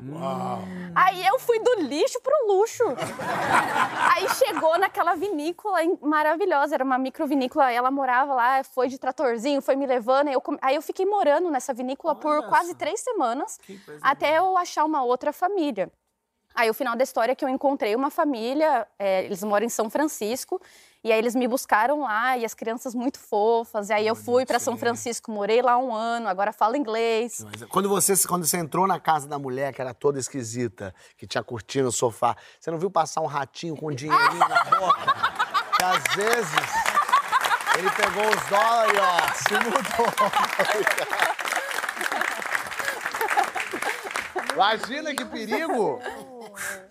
Aí 0.93 1.25
eu 1.25 1.39
fui 1.39 1.57
do 1.59 1.81
lixo 1.81 2.21
pro 2.21 2.31
luxo. 2.47 2.83
Aí 4.15 4.29
chegou 4.35 4.77
naquela 4.77 5.15
vinícola 5.15 5.83
in- 5.83 5.97
maravilhosa, 6.01 6.75
era 6.75 6.83
uma 6.83 6.97
microvinícola, 6.99 7.71
ela 7.71 7.89
morava 7.89 8.35
lá, 8.35 8.63
foi 8.63 8.87
de 8.87 8.99
tratorzinho, 8.99 9.61
foi 9.63 9.75
me 9.75 9.87
levando. 9.87 10.27
Aí 10.27 10.33
eu, 10.35 10.43
aí 10.61 10.75
eu 10.75 10.81
fiquei 10.81 11.05
morando 11.07 11.49
nessa 11.49 11.73
vinícola 11.73 12.13
por 12.15 12.31
Olha 12.37 12.47
quase 12.47 12.75
três 12.75 12.99
semanas, 12.99 13.59
até 14.01 14.37
eu 14.37 14.55
achar 14.57 14.85
uma 14.85 15.03
outra 15.03 15.33
família. 15.33 15.91
Aí 16.53 16.69
o 16.69 16.73
final 16.73 16.95
da 16.95 17.03
história 17.03 17.33
é 17.33 17.35
que 17.35 17.43
eu 17.43 17.49
encontrei 17.49 17.93
uma 17.95 18.09
família, 18.09 18.87
é, 18.97 19.25
eles 19.25 19.43
moram 19.43 19.65
em 19.65 19.69
São 19.69 19.89
Francisco, 19.89 20.61
e 21.05 21.11
aí 21.11 21.19
eles 21.19 21.35
me 21.35 21.47
buscaram 21.47 22.01
lá, 22.01 22.35
e 22.35 22.43
as 22.43 22.55
crianças 22.55 22.95
muito 22.95 23.19
fofas. 23.19 23.89
E 23.89 23.93
aí 23.93 24.07
eu 24.07 24.15
fui 24.15 24.43
para 24.43 24.57
São. 24.57 24.75
Francisco, 24.75 25.31
morei 25.31 25.61
lá 25.61 25.77
um 25.77 25.93
ano, 25.93 26.27
agora 26.27 26.51
falo 26.51 26.75
inglês. 26.75 27.45
Mas 27.45 27.63
Quando 27.69 27.87
você, 27.87 28.15
quando 28.27 28.43
você 28.43 28.57
entrou 28.57 28.87
na 28.87 28.99
casa 28.99 29.27
da 29.27 29.37
mulher, 29.37 29.71
que 29.71 29.79
era 29.79 29.93
toda 29.93 30.17
esquisita, 30.17 30.95
que 31.15 31.27
tinha 31.27 31.43
cortina 31.43 31.85
no 31.85 31.91
sofá, 31.91 32.35
você 32.59 32.71
não 32.71 32.79
viu 32.79 32.89
passar 32.89 33.21
um 33.21 33.27
ratinho 33.27 33.75
com 33.77 33.91
dinheirinho 33.91 34.39
na 34.39 34.63
boca? 34.63 35.45
Que 35.75 35.83
às 35.83 36.03
vezes 36.15 36.55
ele 37.77 37.91
pegou 37.91 38.23
os 38.29 38.45
dólares, 38.47 38.97
ó, 38.97 39.33
se 39.33 39.53
mudou. 39.65 41.34
Imagina 44.55 45.13
que 45.13 45.25
perigo! 45.25 45.99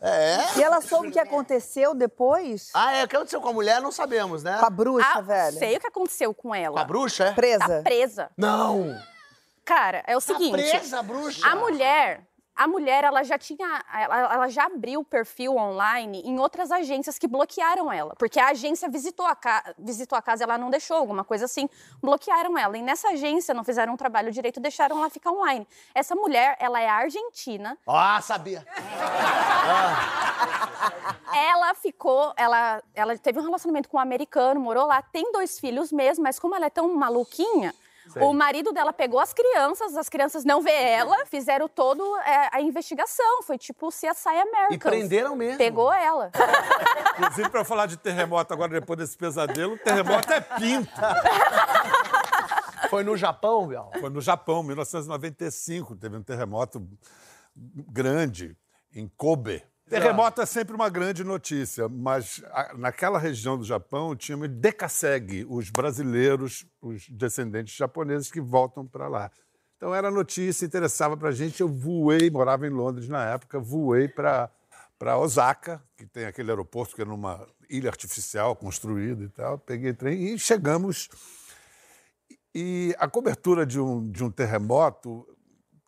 É? 0.01 0.59
E 0.59 0.63
ela 0.63 0.81
soube 0.83 1.09
o 1.09 1.11
que 1.11 1.19
aconteceu 1.19 1.95
depois? 1.95 2.71
Ah, 2.75 2.93
é. 2.97 3.05
O 3.05 3.09
que 3.09 3.17
aconteceu 3.17 3.41
com 3.41 3.49
a 3.49 3.53
mulher, 3.53 3.81
não 3.81 3.91
sabemos, 3.91 4.43
né? 4.43 4.59
Com 4.61 4.67
a 4.67 4.71
bruxa, 4.71 5.09
Ah, 5.15 5.21
velha? 5.23 5.59
sei 5.59 5.77
o 5.77 5.81
que 5.81 5.87
aconteceu 5.87 6.35
com 6.35 6.55
ela. 6.55 6.75
Com 6.75 6.81
a 6.81 6.85
bruxa, 6.85 7.25
é? 7.25 7.33
Presa? 7.33 7.67
Tá 7.67 7.83
presa. 7.83 8.31
Não! 8.37 8.95
Cara, 9.65 10.05
é 10.07 10.15
o 10.15 10.21
Tá 10.21 10.27
seguinte. 10.27 10.53
presa, 10.53 10.99
a 10.99 11.03
bruxa! 11.03 11.47
A 11.49 11.57
mulher, 11.57 12.21
a 12.57 12.69
mulher, 12.69 13.03
ela 13.05 13.23
já 13.25 13.37
tinha, 13.37 13.85
ela, 13.93 14.35
ela 14.35 14.49
já 14.49 14.65
abriu 14.67 15.01
o 15.01 15.05
perfil 15.05 15.57
online 15.57 16.23
em 16.25 16.39
outras 16.39 16.71
agências 16.71 17.19
que 17.19 17.27
bloquearam 17.27 17.93
ela, 17.93 18.15
porque 18.17 18.39
a 18.39 18.49
agência 18.51 18.89
visitou 18.89 19.27
a, 19.27 19.35
ca- 19.35 19.75
visitou 19.79 20.17
a 20.17 20.23
casa 20.23 20.45
ela 20.45 20.57
não 20.57 20.71
deixou, 20.71 20.97
alguma 20.97 21.25
coisa 21.25 21.47
assim, 21.47 21.69
bloquearam 22.01 22.57
ela. 22.57 22.79
E 22.79 22.83
nessa 22.83 23.09
agência 23.09 23.53
não 23.53 23.65
fizeram 23.65 23.95
um 23.95 23.97
trabalho 23.97 24.31
direito, 24.31 24.61
deixaram 24.61 24.99
ela 24.99 25.11
ficar 25.11 25.33
online. 25.33 25.67
Essa 25.95 26.15
mulher, 26.15 26.57
ela 26.61 26.81
é 26.81 26.89
argentina, 26.89 27.77
Ah, 27.87 28.21
sabia! 28.23 28.65
ela 31.35 31.75
ficou, 31.75 32.33
ela, 32.37 32.81
ela 32.95 33.19
teve 33.19 33.41
um 33.41 33.43
relacionamento 33.43 33.89
com 33.89 33.97
um 33.97 34.01
americano, 34.01 34.61
morou 34.61 34.87
lá, 34.87 35.03
tem 35.03 35.33
dois 35.33 35.59
filhos 35.59 35.91
mesmo, 35.91 36.23
mas 36.23 36.39
como 36.39 36.55
ela 36.55 36.67
é 36.67 36.71
tão 36.71 36.95
maluquinha, 36.95 37.75
o 38.17 38.33
marido 38.33 38.73
dela 38.73 38.93
pegou 38.93 39.19
as 39.19 39.33
crianças, 39.33 39.97
as 39.97 40.09
crianças 40.09 40.45
não 40.45 40.61
vê 40.61 40.73
ela, 40.73 41.25
fizeram 41.27 41.69
todo 41.69 42.03
é, 42.19 42.49
a 42.53 42.61
investigação, 42.61 43.43
foi 43.43 43.59
tipo 43.59 43.89
CSI 43.89 44.29
Americans. 44.29 44.75
E 44.75 44.79
prenderam 44.79 45.37
mesmo. 45.37 45.59
Pegou 45.59 45.93
ela. 45.93 46.31
Inclusive, 47.19 47.49
para 47.49 47.65
falar 47.65 47.87
de 47.87 47.97
terremoto 47.97 48.53
agora, 48.53 48.73
depois 48.81 48.99
desse 48.99 49.17
pesadelo, 49.17 49.79
terremoto 49.79 50.33
é 50.33 50.41
pinto. 50.41 50.91
Foi 52.91 53.03
no 53.03 53.17
Japão, 53.17 53.67
Biel? 53.67 53.91
Foi 53.99 54.11
no 54.11 54.21
Japão, 54.21 54.63
1995, 54.63 55.97
teve 55.97 56.17
um 56.17 56.23
terremoto 56.23 56.87
grande 57.57 58.57
em 58.95 59.09
Kobe. 59.09 59.65
Terremoto 59.89 60.41
é 60.41 60.47
sempre 60.47 60.75
uma 60.75 60.89
grande 60.89 61.23
notícia, 61.23 61.89
mas 61.89 62.43
a- 62.53 62.73
naquela 62.77 63.19
região 63.19 63.59
do 63.59 63.65
Japão 63.65 64.17
tinha 64.17 64.37
o 64.37 64.49
Dekaseg, 64.49 65.45
os 65.49 65.69
brasileiros, 65.71 66.67
os 66.81 67.09
descendentes 67.11 67.75
japoneses 67.77 68.31
que 68.31 68.41
voltam 68.41 68.87
para 68.87 69.09
lá. 69.09 69.31
Então 69.77 69.95
era 69.95 70.11
notícia, 70.11 70.65
interessava 70.65 71.17
para 71.17 71.29
a 71.29 71.33
gente. 71.33 71.61
Eu 71.61 71.69
voei, 71.69 72.31
morava 72.31 72.67
em 72.67 72.71
Londres 72.71 73.09
na 73.09 73.25
época, 73.27 73.61
voei 73.61 74.09
para 74.09 74.51
Osaka, 75.19 75.83
que 75.97 76.07
tem 76.07 76.25
aquele 76.25 76.51
aeroporto 76.51 76.95
que 76.97 77.03
é 77.03 77.05
numa 77.05 77.47
ilha 77.69 77.91
artificial 77.91 78.57
construída 78.57 79.23
e 79.25 79.29
tal. 79.29 79.59
Peguei 79.59 79.93
trem 79.93 80.33
e 80.33 80.39
chegamos 80.39 81.11
e 82.55 82.95
a 82.99 83.07
cobertura 83.09 83.67
de 83.67 83.79
um, 83.81 84.11
de 84.11 84.25
um 84.25 84.31
terremoto 84.31 85.27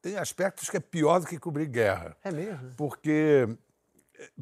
tem 0.03 0.17
aspectos 0.19 0.69
que 0.69 0.77
é 0.77 0.81
pior 0.81 1.21
do 1.21 1.27
que 1.27 1.39
cobrir 1.39 1.67
guerra. 1.67 2.17
É 2.23 2.31
mesmo? 2.31 2.73
Porque, 2.77 3.49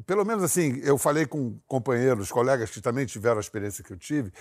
pelo 0.05 0.25
menos 0.25 0.43
assim, 0.43 0.79
eu 0.83 0.97
falei 0.97 1.25
com 1.25 1.59
companheiros, 1.67 2.31
colegas 2.31 2.69
que 2.69 2.81
também 2.81 3.05
tiveram 3.05 3.37
a 3.37 3.41
experiência 3.41 3.83
que 3.83 3.91
eu 3.91 3.97
tive, 3.97 4.31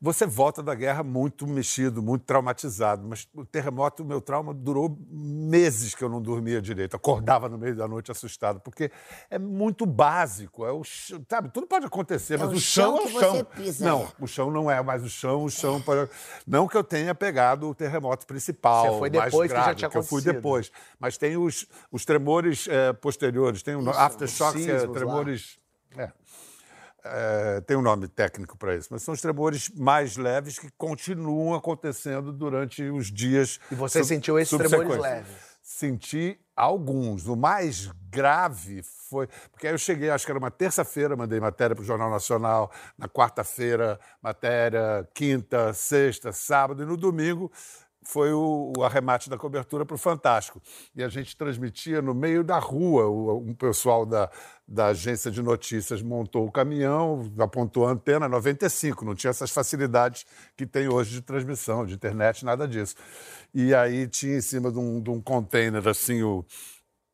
você 0.00 0.24
volta 0.26 0.62
da 0.62 0.74
guerra 0.74 1.02
muito 1.02 1.46
mexido, 1.46 2.02
muito 2.02 2.24
traumatizado. 2.24 3.06
Mas 3.06 3.28
o 3.34 3.44
terremoto, 3.44 4.02
o 4.02 4.06
meu 4.06 4.20
trauma 4.20 4.54
durou 4.54 4.96
meses 5.10 5.94
que 5.94 6.02
eu 6.02 6.08
não 6.08 6.22
dormia 6.22 6.60
direito. 6.62 6.96
Acordava 6.96 7.48
no 7.48 7.58
meio 7.58 7.76
da 7.76 7.86
noite 7.86 8.10
assustado, 8.10 8.60
porque 8.60 8.90
é 9.28 9.38
muito 9.38 9.84
básico. 9.84 10.64
É 10.64 10.72
o, 10.72 10.82
ch- 10.82 11.20
sabe, 11.28 11.50
tudo 11.50 11.66
pode 11.66 11.84
acontecer, 11.84 12.34
É 12.34 12.38
mas 12.38 12.52
o 12.52 12.58
chão, 12.60 12.96
chão 12.96 12.98
é 12.98 13.04
o 13.04 13.20
chão. 13.20 13.32
você 13.32 13.44
pisa, 13.44 13.84
não, 13.84 14.00
é. 14.02 14.08
o 14.18 14.26
chão 14.26 14.50
não 14.50 14.70
é 14.70 14.82
mais 14.82 15.02
o 15.04 15.08
chão, 15.10 15.44
o 15.44 15.50
chão 15.50 15.80
pode... 15.82 16.10
Não 16.46 16.66
que 16.66 16.76
eu 16.76 16.82
tenha 16.84 17.14
pegado 17.14 17.68
o 17.68 17.74
terremoto 17.74 18.26
principal, 18.26 18.86
Você 18.94 18.98
foi 18.98 19.10
mais 19.10 19.24
depois 19.30 19.50
que 19.50 19.56
já 19.56 19.62
grave, 19.64 19.76
tinha 19.78 19.90
que 19.90 19.96
eu 19.98 20.02
fui 20.02 20.20
acontecido. 20.20 20.34
depois. 20.34 20.72
Mas 20.98 21.18
tem 21.18 21.36
os, 21.36 21.66
os 21.92 22.04
tremores 22.06 22.66
eh, 22.70 22.92
posteriores, 22.94 23.62
tem 23.62 23.76
o 23.76 23.90
aftershocks, 23.90 24.64
que 24.64 24.70
é 24.70 24.86
tremores... 24.86 25.58
é. 27.04 27.56
É, 27.56 27.60
tem 27.60 27.76
um 27.76 27.82
nome 27.82 28.08
técnico 28.08 28.56
para 28.56 28.74
isso, 28.74 28.88
mas 28.90 29.02
são 29.02 29.14
os 29.14 29.20
tremores 29.20 29.68
mais 29.70 30.16
leves 30.16 30.58
que 30.58 30.70
continuam 30.76 31.54
acontecendo 31.54 32.32
durante 32.32 32.82
os 32.82 33.10
dias. 33.10 33.58
E 33.70 33.74
você 33.74 34.02
sentiu 34.04 34.38
esses 34.38 34.56
tremores 34.56 34.98
leves? 34.98 35.50
Senti 35.62 36.40
alguns. 36.56 37.26
O 37.26 37.36
mais 37.36 37.90
grave 38.10 38.82
foi. 38.82 39.28
Porque 39.50 39.66
aí 39.66 39.74
eu 39.74 39.78
cheguei, 39.78 40.10
acho 40.10 40.24
que 40.24 40.32
era 40.32 40.38
uma 40.38 40.50
terça-feira, 40.50 41.16
mandei 41.16 41.38
matéria 41.38 41.76
para 41.76 41.82
o 41.82 41.86
Jornal 41.86 42.10
Nacional, 42.10 42.70
na 42.98 43.08
quarta-feira, 43.08 43.98
matéria, 44.22 45.08
quinta, 45.14 45.72
sexta, 45.72 46.32
sábado, 46.32 46.82
e 46.82 46.86
no 46.86 46.96
domingo 46.96 47.50
foi 48.02 48.32
o, 48.32 48.72
o 48.76 48.84
arremate 48.84 49.28
da 49.28 49.36
cobertura 49.36 49.84
para 49.84 49.94
o 49.94 49.98
Fantástico. 49.98 50.60
E 50.94 51.02
a 51.02 51.08
gente 51.08 51.36
transmitia 51.36 52.00
no 52.00 52.14
meio 52.14 52.42
da 52.42 52.58
rua. 52.58 53.06
O, 53.06 53.38
um 53.38 53.54
pessoal 53.54 54.06
da, 54.06 54.30
da 54.66 54.86
agência 54.86 55.30
de 55.30 55.42
notícias 55.42 56.02
montou 56.02 56.46
o 56.46 56.52
caminhão, 56.52 57.30
apontou 57.38 57.86
a 57.86 57.90
antena 57.90 58.28
95, 58.28 59.04
não 59.04 59.14
tinha 59.14 59.30
essas 59.30 59.50
facilidades 59.50 60.24
que 60.56 60.66
tem 60.66 60.88
hoje 60.88 61.10
de 61.12 61.22
transmissão, 61.22 61.84
de 61.84 61.94
internet, 61.94 62.44
nada 62.44 62.66
disso. 62.66 62.94
E 63.52 63.74
aí 63.74 64.08
tinha 64.08 64.36
em 64.36 64.40
cima 64.40 64.72
de 64.72 64.78
um, 64.78 65.00
de 65.00 65.10
um 65.10 65.20
container 65.20 65.86
assim 65.86 66.22
o, 66.22 66.44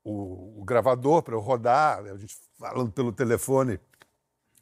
o, 0.05 0.61
o 0.61 0.64
gravador 0.64 1.22
para 1.22 1.34
eu 1.34 1.41
rodar, 1.41 1.99
a 1.99 2.16
gente 2.16 2.37
falando 2.59 2.93
pelo 2.93 3.12
telefone. 3.12 3.80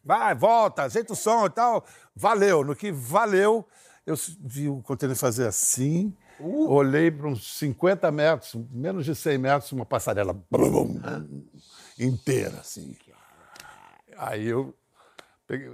Vai, 0.05 0.35
volta, 0.35 0.83
ajeita 0.83 1.15
o 1.15 1.17
som 1.17 1.47
e 1.47 1.51
tal. 1.51 1.85
Valeu. 2.15 2.63
No 2.63 2.77
que 2.77 2.93
valeu, 2.93 3.67
eu 4.07 4.15
vi 4.41 4.69
o 4.69 4.83
container 4.83 5.17
fazer 5.17 5.47
assim, 5.47 6.15
olhei 6.41 7.11
para 7.11 7.29
uns 7.29 7.59
50 7.59 8.11
metros, 8.11 8.55
menos 8.71 9.05
de 9.05 9.15
100 9.15 9.39
metros, 9.39 9.73
uma 9.73 9.87
passarela 9.87 10.39
blum, 10.51 11.01
inteira, 11.99 12.59
assim. 12.61 12.97
Aí 14.17 14.47
eu. 14.47 14.75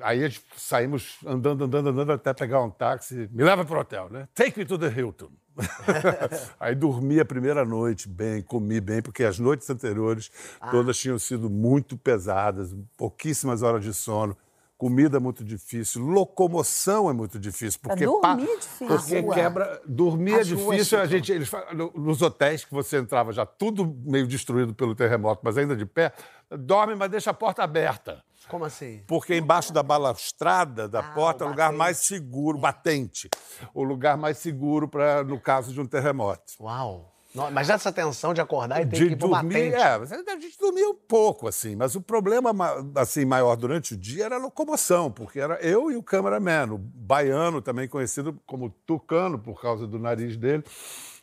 aí 0.02 0.24
a 0.24 0.28
gente 0.28 0.44
saímos 0.56 1.18
andando, 1.26 1.64
andando, 1.64 1.88
andando 1.90 2.12
até 2.12 2.32
pegar 2.32 2.62
um 2.62 2.70
táxi. 2.70 3.28
Me 3.32 3.42
leva 3.42 3.64
para 3.64 3.78
o 3.78 3.80
hotel, 3.80 4.08
né? 4.10 4.28
Take 4.34 4.58
me 4.58 4.64
to 4.64 4.78
the 4.78 4.88
Hilton. 4.88 5.30
aí 6.58 6.74
dormi 6.74 7.20
a 7.20 7.24
primeira 7.24 7.64
noite 7.64 8.08
bem, 8.08 8.40
comi 8.40 8.80
bem, 8.80 9.02
porque 9.02 9.24
as 9.24 9.38
noites 9.38 9.68
anteriores 9.68 10.30
todas 10.70 10.96
tinham 10.96 11.18
sido 11.18 11.50
muito 11.50 11.96
pesadas, 11.96 12.74
pouquíssimas 12.96 13.62
horas 13.62 13.84
de 13.84 13.92
sono. 13.92 14.36
Comida 14.80 15.20
muito 15.20 15.44
difícil, 15.44 16.00
locomoção 16.00 17.10
é 17.10 17.12
muito 17.12 17.38
difícil. 17.38 17.78
Porque 17.82 18.02
dormir 18.06 18.48
é 18.48 18.56
difícil. 18.56 18.86
Porque 18.88 19.16
A 19.18 19.34
quebra. 19.34 19.82
Dormir 19.86 20.32
é 20.32 20.42
difícil. 20.42 20.98
A 20.98 21.02
ficam- 21.02 21.06
gente, 21.06 21.32
eles 21.32 21.50
nos 21.94 22.22
hotéis 22.22 22.64
que 22.64 22.72
você 22.72 22.96
entrava 22.96 23.30
já 23.30 23.44
tudo 23.44 23.94
meio 24.06 24.26
destruído 24.26 24.74
pelo 24.74 24.94
terremoto, 24.94 25.42
mas 25.44 25.58
ainda 25.58 25.76
de 25.76 25.84
pé, 25.84 26.14
dorme, 26.50 26.94
mas 26.94 27.10
deixa 27.10 27.30
a 27.30 27.34
porta 27.34 27.62
aberta. 27.62 28.24
Como 28.48 28.64
assim? 28.64 29.02
Porque 29.06 29.36
embaixo 29.36 29.70
da 29.70 29.82
balustrada 29.82 30.88
da 30.88 31.02
porta 31.02 31.44
é 31.44 31.46
o 31.46 31.50
lugar 31.50 31.66
batente. 31.66 31.78
mais 31.78 31.96
seguro, 31.98 32.56
batente. 32.58 33.28
O 33.74 33.84
lugar 33.84 34.16
mais 34.16 34.38
seguro 34.38 34.88
para 34.88 35.22
no 35.22 35.38
caso 35.38 35.74
de 35.74 35.80
um 35.80 35.84
terremoto. 35.86 36.54
Uau. 36.58 37.09
Imagina 37.32 37.74
essa 37.76 37.92
tensão 37.92 38.34
de 38.34 38.40
acordar 38.40 38.80
e 38.82 38.86
ter 38.86 38.96
De 38.96 39.06
que 39.06 39.12
ir 39.12 39.16
dormir, 39.16 39.72
é, 39.74 39.98
mas 39.98 40.10
a 40.12 40.16
gente 40.38 40.58
dormia 40.58 40.88
um 40.88 40.94
pouco, 40.94 41.46
assim, 41.46 41.76
mas 41.76 41.94
o 41.94 42.00
problema 42.00 42.52
ma- 42.52 42.84
assim, 42.96 43.24
maior 43.24 43.54
durante 43.56 43.94
o 43.94 43.96
dia 43.96 44.24
era 44.24 44.34
a 44.34 44.38
locomoção, 44.38 45.12
porque 45.12 45.38
era 45.38 45.54
eu 45.64 45.92
e 45.92 45.96
o 45.96 46.02
cameraman, 46.02 46.72
o 46.72 46.78
baiano, 46.78 47.62
também 47.62 47.86
conhecido 47.88 48.36
como 48.44 48.70
Tucano, 48.84 49.38
por 49.38 49.60
causa 49.62 49.86
do 49.86 49.96
nariz 49.98 50.36
dele. 50.36 50.64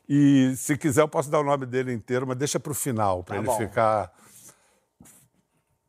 E 0.07 0.53
se 0.55 0.77
quiser, 0.77 1.01
eu 1.01 1.09
posso 1.09 1.29
dar 1.29 1.41
o 1.41 1.43
nome 1.43 1.65
dele 1.65 1.91
inteiro, 1.91 2.25
mas 2.25 2.37
deixa 2.37 2.57
para 2.57 2.71
o 2.71 2.75
final, 2.75 3.21
para 3.21 3.35
Tá 3.35 3.39
ele 3.41 3.47
bom. 3.47 3.57
ficar 3.57 4.13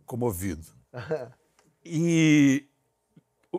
comovido. 0.04 0.66
E 1.90 2.66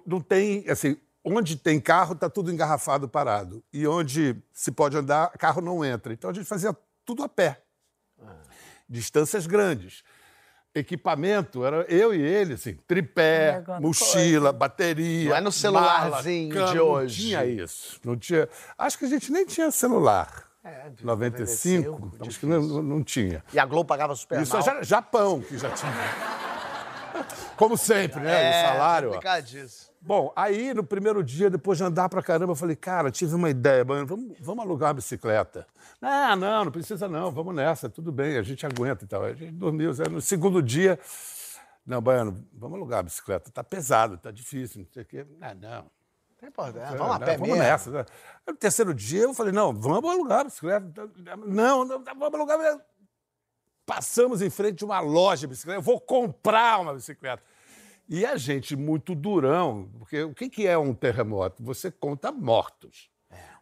não 0.06 0.22
tem, 0.22 0.70
assim, 0.70 0.98
onde 1.24 1.56
tem 1.56 1.80
carro, 1.80 2.14
está 2.14 2.30
tudo 2.30 2.52
engarrafado, 2.52 3.08
parado. 3.08 3.64
E 3.74 3.86
onde 3.88 4.36
se 4.54 4.72
pode 4.72 4.98
andar, 4.98 5.30
carro 5.38 5.62
não 5.62 5.84
entra. 5.84 6.14
Então 6.14 6.30
a 6.30 6.34
gente 6.34 6.46
fazia 6.46 6.76
tudo 7.06 7.24
a 7.24 7.30
pé. 7.30 7.62
Distâncias 8.88 9.46
grandes. 9.46 10.04
Equipamento, 10.74 11.66
era 11.66 11.82
eu 11.90 12.14
e 12.14 12.22
ele, 12.22 12.54
assim, 12.54 12.76
tripé, 12.88 13.54
Pegando 13.54 13.82
mochila, 13.82 14.52
bateria. 14.54 15.30
Não 15.32 15.36
é 15.38 15.42
no 15.42 15.52
celularzinho 15.52 16.56
mala, 16.56 16.72
de 16.72 16.80
hoje. 16.80 17.24
Não 17.24 17.42
tinha 17.42 17.46
isso. 17.64 18.00
Não 18.04 18.16
tinha. 18.18 18.48
Acho 18.78 18.98
que 19.00 19.06
a 19.06 19.10
gente 19.10 19.32
nem 19.32 19.46
tinha 19.46 19.72
celular. 19.72 20.48
É, 20.64 20.90
de 20.90 21.06
95, 21.06 21.92
95, 21.92 22.28
acho 22.28 22.40
que 22.40 22.46
não, 22.46 22.62
não- 22.84 23.04
tinha. 23.04 23.44
E 23.54 23.58
a 23.58 23.66
Globo 23.66 23.88
pagava 23.88 24.14
super 24.14 24.42
Isso 24.42 24.52
mal. 24.54 24.62
é 24.62 24.66
Ja- 24.66 24.84
Japão, 24.84 25.42
que 25.42 25.58
já 25.58 25.72
tinha. 25.72 25.92
Como 27.56 27.78
sempre, 27.78 28.20
né? 28.20 28.44
É, 28.44 28.50
o 28.50 28.68
salário. 28.74 29.10
ó. 29.10 29.12
complicadíssimo. 29.14 29.89
Bom, 30.02 30.32
aí 30.36 30.74
no 30.74 30.84
primeiro 30.84 31.22
dia, 31.24 31.50
depois 31.50 31.78
de 31.78 31.84
andar 31.84 32.08
pra 32.08 32.24
caramba, 32.24 32.54
eu 32.54 32.56
falei, 32.56 32.76
cara, 32.76 33.12
tive 33.12 33.36
uma 33.36 33.50
ideia, 33.50 33.84
mano, 33.84 34.06
vamos, 34.06 34.38
vamos 34.40 34.64
alugar 34.64 34.90
uma 34.90 34.94
bicicleta. 34.96 35.68
Ah, 36.02 36.36
não, 36.38 36.66
não 36.66 36.72
precisa 36.72 37.08
não, 37.10 37.32
vamos 37.32 37.54
nessa, 37.54 37.90
tudo 37.90 38.12
bem, 38.12 38.38
a 38.38 38.42
gente 38.42 38.66
aguenta 38.66 39.04
e 39.04 39.08
tal. 39.08 39.24
A 39.24 39.34
gente 39.34 39.52
dormiu. 39.52 39.92
No 40.10 40.22
segundo 40.22 40.62
dia, 40.62 40.98
não, 41.86 42.02
Baiano, 42.02 42.48
vamos 42.54 42.78
alugar 42.78 43.00
a 43.00 43.04
bicicleta, 43.04 43.52
tá 43.52 43.64
pesado, 43.64 44.18
tá 44.18 44.32
difícil, 44.32 44.82
não 44.82 44.88
sei 44.92 45.04
o 45.04 45.06
quê. 45.06 45.26
Ah, 45.42 45.54
não. 45.54 45.92
Não 46.42 46.48
importa, 46.48 46.80
vamos 46.96 47.20
né, 47.20 47.26
pé 47.26 47.32
vamos 47.34 47.50
mesmo. 47.50 47.64
nessa. 47.64 47.92
né? 47.92 48.06
No 48.48 48.56
terceiro 48.56 48.94
dia, 48.94 49.24
eu 49.24 49.34
falei, 49.34 49.52
não, 49.52 49.74
vamos 49.74 50.10
alugar 50.10 50.40
a 50.40 50.44
bicicleta. 50.46 51.10
Não, 51.46 51.84
não, 51.84 52.02
vamos 52.02 52.34
alugar. 52.34 52.58
a. 52.62 52.80
Passamos 53.86 54.42
em 54.42 54.50
frente 54.50 54.84
a 54.84 54.86
uma 54.88 55.00
loja 55.02 55.42
de 55.42 55.48
bicicleta, 55.48 55.80
eu 55.80 55.84
vou 55.84 56.00
comprar 56.00 56.80
uma 56.80 56.94
bicicleta. 56.94 57.44
E 58.10 58.26
a 58.26 58.36
gente 58.38 58.76
muito 58.76 59.14
durão, 59.14 59.90
porque 60.00 60.24
o 60.24 60.34
que 60.34 60.50
que 60.50 60.68
é 60.68 60.78
um 60.78 60.94
terremoto? 60.94 61.64
Você 61.64 61.92
conta 61.92 62.32
mortos. 62.32 63.10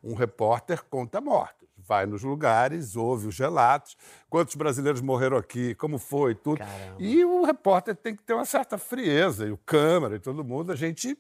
Um 0.02 0.14
repórter 0.14 0.84
conta 0.89 1.20
mortos. 1.20 1.68
Vai 1.78 2.06
nos 2.06 2.24
lugares, 2.24 2.95
ouve 2.95 3.28
os 3.28 3.38
relatos, 3.38 3.98
quantos 4.30 4.56
brasileiros 4.56 5.02
morreram 5.02 5.38
aqui, 5.38 5.76
como 5.76 5.98
foi, 5.98 6.34
tudo. 6.34 6.62
E 6.98 7.24
o 7.24 7.43
repórter 7.43 7.95
tem 7.95 8.16
que 8.16 8.24
ter 8.24 8.34
uma 8.34 8.45
certa 8.45 8.78
frieza, 8.78 9.45
e 9.45 9.52
o 9.52 9.58
câmera 9.58 10.16
e 10.16 10.20
todo 10.20 10.43
mundo, 10.43 10.72
a 10.72 10.76
gente 10.76 11.18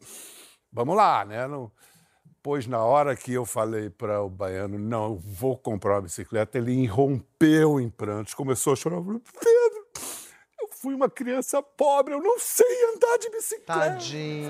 Vamos 0.71 0.95
lá, 0.95 1.25
né? 1.25 1.47
Não... 1.47 1.71
Pois 2.43 2.65
na 2.65 2.81
hora 2.81 3.15
que 3.15 3.33
eu 3.33 3.45
falei 3.45 3.89
para 3.89 4.21
o 4.21 4.29
baiano, 4.29 4.79
não, 4.79 5.05
eu 5.05 5.17
vou 5.17 5.57
comprar 5.57 5.95
uma 5.95 6.03
bicicleta, 6.03 6.57
ele 6.57 6.71
irrompeu 6.71 7.79
em 7.79 7.89
prantos, 7.89 8.33
começou 8.33 8.71
a 8.71 8.75
chorar. 8.75 9.01
Pedro, 9.01 9.76
fui 10.87 10.95
uma 10.95 11.09
criança 11.09 11.61
pobre, 11.61 12.13
eu 12.13 12.21
não 12.21 12.39
sei 12.39 12.65
andar 12.95 13.17
de 13.17 13.29
bicicleta. 13.29 13.73
Tadinho. 13.89 14.49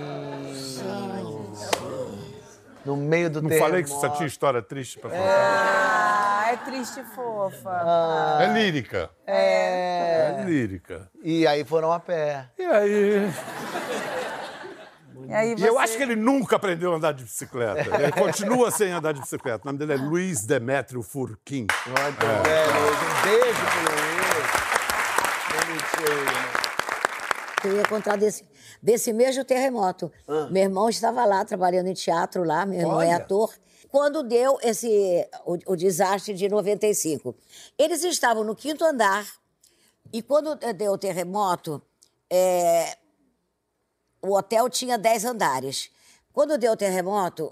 No 2.85 2.95
meio 2.95 3.27
do 3.31 3.41
Não 3.41 3.49
terremoto. 3.49 3.71
falei 3.71 3.83
que 3.83 3.89
só 3.89 4.07
tinha 4.09 4.27
história 4.27 4.61
triste 4.61 4.99
para 4.99 5.09
contar? 5.09 5.23
Ah, 5.25 6.51
é 6.51 6.57
triste 6.57 6.99
e 6.99 7.03
fofa. 7.15 8.38
É 8.39 8.53
lírica. 8.53 9.09
É. 9.25 10.35
É 10.39 10.43
lírica. 10.45 11.09
E 11.23 11.47
aí 11.47 11.65
foram 11.65 11.91
a 11.91 11.99
pé. 11.99 12.45
E 12.55 12.63
aí. 12.63 13.33
E 15.27 15.33
aí 15.33 15.55
E 15.57 15.65
eu 15.65 15.73
você- 15.73 15.79
acho 15.83 15.97
que 15.97 16.03
ele 16.03 16.15
nunca 16.15 16.55
aprendeu 16.55 16.93
a 16.93 16.97
andar 16.97 17.13
de 17.13 17.23
bicicleta. 17.23 17.95
Ele 17.99 18.11
continua 18.13 18.69
sem 18.69 18.91
andar 18.91 19.11
de 19.11 19.21
bicicleta. 19.21 19.63
O 19.63 19.65
nome 19.73 19.79
dele 19.79 19.93
é 19.93 19.97
Luiz 19.97 20.45
Demétrio 20.45 21.01
Furquim. 21.01 21.65
Muito 21.88 22.19
bem, 22.43 22.67
Luiz. 22.67 23.01
Um 23.01 23.21
beijo 23.23 23.59
pro 23.65 23.81
Luiz. 23.81 24.66
Né? 25.66 26.53
Eu 27.70 27.78
ia 27.78 27.88
contar 27.88 28.16
desse, 28.18 28.45
desse 28.82 29.12
mesmo 29.12 29.43
terremoto. 29.43 30.12
Meu 30.51 30.64
irmão 30.64 30.89
estava 30.89 31.26
lá 31.26 31.43
trabalhando 31.43 31.88
em 31.88 31.93
teatro 31.93 32.43
lá, 32.43 32.66
meu 32.66 32.80
irmão 32.80 33.01
é 33.01 33.08
Olha. 33.08 33.18
ator. 33.18 33.53
Quando 33.89 34.22
deu 34.24 34.58
esse 34.62 35.28
o, 35.45 35.74
o 35.74 35.76
desastre 35.76 36.34
de 36.34 36.47
95, 36.49 37.36
eles 37.78 38.03
estavam 38.03 38.43
no 38.43 38.55
quinto 38.55 38.84
andar 38.86 39.26
e 40.14 40.22
quando 40.22 40.55
deu 40.76 40.93
o 40.93 40.97
terremoto, 40.97 41.82
é, 42.30 42.97
o 44.22 44.34
hotel 44.36 44.70
tinha 44.70 44.97
10 44.97 45.26
andares. 45.26 45.89
Quando 46.34 46.58
deu 46.58 46.74
o 46.74 46.78
terremoto, 46.78 47.51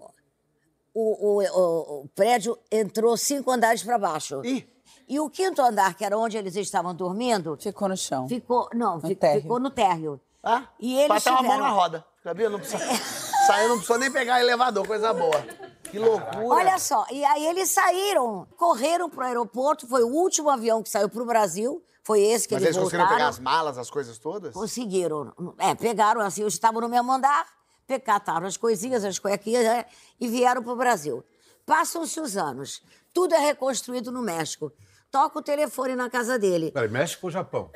o, 0.93 1.39
o- 1.39 1.43
o- 1.43 2.01
o 2.03 2.07
prédio 2.09 2.57
entrou 2.71 3.17
cinco 3.17 3.49
andares 3.51 3.81
para 3.81 3.97
baixo. 3.97 4.41
Ih. 4.45 4.67
E 5.07 5.19
o 5.19 5.29
quinto 5.29 5.61
andar, 5.61 5.93
que 5.93 6.03
era 6.03 6.17
onde 6.17 6.37
eles 6.37 6.55
estavam 6.55 6.93
dormindo, 6.93 7.57
Ficou 7.61 7.87
no 7.87 7.95
chão. 7.97 8.27
Ficou, 8.27 8.67
não, 8.73 8.99
fi- 8.99 9.15
térreo. 9.15 9.41
ficou 9.43 9.59
no 9.59 9.69
térreo. 9.69 10.19
Ah, 10.43 10.63
E 10.79 10.95
eles 10.97 11.07
Bota 11.07 11.29
uma 11.31 11.41
mão 11.41 11.51
tiveram- 11.51 11.63
na 11.63 11.69
roda. 11.73 12.05
Sabia? 12.23 12.49
Não 12.49 12.59
precisa. 12.59 12.83
Saiu, 13.45 13.67
não 13.69 13.75
precisou 13.75 13.99
nem 13.99 14.11
pegar 14.11 14.39
elevador, 14.41 14.85
coisa 14.87 15.13
boa. 15.13 15.39
Que 15.83 15.99
loucura. 15.99 16.39
Olha 16.47 16.79
só, 16.79 17.05
e 17.11 17.23
aí 17.23 17.45
eles 17.45 17.69
saíram, 17.69 18.47
correram 18.57 19.07
pro 19.09 19.23
aeroporto, 19.23 19.87
foi 19.87 20.03
o 20.03 20.07
último 20.07 20.49
avião 20.49 20.81
que 20.81 20.89
saiu 20.89 21.07
pro 21.07 21.23
Brasil, 21.25 21.81
foi 22.03 22.21
esse 22.21 22.47
que 22.47 22.55
Mas 22.55 22.63
eles 22.63 22.75
eles 22.75 22.83
conseguiram 22.83 23.05
voltaram. 23.05 23.17
pegar 23.17 23.29
as 23.29 23.39
malas, 23.39 23.77
as 23.77 23.89
coisas 23.91 24.17
todas? 24.17 24.51
Conseguiram. 24.53 25.31
É, 25.59 25.75
pegaram 25.75 26.21
assim, 26.21 26.41
eles 26.41 26.53
estavam 26.55 26.81
no 26.81 26.89
mesmo 26.89 27.11
andar, 27.11 27.45
pe- 27.85 27.99
cataram 27.99 28.47
as 28.47 28.57
coisinhas, 28.57 29.05
as 29.05 29.19
cuequinhas 29.19 29.63
né, 29.63 29.85
e 30.19 30.27
vieram 30.27 30.63
pro 30.63 30.75
Brasil. 30.75 31.23
Passam-se 31.67 32.19
os 32.19 32.35
anos, 32.35 32.81
tudo 33.13 33.33
é 33.35 33.39
reconstruído 33.39 34.11
no 34.11 34.21
México. 34.23 34.71
Toca 35.15 35.39
o 35.39 35.41
telefone 35.41 35.95
na 35.95 36.09
casa 36.09 36.37
dele. 36.37 36.73
Peraí, 36.73 36.89
México 36.89 37.27
ou 37.27 37.31
Japão? 37.31 37.71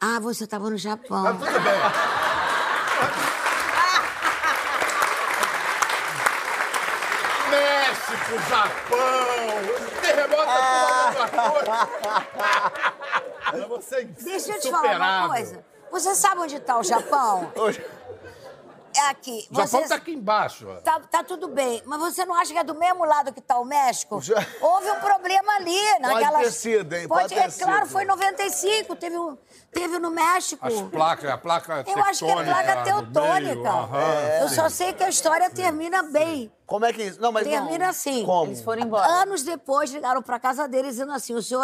Ah, 0.00 0.20
você 0.20 0.44
estava 0.44 0.70
no 0.70 0.78
Japão. 0.78 1.36
Tudo 1.36 1.50
bem. 1.50 1.74
México, 7.50 8.38
Japão, 8.48 9.00
terremoto 10.02 10.50
é 10.52 11.26
tudo 11.26 11.66
a 13.42 13.52
mesma 13.52 13.70
coisa. 13.72 14.04
Deixa 14.20 14.52
eu 14.52 14.60
te 14.60 14.70
falar 14.70 14.98
uma 14.98 15.28
coisa. 15.30 15.64
Você 15.90 16.14
sabe 16.14 16.42
onde 16.42 16.56
está 16.58 16.78
o 16.78 16.84
Japão? 16.84 17.52
É 18.96 19.08
aqui. 19.08 19.48
O 19.50 19.54
Japão 19.56 19.80
está 19.80 19.94
aqui 19.96 20.12
embaixo. 20.12 20.66
Tá, 20.84 21.00
tá 21.00 21.22
tudo 21.24 21.48
bem, 21.48 21.82
mas 21.86 22.00
você 22.00 22.24
não 22.24 22.34
acha 22.34 22.52
que 22.52 22.58
é 22.58 22.64
do 22.64 22.74
mesmo 22.74 23.04
lado 23.04 23.32
que 23.32 23.40
tá 23.40 23.58
o 23.58 23.64
México? 23.64 24.20
Já- 24.20 24.44
Houve 24.60 24.90
um 24.90 25.00
problema 25.00 25.54
ali, 25.56 25.98
naquelas... 26.00 26.42
ter 26.44 26.52
sido, 26.52 26.92
hein? 26.94 27.08
Pode 27.08 27.28
ter 27.28 27.36
é, 27.36 27.48
Claro, 27.50 27.86
sido. 27.86 27.92
foi 27.92 28.02
em 28.04 28.06
95, 28.06 28.96
teve, 28.96 29.18
um, 29.18 29.36
teve 29.72 29.98
no 29.98 30.10
México. 30.10 30.66
As 30.66 30.80
placas, 30.82 31.30
a 31.30 31.38
placa 31.38 31.84
Eu 31.86 32.02
acho 32.04 32.24
que 32.24 32.30
é 32.30 32.44
placa 32.44 32.82
teutônica. 32.82 33.54
meio, 33.54 33.66
aham, 33.68 34.28
Eu 34.42 34.48
sim. 34.48 34.54
só 34.54 34.68
sei 34.68 34.92
que 34.92 35.02
a 35.02 35.08
história 35.08 35.48
termina 35.50 36.02
bem. 36.02 36.50
Como 36.72 36.86
é 36.86 36.92
que 36.92 37.02
isso? 37.02 37.20
Não, 37.20 37.30
mas 37.30 37.46
Termina 37.46 37.84
não. 37.84 37.90
assim. 37.90 38.24
Como? 38.24 38.46
Eles 38.50 38.62
foram 38.62 38.82
embora. 38.82 39.06
Anos 39.06 39.42
depois, 39.42 39.90
ligaram 39.92 40.22
para 40.22 40.40
casa 40.40 40.66
deles 40.66 40.92
dizendo 40.92 41.12
assim: 41.12 41.34
o 41.34 41.42
senhor, 41.42 41.62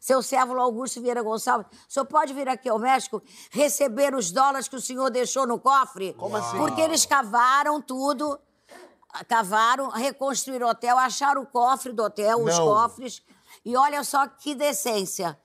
seu- 0.00 0.22
servo 0.22 0.56
Augusto 0.60 1.00
Vieira 1.00 1.20
Gonçalves, 1.22 1.66
o 1.88 1.92
senhor 1.92 2.06
pode 2.06 2.32
vir 2.32 2.48
aqui 2.48 2.68
ao 2.68 2.78
México 2.78 3.20
receber 3.50 4.14
os 4.14 4.30
dólares 4.30 4.68
que 4.68 4.76
o 4.76 4.80
senhor 4.80 5.10
deixou 5.10 5.44
no 5.44 5.58
cofre? 5.58 6.12
Como 6.14 6.36
assim? 6.36 6.56
Porque 6.56 6.80
eles 6.80 7.04
cavaram 7.04 7.82
tudo, 7.82 8.38
cavaram, 9.26 9.88
reconstruíram 9.90 10.68
o 10.68 10.70
hotel, 10.70 10.96
acharam 10.98 11.42
o 11.42 11.46
cofre 11.46 11.92
do 11.92 12.04
hotel, 12.04 12.38
os 12.44 12.56
Não. 12.56 12.64
cofres. 12.64 13.20
E 13.64 13.76
olha 13.76 14.04
só 14.04 14.24
que 14.28 14.54
decência. 14.54 15.36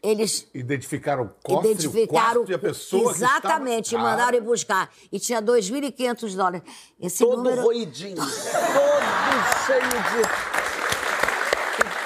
Eles 0.00 0.46
Identificaram 0.54 1.24
o 1.24 1.28
cofre, 1.42 1.70
identificaram 1.72 2.42
o 2.42 2.44
quarto 2.44 2.52
e 2.52 2.54
a 2.54 2.58
pessoa 2.58 3.10
Exatamente, 3.10 3.90
que 3.90 3.96
e 3.96 3.98
estava... 3.98 4.10
mandaram 4.10 4.38
ir 4.38 4.40
buscar. 4.40 4.88
E 5.10 5.18
tinha 5.18 5.42
2.500 5.42 6.36
dólares. 6.36 6.62
Esse 7.00 7.24
Todo 7.24 7.38
número... 7.38 7.62
roidinho. 7.62 8.14
Todo 8.22 8.28
cheio 9.66 9.80
de. 9.82 10.22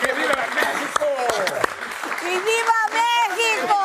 Querida 0.01 0.43
México! 0.55 1.05
E 2.25 2.39
viva 2.41 2.81
México! 2.93 3.81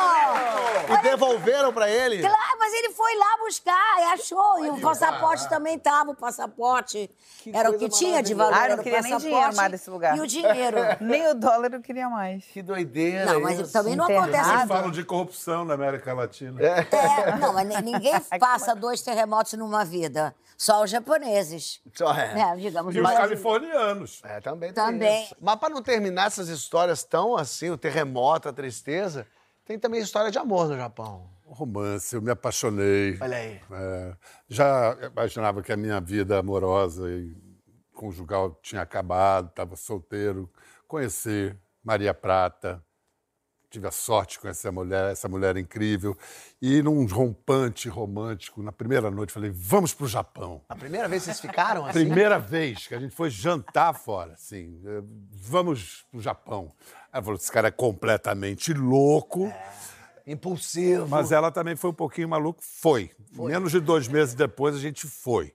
E 0.88 0.96
devolveram 1.10 1.72
pra 1.72 1.88
ele? 1.90 2.18
Claro, 2.20 2.58
mas 2.58 2.72
ele 2.74 2.90
foi 2.90 3.16
lá 3.16 3.36
buscar 3.44 4.00
e 4.00 4.04
achou. 4.14 4.64
E 4.64 4.68
o 4.70 4.80
passaporte 4.80 5.48
também 5.48 5.78
tava, 5.78 6.10
o 6.10 6.14
passaporte. 6.14 7.10
era 7.52 7.70
o 7.70 7.78
que 7.78 7.88
tinha 7.88 8.22
de 8.22 8.34
valor. 8.34 8.52
Ah, 8.54 8.56
eu 8.56 8.60
não 8.60 8.64
era 8.72 8.80
o 8.80 8.84
queria 8.84 9.02
nem 9.02 9.16
dinheiro 9.18 9.56
mais 9.56 9.70
desse 9.70 9.90
lugar. 9.90 10.16
E 10.16 10.20
o 10.20 10.26
dinheiro. 10.26 10.78
Nem 11.00 11.28
o 11.28 11.34
dólar 11.34 11.72
eu 11.72 11.80
queria 11.80 12.08
mais. 12.08 12.44
Que 12.46 12.62
doideira. 12.62 13.32
Não, 13.32 13.40
mas 13.40 13.58
isso. 13.58 13.72
também 13.72 13.94
não 13.96 14.04
Internado. 14.04 14.28
acontece. 14.34 14.56
Vocês 14.56 14.68
falam 14.68 14.90
de 14.90 15.04
corrupção 15.04 15.64
na 15.64 15.74
América 15.74 16.12
Latina. 16.12 16.60
É, 16.62 17.36
não, 17.38 17.52
mas 17.52 17.66
ni- 17.68 17.92
ninguém 17.92 18.12
passa 18.38 18.74
dois 18.74 19.00
terremotos 19.02 19.52
numa 19.54 19.84
vida. 19.84 20.34
Só 20.56 20.82
os 20.82 20.90
japoneses. 20.90 21.80
Só 21.94 22.12
é. 22.12 22.40
É, 22.40 22.56
digamos 22.56 22.94
E 22.94 23.00
os 23.00 23.06
assim. 23.06 23.16
californianos. 23.16 24.20
É, 24.24 24.40
também 24.40 24.72
tem 24.72 24.84
Também. 24.84 25.24
isso. 25.24 25.36
Mas 25.40 25.56
pra 25.56 25.68
não 25.68 25.82
terminar 25.82 26.26
essas 26.26 26.48
histórias 26.48 27.04
tão 27.04 27.36
assim, 27.36 27.70
o 27.70 27.78
terremoto, 27.78 28.48
a 28.48 28.52
tristeza, 28.52 29.26
tem 29.68 29.78
também 29.78 30.00
história 30.00 30.30
de 30.30 30.38
amor 30.38 30.66
no 30.66 30.76
Japão. 30.78 31.28
Romance, 31.44 32.16
eu 32.16 32.22
me 32.22 32.30
apaixonei. 32.30 33.18
Olha 33.20 33.36
aí. 33.36 33.60
É, 33.70 34.16
já 34.48 34.96
imaginava 35.12 35.62
que 35.62 35.70
a 35.70 35.76
minha 35.76 36.00
vida 36.00 36.38
amorosa 36.38 37.10
e 37.10 37.36
conjugal 37.92 38.58
tinha 38.62 38.80
acabado, 38.80 39.48
estava 39.50 39.76
solteiro. 39.76 40.50
Conheci 40.86 41.54
Maria 41.84 42.14
Prata, 42.14 42.82
tive 43.70 43.86
a 43.86 43.90
sorte 43.90 44.32
de 44.32 44.40
conhecer 44.40 44.68
a 44.68 44.72
mulher, 44.72 45.12
essa 45.12 45.28
mulher 45.28 45.56
incrível. 45.56 46.16
E 46.60 46.82
num 46.82 47.06
rompante 47.06 47.88
romântico, 47.88 48.62
na 48.62 48.72
primeira 48.72 49.10
noite, 49.10 49.32
falei: 49.32 49.50
vamos 49.54 49.94
para 49.94 50.04
o 50.04 50.08
Japão. 50.08 50.62
A 50.68 50.74
primeira 50.74 51.08
vez 51.08 51.22
vocês 51.22 51.40
ficaram 51.40 51.84
assim? 51.84 52.04
Primeira 52.04 52.38
vez 52.38 52.86
que 52.86 52.94
a 52.94 53.00
gente 53.00 53.14
foi 53.14 53.30
jantar 53.30 53.94
fora, 53.94 54.32
assim, 54.32 54.80
eh, 54.84 55.02
vamos 55.30 56.04
pro 56.10 56.20
Japão. 56.20 56.72
Ela 57.12 57.22
falou: 57.22 57.38
esse 57.38 57.52
cara 57.52 57.68
é 57.68 57.72
completamente 57.72 58.72
louco. 58.72 59.52
Impulsivo. 60.26 61.08
Mas 61.08 61.32
ela 61.32 61.50
também 61.50 61.74
foi 61.74 61.90
um 61.90 61.94
pouquinho 61.94 62.28
maluca. 62.28 62.60
Foi. 62.62 63.10
Menos 63.32 63.72
de 63.72 63.80
dois 63.80 64.08
meses 64.08 64.34
depois 64.34 64.74
a 64.74 64.78
gente 64.78 65.06
foi. 65.06 65.54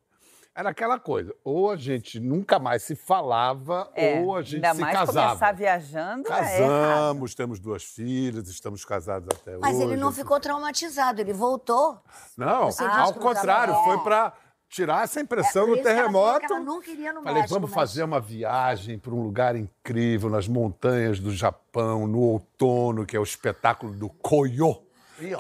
Era 0.56 0.70
aquela 0.70 1.00
coisa, 1.00 1.34
ou 1.44 1.72
a 1.72 1.76
gente 1.76 2.20
nunca 2.20 2.60
mais 2.60 2.84
se 2.84 2.96
falava, 2.96 3.90
É, 3.96 4.22
ou 4.22 4.36
a 4.36 4.42
gente 4.44 4.58
ainda 4.64 4.76
se 4.76 4.82
mais 4.82 4.94
casava. 5.00 5.28
começar 5.30 5.52
viajando 5.54 6.28
é 6.32 6.32
errado. 6.32 6.60
Casamos, 6.60 7.34
temos 7.36 7.60
duas 7.60 7.84
filhas, 7.84 8.48
estamos 8.48 8.86
casados 8.86 9.28
até 9.36 9.58
Mas 9.58 9.76
hoje. 9.76 9.86
ele 9.86 9.96
não 9.98 10.12
ficou 10.12 10.40
traumatizado, 10.40 11.20
ele 11.22 11.34
voltou. 11.34 12.00
Não, 12.38 12.66
Você 12.72 12.84
ao 12.84 13.14
contrário, 13.16 13.74
foi 13.84 13.96
é. 13.96 14.04
para 14.04 14.34
tirar 14.70 15.04
essa 15.04 15.20
impressão 15.20 15.64
É, 15.64 15.66
do 15.68 15.74
ela 15.74 15.84
terremoto. 15.84 16.40
que 16.42 16.46
ela 16.54 16.60
não 16.60 16.80
queria 16.80 17.12
no 17.14 17.22
Falei, 17.24 17.42
México, 17.42 17.54
vamos 17.56 17.72
mas- 17.72 17.76
fazer 17.76 18.04
uma 18.04 18.20
viagem 18.20 19.00
para 19.00 19.12
um 19.14 19.24
lugar 19.24 19.56
incrível, 19.56 20.30
nas 20.30 20.48
montanhas 20.48 21.20
do 21.20 21.32
Japão, 21.32 22.06
no 22.06 22.20
outono, 22.20 23.08
que 23.08 23.16
é 23.18 23.20
o 23.20 23.24
espetáculo 23.24 23.92
do 23.94 24.08
Koyo. 24.08 24.83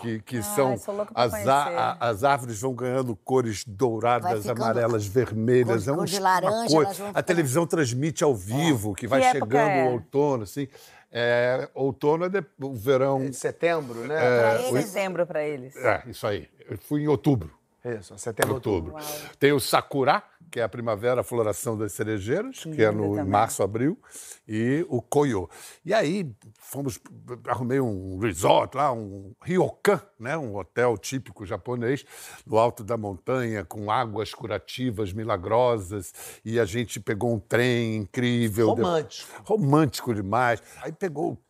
Que, 0.01 0.19
que 0.21 0.37
Ai, 0.37 0.43
são 0.43 0.73
as, 1.15 1.33
a- 1.47 1.97
as 1.99 2.23
árvores 2.23 2.59
vão 2.61 2.73
ganhando 2.73 3.15
cores 3.15 3.63
douradas, 3.65 4.41
ficando 4.43 4.63
amarelas, 4.63 5.05
vermelhas. 5.05 5.85
cor- 5.85 5.89
é 5.89 5.93
um, 5.93 5.97
cor 5.97 6.05
de 6.05 6.19
laranja, 6.19 6.69
vão 6.69 6.81
A 6.89 6.93
ficando- 6.93 7.23
televisão 7.23 7.65
transmite 7.67 8.23
ao 8.23 8.35
vivo, 8.35 8.93
que 8.93 9.07
vai 9.07 9.21
Que 9.21 9.31
chegando 9.31 9.69
é? 9.69 9.83
o 9.85 9.91
outono, 9.93 10.43
assim. 10.43 10.67
É, 11.11 11.69
outono 11.75 12.25
é 12.25 12.29
de- 12.29 12.43
o 12.61 12.73
verão. 12.73 13.29
De 13.29 13.35
setembro, 13.35 13.99
né? 14.07 14.15
Pra 14.15 14.61
eles, 14.61 14.73
dezembro 14.85 15.25
pra 15.27 15.43
eles. 15.43 15.75
É, 15.75 16.03
isso 16.07 16.25
aí. 16.25 16.47
Eu 16.69 16.77
fui 16.77 17.03
em 17.03 17.07
outubro. 17.07 17.51
Isso, 17.85 18.17
setembro, 18.17 18.53
outubro. 18.55 18.95
Tem 19.37 19.51
o 19.51 19.59
Sakura, 19.59 20.23
que 20.53 20.59
é 20.59 20.63
a 20.63 20.69
primavera, 20.69 21.21
a 21.21 21.23
floração 21.23 21.75
das 21.75 21.93
cerejeiras, 21.93 22.59
que, 22.59 22.83
é 22.83 22.91
no 22.91 23.15
também. 23.15 23.25
março, 23.25 23.63
abril, 23.63 23.97
e 24.47 24.85
o 24.87 25.01
Koyo. 25.01 25.49
E 25.83 25.91
aí 25.91 26.31
fomos, 26.59 26.99
arrumei 27.47 27.79
um 27.79 28.19
resort 28.19 28.77
lá, 28.77 28.93
um 28.93 29.33
ryokan, 29.41 29.99
né, 30.19 30.37
um 30.37 30.55
hotel 30.55 30.95
típico 30.95 31.43
japonês, 31.43 32.05
no 32.45 32.59
alto 32.59 32.83
da 32.83 32.95
montanha, 32.95 33.65
com 33.65 33.89
águas 33.89 34.31
curativas 34.31 35.11
milagrosas, 35.11 36.13
e 36.45 36.59
a 36.59 36.65
gente 36.65 36.99
pegou 36.99 37.33
um 37.33 37.39
trem 37.39 37.95
incrível. 37.95 38.75
Romântico. 38.75 39.41
Romântico 39.45 40.13
demais. 40.13 40.61
Aí 40.83 40.91
pegou 40.91 41.41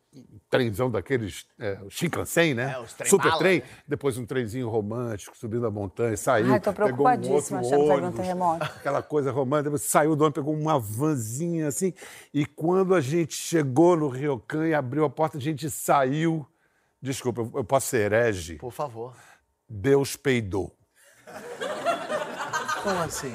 trenzão 0.50 0.90
daqueles, 0.90 1.46
é, 1.58 1.78
o 1.82 1.90
Shinkansen, 1.90 2.54
né? 2.54 2.72
É, 2.74 2.78
os 2.80 2.92
trem 2.92 3.08
Super 3.10 3.36
trem, 3.38 3.60
né? 3.60 3.66
depois 3.88 4.16
um 4.16 4.24
trenzinho 4.24 4.68
romântico, 4.68 5.36
subindo 5.36 5.66
a 5.66 5.70
montanha, 5.70 6.16
saiu, 6.16 6.52
Ai, 6.52 6.60
tô 6.60 6.70
um 6.70 6.74
preocupadíssima, 6.74 7.60
outro 7.60 7.74
achando 7.74 7.82
que 7.82 7.86
vai 7.88 8.00
vir 8.00 8.06
um 8.06 8.12
terremoto. 8.12 8.64
aquela 8.64 9.02
coisa 9.02 9.32
romântica, 9.32 9.64
depois 9.64 9.82
saiu 9.82 10.14
do 10.14 10.22
ônibus, 10.24 10.42
pegou 10.42 10.54
uma 10.54 10.78
vanzinha 10.78 11.66
assim, 11.68 11.92
e 12.32 12.46
quando 12.46 12.94
a 12.94 13.00
gente 13.00 13.34
chegou 13.34 13.96
no 13.96 14.08
Ryokan 14.08 14.68
e 14.68 14.74
abriu 14.74 15.04
a 15.04 15.10
porta, 15.10 15.38
a 15.38 15.40
gente 15.40 15.68
saiu, 15.70 16.46
desculpa, 17.02 17.40
eu- 17.40 17.50
eu 17.56 17.64
posso 17.64 17.88
ser 17.88 18.12
herege, 18.12 18.54
Por 18.56 18.72
favor. 18.72 19.16
Deus 19.68 20.14
peidou. 20.14 20.76
Como 22.82 22.98
assim? 23.00 23.34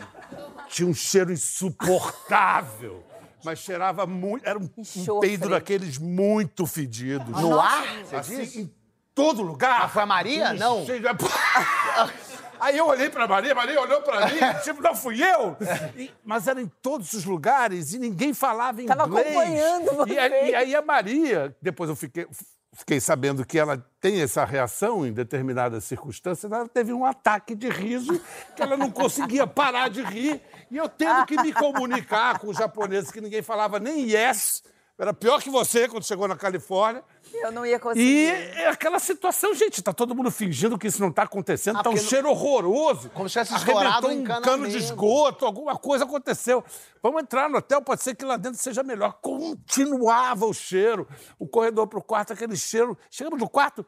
Tinha 0.70 0.88
um 0.88 0.94
cheiro 0.94 1.32
insuportável. 1.34 3.04
Mas 3.44 3.60
cheirava 3.60 4.06
muito. 4.06 4.48
Era 4.48 4.60
um, 4.60 4.70
um 4.78 5.20
peido 5.20 5.50
daqueles 5.50 5.98
muito 5.98 6.66
fedidos. 6.66 7.42
No 7.42 7.60
ar? 7.60 7.84
Você 8.06 8.16
Assim, 8.16 8.38
disse? 8.42 8.62
em 8.62 8.74
todo 9.16 9.42
lugar. 9.42 9.84
Ah, 9.84 9.90
foi 9.90 10.04
a 10.04 10.06
Maria? 10.06 10.54
Não. 10.54 10.84
de- 10.84 10.94
Aí 12.60 12.78
eu 12.78 12.88
olhei 12.88 13.10
pra 13.10 13.26
Maria, 13.26 13.56
Maria 13.56 13.80
olhou 13.80 14.02
pra 14.02 14.26
mim, 14.28 14.34
tipo, 14.66 14.82
não 14.82 14.94
fui 14.94 15.24
eu. 15.24 15.56
E- 15.96 16.12
mas 16.26 16.46
era 16.46 16.62
em 16.62 16.68
todos 16.82 17.14
os 17.14 17.24
lugares 17.24 17.94
e 17.94 18.00
ninguém 18.00 18.34
falava 18.34 18.82
inglês. 18.82 18.98
Tava 19.00 19.10
acompanhando 19.20 20.06
E, 20.10 20.20
aí- 20.20 20.30
vocês. 20.30 20.50
e 20.50 20.56
aí 20.56 20.76
a 20.76 20.82
Maria, 20.82 21.56
depois 21.62 21.90
eu 21.90 21.96
fiquei, 21.96 22.28
fiquei 22.74 23.00
sabendo 23.00 23.46
que 23.46 23.58
ela 23.58 23.84
tem 24.00 24.22
essa 24.22 24.46
reação 24.46 25.06
em 25.06 25.12
determinadas 25.12 25.84
circunstâncias, 25.84 26.52
ela 26.52 26.68
teve 26.68 26.94
um 26.94 27.04
ataque 27.04 27.56
de 27.56 27.70
riso 27.70 28.20
que 28.56 28.62
ela 28.62 28.78
não 28.78 28.92
conseguia 28.92 29.46
parar 29.48 29.90
de 29.90 30.02
rir. 30.02 30.42
E 30.70 30.78
eu 30.78 30.88
tendo 30.88 31.26
que 31.26 31.42
me 31.42 31.52
comunicar 31.52 32.40
com 32.40 32.48
os 32.48 32.58
japoneses, 32.58 33.12
que 33.12 33.22
ninguém 33.22 33.42
falava 33.42 33.80
nem 33.80 34.10
yes, 34.10 34.64
era 35.00 35.14
pior 35.14 35.42
que 35.42 35.50
você 35.50 35.88
quando 35.88 36.04
chegou 36.04 36.28
na 36.28 36.36
Califórnia. 36.36 37.04
Eu 37.34 37.52
não 37.54 37.66
ia 37.66 37.80
conseguir. 37.80 38.04
E 38.04 38.26
é 38.28 38.68
aquela 38.68 39.00
situação, 39.00 39.54
gente, 39.56 39.82
tá 39.82 39.94
todo 39.94 40.14
mundo 40.14 40.30
fingindo 40.30 40.78
que 40.78 40.88
isso 40.88 41.02
não 41.02 41.10
tá 41.12 41.24
acontecendo, 41.24 41.80
Ah, 41.80 41.84
tá 41.84 41.90
um 41.90 41.94
não- 41.94 42.02
cheiro 42.04 42.30
horroroso. 42.30 43.10
Como 43.12 43.30
se 43.30 43.34
tivesse 43.34 43.56
estourado 43.56 44.08
Arrebentou 44.08 44.38
um 44.38 44.42
cano 44.42 44.68
de 44.68 44.78
esgoto, 44.78 45.46
alguma 45.46 45.78
coisa 45.78 46.04
aconteceu. 46.04 46.64
Vamos 47.02 47.22
entrar 47.22 47.50
no 47.50 47.58
hotel, 47.60 47.82
pode 47.82 48.04
ser 48.04 48.14
que 48.14 48.26
lá 48.26 48.36
dentro 48.36 48.60
seja 48.62 48.84
melhor. 48.84 49.14
Continuava 49.22 50.46
o 50.46 50.54
cheiro, 50.54 51.08
o 51.40 51.48
corredor 51.48 51.88
pro 51.88 52.02
quarto, 52.04 52.34
aquele 52.34 52.58
cheiro. 52.58 52.98
Chegamos 53.10 53.40
no 53.40 53.48
quarto, 53.50 53.86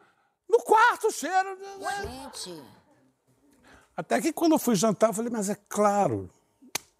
no 0.49 0.59
quarto 0.59 1.07
o 1.07 1.11
cheiro. 1.11 1.57
Gente. 2.03 2.63
Até 3.97 4.21
que 4.21 4.31
quando 4.31 4.53
eu 4.53 4.59
fui 4.59 4.75
jantar, 4.75 5.09
eu 5.09 5.13
falei, 5.13 5.29
mas 5.29 5.49
é 5.49 5.57
claro, 5.67 6.29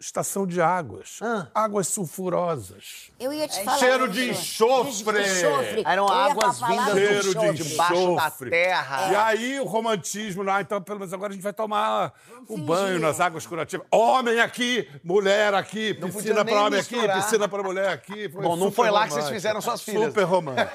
estação 0.02 0.46
de 0.46 0.60
águas, 0.60 1.18
Ah. 1.22 1.46
águas 1.54 1.86
sulfurosas. 1.88 3.10
Eu 3.20 3.32
ia 3.32 3.46
te 3.46 3.62
falar. 3.64 3.78
Cheiro 3.78 4.04
isso. 4.06 4.12
de 4.14 4.30
enxofre. 4.30 5.12
De 5.14 5.20
enxofre. 5.22 5.82
Eram 5.86 6.06
Eu 6.08 6.12
águas 6.12 6.60
vindas 6.60 6.86
do 6.86 6.92
do 6.92 6.98
Cheiro 6.98 7.32
chão, 7.32 7.54
de 7.54 7.62
debaixo 7.62 7.94
da 7.94 8.00
enxofre. 8.26 8.50
terra. 8.50 9.08
E 9.12 9.14
aí 9.16 9.60
o 9.60 9.64
romantismo, 9.64 10.42
ah, 10.50 10.60
então 10.60 10.82
pelo 10.82 10.98
menos 10.98 11.14
agora 11.14 11.30
a 11.30 11.34
gente 11.34 11.42
vai 11.42 11.52
tomar 11.52 12.12
o 12.42 12.46
fingir. 12.48 12.64
banho 12.64 12.98
nas 12.98 13.20
águas 13.20 13.46
curativas. 13.46 13.86
Homem 13.90 14.40
aqui, 14.40 14.88
mulher 15.04 15.54
aqui, 15.54 15.94
piscina 15.94 16.44
para 16.44 16.60
homem 16.62 16.78
misturar. 16.80 17.10
aqui, 17.10 17.22
piscina 17.22 17.48
para 17.48 17.62
mulher 17.62 17.88
aqui. 17.90 18.28
Foi 18.28 18.42
Bom, 18.42 18.56
não 18.56 18.72
foi 18.72 18.90
lá 18.90 19.04
que 19.04 19.10
vocês 19.10 19.24
romântico. 19.26 19.34
fizeram 19.34 19.60
suas 19.60 19.82
filhas. 19.82 20.04
Super 20.06 20.24
romântico. 20.24 20.70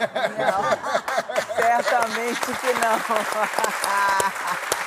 Certamente 1.57 2.39
que 2.39 2.73
não. 2.73 2.97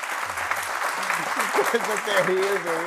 Coisa 1.70 1.96
terrível. 2.04 2.80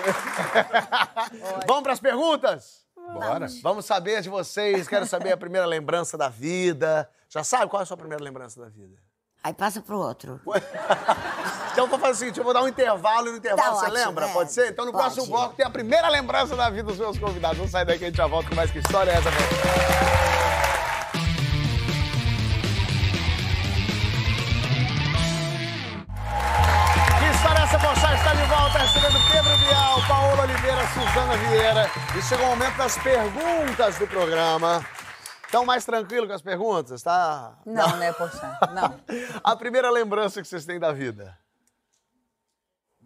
Vamos 1.67 1.83
para 1.83 1.93
as 1.93 1.99
perguntas? 1.99 2.83
Bora. 3.13 3.47
Vamos 3.61 3.85
saber 3.85 4.21
de 4.21 4.29
vocês. 4.29 4.87
Quero 4.87 5.05
saber 5.05 5.31
a 5.33 5.37
primeira 5.37 5.65
lembrança 5.67 6.17
da 6.17 6.29
vida. 6.29 7.09
Já 7.29 7.43
sabe 7.43 7.69
qual 7.69 7.81
é 7.81 7.83
a 7.83 7.85
sua 7.85 7.97
primeira 7.97 8.23
lembrança 8.23 8.59
da 8.61 8.69
vida? 8.69 8.95
Aí 9.43 9.53
passa 9.53 9.81
pro 9.81 9.97
outro. 9.97 10.39
Então 11.73 11.85
eu 11.85 11.89
vou 11.89 11.97
fazer 11.97 12.11
o 12.11 12.15
seguinte, 12.17 12.37
eu 12.37 12.43
vou 12.43 12.53
dar 12.53 12.61
um 12.61 12.67
intervalo 12.67 13.29
e 13.29 13.31
no 13.31 13.37
intervalo 13.37 13.71
Tá 13.71 13.75
você 13.79 13.85
ótimo, 13.85 13.97
lembra? 14.05 14.25
é. 14.27 14.31
Pode 14.31 14.51
ser? 14.53 14.69
Então 14.69 14.85
no 14.85 14.91
Pode. 14.91 15.05
próximo 15.05 15.25
bloco 15.25 15.55
tem 15.55 15.65
a 15.65 15.71
primeira 15.71 16.07
lembrança 16.07 16.55
da 16.55 16.69
vida 16.69 16.83
dos 16.83 16.99
meus 16.99 17.17
convidados. 17.17 17.57
Vamos 17.57 17.71
sair 17.71 17.83
daqui 17.83 18.03
a 18.03 18.07
gente 18.09 18.17
já 18.17 18.27
volta 18.27 18.47
com 18.47 18.53
mais 18.53 18.69
que 18.69 18.77
história 18.77 19.09
é 19.09 19.15
essa. 19.15 19.31
Que 19.31 20.12
de 28.43 28.49
volta 28.49 28.77
recebendo 28.77 29.19
Pedro 29.31 29.57
Bial, 29.57 30.07
Paola 30.07 30.43
Oliveira, 30.43 30.81
Suzana 30.87 31.37
Vieira. 31.37 31.89
E 32.17 32.21
chegou 32.21 32.45
o 32.45 32.49
momento 32.49 32.75
das 32.75 32.97
perguntas 32.97 33.97
do 33.97 34.07
programa. 34.07 34.85
Estão 35.45 35.65
mais 35.65 35.85
tranquilo 35.85 36.27
com 36.27 36.33
as 36.33 36.41
perguntas? 36.41 37.01
Tá? 37.01 37.57
Não, 37.65 37.95
né, 37.97 38.11
poxa? 38.11 38.59
Não. 38.73 38.99
A 39.43 39.55
primeira 39.55 39.89
lembrança 39.89 40.41
que 40.41 40.47
vocês 40.47 40.65
têm 40.65 40.77
da 40.77 40.91
vida? 40.91 41.37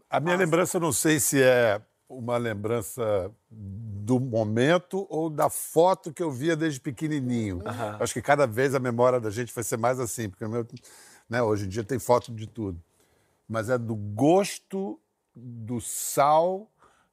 A 0.10 0.20
minha 0.20 0.36
lembrança, 0.36 0.78
eu 0.78 0.82
não 0.82 0.92
sei 0.92 1.20
se 1.20 1.44
é 1.44 1.80
uma 2.10 2.38
lembrança 2.38 3.32
do 3.52 4.20
momento 4.20 5.06
ou 5.08 5.30
da 5.30 5.50
foto 5.50 6.12
que 6.12 6.24
eu 6.24 6.32
via 6.32 6.56
desde 6.56 6.80
pequenininho. 6.80 7.62
Acho 8.00 8.14
que 8.14 8.22
cada 8.24 8.48
vez 8.48 8.74
a 8.74 8.80
memória 8.80 9.20
da 9.20 9.30
gente 9.30 9.54
vai 9.54 9.64
ser 9.64 9.78
mais 9.78 10.00
assim, 10.00 10.30
porque 10.30 10.48
meu, 10.48 10.66
né, 11.30 11.44
hoje 11.44 11.66
em 11.66 11.70
dia 11.70 11.84
tem 11.84 12.00
foto 12.00 12.32
de 12.34 12.48
tudo. 12.48 12.82
Mas 13.48 13.70
é 13.70 13.78
do 13.78 13.96
gosto 13.96 15.00
do 15.40 15.80
sal 15.80 16.68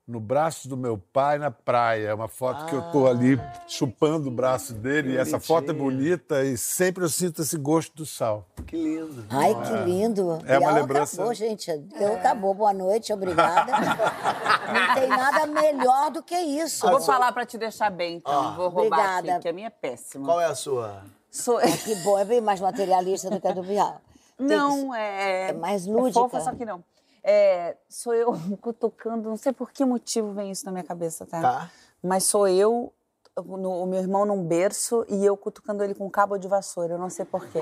no 0.07 0.21
braço 0.21 0.69
do 0.69 0.77
meu 0.77 0.99
pai 0.99 1.39
na 1.39 1.51
praia. 1.51 2.09
É 2.09 2.15
uma 2.15 2.29
foto 2.29 2.67
que 2.67 2.75
eu 2.75 2.83
tô 2.93 3.07
ali 3.07 3.41
chupando 3.67 4.29
o 4.29 4.31
braço 4.31 4.75
dele 4.75 5.13
e 5.15 5.17
essa 5.17 5.41
foto 5.41 5.71
é 5.71 5.75
bonita 5.75 6.45
e 6.45 6.59
sempre 6.59 7.03
eu 7.05 7.09
sinto 7.09 7.41
esse 7.41 7.57
gosto 7.57 7.95
do 7.97 8.05
sal. 8.05 8.47
Que 8.67 8.77
lindo. 8.77 9.25
Ai, 9.31 9.55
que 9.55 9.73
lindo. 9.91 10.39
É 10.47 10.59
uma 10.59 10.69
Bial 10.69 10.75
lembrança- 10.75 11.15
Acabou, 11.17 11.33
gente. 11.35 11.75
Deu, 11.99 12.15
acabou. 12.17 12.53
Boa 12.53 12.75
noite, 12.75 13.13
obrigada. 13.15 13.73
Não 14.73 14.95
tem 14.95 15.09
nada 15.09 15.47
melhor 15.47 16.11
do 16.11 16.23
que 16.23 16.37
isso. 16.37 16.87
Eu 16.87 16.91
vou 16.93 17.01
falar 17.01 17.33
pra 17.33 17.47
te 17.47 17.57
deixar 17.57 17.91
bem, 17.91 18.17
então. 18.17 18.57
vou 18.57 18.69
roubar 18.69 18.99
obrigada. 18.99 19.33
aqui, 19.35 19.43
que 19.43 19.49
a 19.49 19.53
minha 19.55 19.69
é 19.69 19.71
péssima. 19.71 20.27
Qual 20.27 20.41
é 20.41 20.45
a 20.47 20.55
sua? 20.55 21.03
Sou... 21.31 21.59
Que 21.59 21.95
bom, 22.03 22.19
é 22.19 22.25
bem 22.27 22.41
mais 22.43 22.61
materialista 22.61 23.31
do 23.31 23.41
que 23.41 23.49
a 23.49 23.53
do 23.53 23.63
Bial. 23.63 24.01
Tem 24.37 24.49
que- 24.49 24.55
Não, 24.55 24.95
é... 24.95 25.49
é 25.49 25.53
mais 25.55 25.87
É 25.87 25.91
lúdica. 25.91 26.21
fofa, 26.21 26.41
só 26.41 26.53
que 26.55 26.65
não. 26.67 26.85
É, 27.27 27.77
sou 27.89 28.13
eu 28.15 28.33
cutucando, 28.61 29.29
não 29.31 29.37
sei 29.37 29.53
por 29.53 29.71
que 29.73 29.83
motivo 29.85 30.33
vem 30.35 30.51
isso 30.51 30.67
na 30.67 30.73
minha 30.73 30.85
cabeça, 30.85 31.25
tá? 31.25 31.41
Tá. 31.41 31.71
Mas 32.03 32.25
sou 32.25 32.47
eu, 32.47 32.93
no- 33.43 33.83
o 33.83 33.87
meu 33.87 33.99
irmão 33.99 34.27
num 34.27 34.45
berço 34.45 35.07
e 35.09 35.25
eu 35.25 35.35
cutucando 35.37 35.83
ele 35.83 35.95
com 35.95 36.05
um 36.07 36.11
cabo 36.11 36.37
de 36.37 36.47
vassoura, 36.47 36.95
eu 36.95 36.99
não 36.99 37.09
sei 37.09 37.25
por 37.25 37.47
quê. 37.49 37.61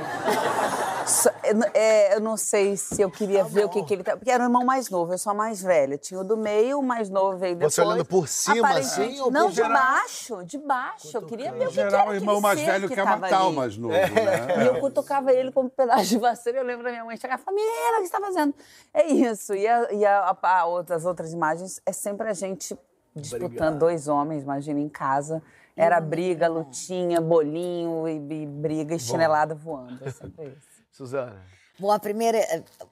É, 1.42 1.78
é, 1.78 2.14
eu 2.16 2.20
não 2.20 2.36
sei 2.36 2.76
se 2.76 3.00
eu 3.02 3.10
queria 3.10 3.44
ver 3.44 3.64
o 3.64 3.68
que, 3.68 3.82
que 3.84 3.94
ele 3.94 4.02
tá. 4.02 4.16
Porque 4.16 4.30
era 4.30 4.42
o 4.42 4.46
irmão 4.46 4.64
mais 4.64 4.88
novo, 4.90 5.12
eu 5.12 5.18
sou 5.18 5.30
a 5.32 5.34
mais 5.34 5.62
velha. 5.62 5.98
Tinha 5.98 6.20
o 6.20 6.24
do 6.24 6.36
meio, 6.36 6.78
o 6.78 6.82
mais 6.82 7.08
novo 7.10 7.36
veio 7.38 7.54
depois. 7.54 7.74
Você 7.74 7.80
olhando 7.82 8.04
por 8.04 8.28
cima, 8.28 8.68
assim, 8.78 9.20
ou 9.20 9.30
Não, 9.30 9.42
por 9.44 9.50
de 9.50 9.56
geral? 9.56 9.72
baixo, 9.72 10.44
de 10.44 10.58
baixo. 10.58 11.16
Eu 11.16 11.22
queria 11.22 11.52
ver 11.52 11.64
o 11.66 11.68
que, 11.68 11.74
que 11.74 11.80
era 11.80 11.90
geral, 11.90 12.08
o 12.08 12.14
irmão 12.14 12.40
mais 12.40 12.60
velho 12.60 12.88
que 12.88 12.94
quer 12.94 13.04
matar 13.04 13.46
o 13.46 13.52
mais 13.52 13.76
novo, 13.76 13.94
E 14.12 14.58
né? 14.58 14.68
eu 14.68 14.80
cutucava 14.80 15.32
ele 15.32 15.50
com 15.52 15.62
um 15.62 15.68
pedaço 15.68 16.04
de 16.06 16.18
vassoura. 16.18 16.58
Eu 16.58 16.64
lembro 16.64 16.84
da 16.84 16.90
minha 16.90 17.04
mãe 17.04 17.16
chegar 17.16 17.38
e 17.38 17.42
falar: 17.42 17.54
Menina, 17.54 17.98
o 17.98 18.02
que 18.02 18.08
você 18.08 18.16
está 18.16 18.20
fazendo? 18.20 18.54
É 18.94 19.06
isso. 19.06 19.54
E, 19.54 19.66
a, 19.66 19.92
e 19.92 20.04
a- 20.04 20.36
a- 20.42 20.84
as 20.94 21.04
outras 21.04 21.32
imagens 21.32 21.80
é 21.84 21.92
sempre 21.92 22.28
a 22.28 22.32
gente 22.34 22.76
disputando 23.14 23.78
dois 23.78 24.08
homens, 24.08 24.42
imagina, 24.42 24.80
em 24.80 24.88
casa. 24.88 25.42
Era 25.74 25.98
briga, 26.02 26.48
lutinha, 26.48 27.18
bolinho 27.18 28.06
e, 28.06 28.42
e 28.42 28.46
briga 28.46 28.94
e 28.94 28.98
chinelada 28.98 29.54
voando. 29.54 29.98
É 30.04 30.10
sempre 30.10 30.48
isso. 30.48 30.71
Suzana. 30.92 31.42
Bom, 31.78 31.90
a 31.90 31.98
primeira, 31.98 32.38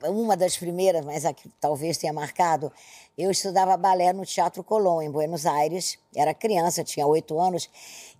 uma 0.04 0.36
das 0.36 0.56
primeiras, 0.56 1.04
mas 1.04 1.24
a 1.24 1.32
que 1.34 1.48
talvez 1.60 1.98
tenha 1.98 2.12
marcado, 2.12 2.72
eu 3.16 3.30
estudava 3.30 3.76
balé 3.76 4.12
no 4.12 4.24
Teatro 4.24 4.64
Colón, 4.64 5.02
em 5.02 5.10
Buenos 5.10 5.44
Aires. 5.46 5.98
Era 6.16 6.32
criança, 6.34 6.82
tinha 6.82 7.06
oito 7.06 7.38
anos, 7.38 7.68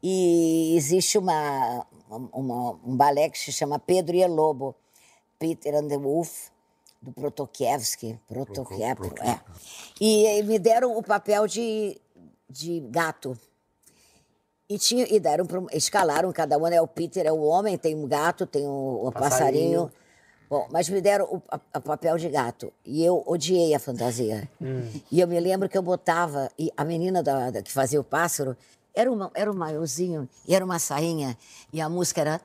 e 0.03 0.74
existe 0.76 1.16
uma, 1.18 1.87
uma- 2.09 2.72
um 2.85 2.95
balé 2.97 3.31
que 3.31 3.39
se 3.39 3.51
chama 3.51 3.78
Pedro 3.78 4.14
e 4.14 4.24
Lobo, 4.26 4.74
Peter 5.39 5.74
and 5.74 5.89
the 5.89 5.97
Wolf, 5.97 6.49
do 7.01 7.11
Protokiewski. 7.12 8.20
Protokiewski, 8.28 9.14
é. 9.22 9.41
E, 9.99 10.26
e 10.39 10.43
me 10.43 10.59
deram 10.59 10.97
o 10.97 11.03
papel 11.03 11.47
de, 11.47 11.99
de 12.49 12.81
gato. 12.91 13.37
E, 14.71 14.79
tinha, 14.79 15.05
e 15.11 15.18
deram 15.18 15.45
pro, 15.45 15.66
escalaram 15.73 16.33
cada 16.33 16.57
um, 16.57 16.64
é 16.68 16.81
o 16.81 16.87
Peter, 16.87 17.27
é 17.27 17.33
o 17.33 17.41
homem, 17.41 17.77
tem 17.77 17.97
um 17.97 18.07
gato, 18.07 18.47
tem 18.47 18.64
um, 18.64 19.09
um 19.09 19.11
passarinho. 19.11 19.89
passarinho. 19.89 19.93
Bom, 20.49 20.68
mas 20.71 20.89
me 20.89 21.01
deram 21.01 21.25
o 21.27 21.43
a, 21.51 21.61
a 21.75 21.81
papel 21.81 22.16
de 22.16 22.29
gato 22.29 22.73
e 22.85 23.05
eu 23.05 23.21
odiei 23.27 23.75
a 23.75 23.81
fantasia. 23.81 24.49
Hum. 24.61 24.89
E 25.11 25.18
eu 25.18 25.27
me 25.27 25.41
lembro 25.41 25.68
que 25.68 25.77
eu 25.77 25.83
botava, 25.83 26.49
e 26.57 26.73
a 26.77 26.85
menina 26.85 27.21
da, 27.21 27.51
da 27.51 27.62
que 27.62 27.73
fazia 27.73 28.01
o 28.01 28.05
pássaro 28.05 28.57
era, 28.95 29.11
uma, 29.11 29.29
era 29.35 29.51
um 29.51 29.55
maiôzinho 29.55 30.29
e 30.47 30.55
era 30.55 30.64
uma 30.64 30.79
sainha. 30.79 31.37
E 31.73 31.81
a 31.81 31.89
música 31.89 32.21
era. 32.21 32.41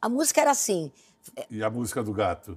A 0.00 0.08
música 0.08 0.40
era 0.40 0.52
assim. 0.52 0.92
E 1.50 1.62
a 1.62 1.70
música 1.70 2.04
do 2.04 2.12
gato? 2.12 2.56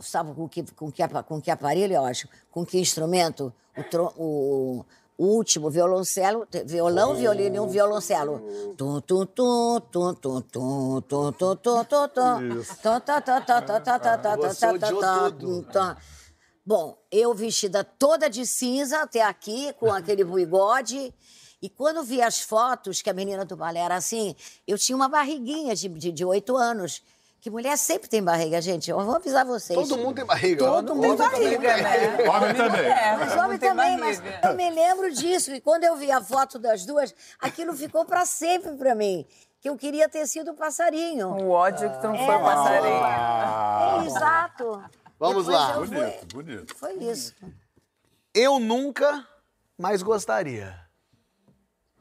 Sabe 0.00 0.34
com 0.34 0.48
que, 0.48 0.62
com 0.72 0.90
que, 0.90 1.02
com 1.26 1.40
que 1.40 1.50
aparelho, 1.50 1.94
eu 1.94 2.04
acho? 2.04 2.28
Com 2.50 2.64
que 2.64 2.78
instrumento? 2.78 3.52
O, 3.76 4.14
o, 4.16 4.84
o 5.18 5.24
último, 5.24 5.68
violoncelo, 5.70 6.46
violão, 6.64 7.14
violino 7.14 7.56
e 7.56 7.60
um 7.60 7.68
violoncelo. 7.68 8.40
Tum, 8.76 9.00
tum, 9.00 9.26
tum, 9.26 9.80
tum, 9.80 10.14
tum, 10.14 10.40
tum, 10.42 11.02
tum, 11.02 11.32
tum, 11.32 11.56
tum, 11.56 11.84
tum, 11.84 12.08
tum. 12.08 12.62
Tum, 12.82 13.00
tá, 13.00 13.00
tá, 13.00 13.20
tá, 13.20 13.40
tá, 13.40 13.60
tá, 13.62 13.80
tá, 13.80 13.98
tá, 13.98 14.18
tá, 14.18 14.36
tá, 14.54 14.92
tá, 14.92 15.32
tá. 15.72 15.96
Bom, 16.64 16.98
eu 17.10 17.34
vestida 17.34 17.82
toda 17.82 18.28
de 18.28 18.44
cinza 18.46 19.00
até 19.00 19.22
aqui, 19.22 19.72
com 19.80 19.90
aquele 19.90 20.22
bigode. 20.22 21.14
E 21.60 21.68
quando 21.68 22.04
vi 22.04 22.22
as 22.22 22.40
fotos, 22.40 23.02
que 23.02 23.10
a 23.10 23.14
menina 23.14 23.44
do 23.44 23.56
balé 23.56 23.80
era 23.80 23.96
assim, 23.96 24.36
eu 24.66 24.78
tinha 24.78 24.94
uma 24.94 25.08
barriguinha 25.08 25.74
de 25.74 25.88
de, 25.88 26.24
oito 26.24 26.56
anos. 26.56 27.02
Que 27.40 27.50
mulher 27.50 27.76
sempre 27.78 28.08
tem 28.08 28.22
barriga, 28.22 28.60
gente. 28.60 28.90
Eu 28.90 28.98
vou 29.00 29.14
avisar 29.14 29.44
vocês. 29.46 29.78
Todo 29.78 29.96
mundo 29.96 30.16
tem 30.16 30.24
barriga. 30.24 30.64
Todo 30.64 30.94
mundo 30.94 31.16
tem 31.16 31.30
barriga, 31.30 31.76
né? 31.76 32.28
Homem 32.28 32.54
também. 32.54 32.86
É, 32.86 33.16
Mas 33.16 33.36
homem 33.36 33.58
também, 33.58 33.96
mas 33.96 34.20
barriga. 34.20 34.48
eu 34.48 34.54
me 34.54 34.70
lembro 34.70 35.12
disso. 35.12 35.52
E 35.54 35.60
quando 35.60 35.84
eu 35.84 35.94
vi 35.96 36.10
a 36.10 36.20
foto 36.20 36.58
das 36.58 36.84
duas, 36.84 37.14
aquilo 37.40 37.72
ficou 37.74 38.04
para 38.04 38.26
sempre 38.26 38.72
para 38.72 38.94
mim. 38.94 39.24
Que 39.60 39.68
eu 39.68 39.76
queria 39.76 40.08
ter 40.08 40.26
sido 40.26 40.50
o 40.50 40.54
passarinho. 40.54 41.28
O 41.28 41.50
ódio 41.50 41.88
que 41.90 41.98
tu 42.00 42.08
não 42.08 42.16
foi 42.16 42.34
É, 42.34 42.38
passarinho. 42.38 44.02
É, 44.02 44.06
exato. 44.06 44.82
Vamos 45.18 45.46
Depois 45.46 45.58
lá. 45.68 45.74
eu 45.76 45.86
fui- 45.86 45.96
Bonito, 45.96 46.34
bonito. 46.34 46.74
Foi 46.76 46.92
isso. 46.94 47.34
Eu 48.34 48.58
nunca 48.58 49.26
mais 49.76 50.02
gostaria. 50.02 50.76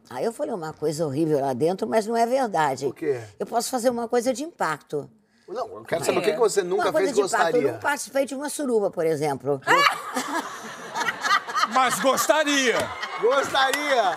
Aí 0.09 0.23
eu 0.23 0.31
falei 0.31 0.53
uma 0.53 0.71
coisa 0.73 1.05
horrível 1.05 1.39
lá 1.41 1.53
dentro, 1.53 1.88
mas 1.88 2.07
não 2.07 2.15
é 2.15 2.25
verdade. 2.25 2.85
O 2.85 2.93
quê? 2.93 3.21
Eu 3.39 3.45
posso 3.45 3.69
fazer 3.69 3.89
uma 3.89 4.07
coisa 4.07 4.33
de 4.33 4.43
impacto. 4.43 5.09
Não, 5.47 5.77
eu 5.77 5.83
quero 5.85 6.03
saber 6.03 6.19
o 6.19 6.21
que 6.21 6.33
que 6.33 6.39
você 6.39 6.61
nunca 6.61 6.83
uma 6.83 6.91
coisa 6.91 7.13
fez 7.13 7.15
de 7.15 7.21
impacto. 7.21 7.35
Eu 7.35 7.51
gostaria. 7.51 7.71
não 7.71 7.79
participei 7.79 8.25
de 8.25 8.35
uma 8.35 8.49
suruba, 8.49 8.91
por 8.91 9.05
exemplo. 9.05 9.61
Mas 11.73 11.99
gostaria. 11.99 12.75
Gostaria. 13.21 14.13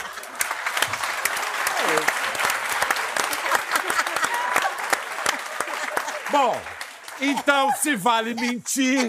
Bom, 6.31 6.57
então 7.21 7.73
se 7.75 7.95
vale 7.95 8.35
mentir. 8.35 9.09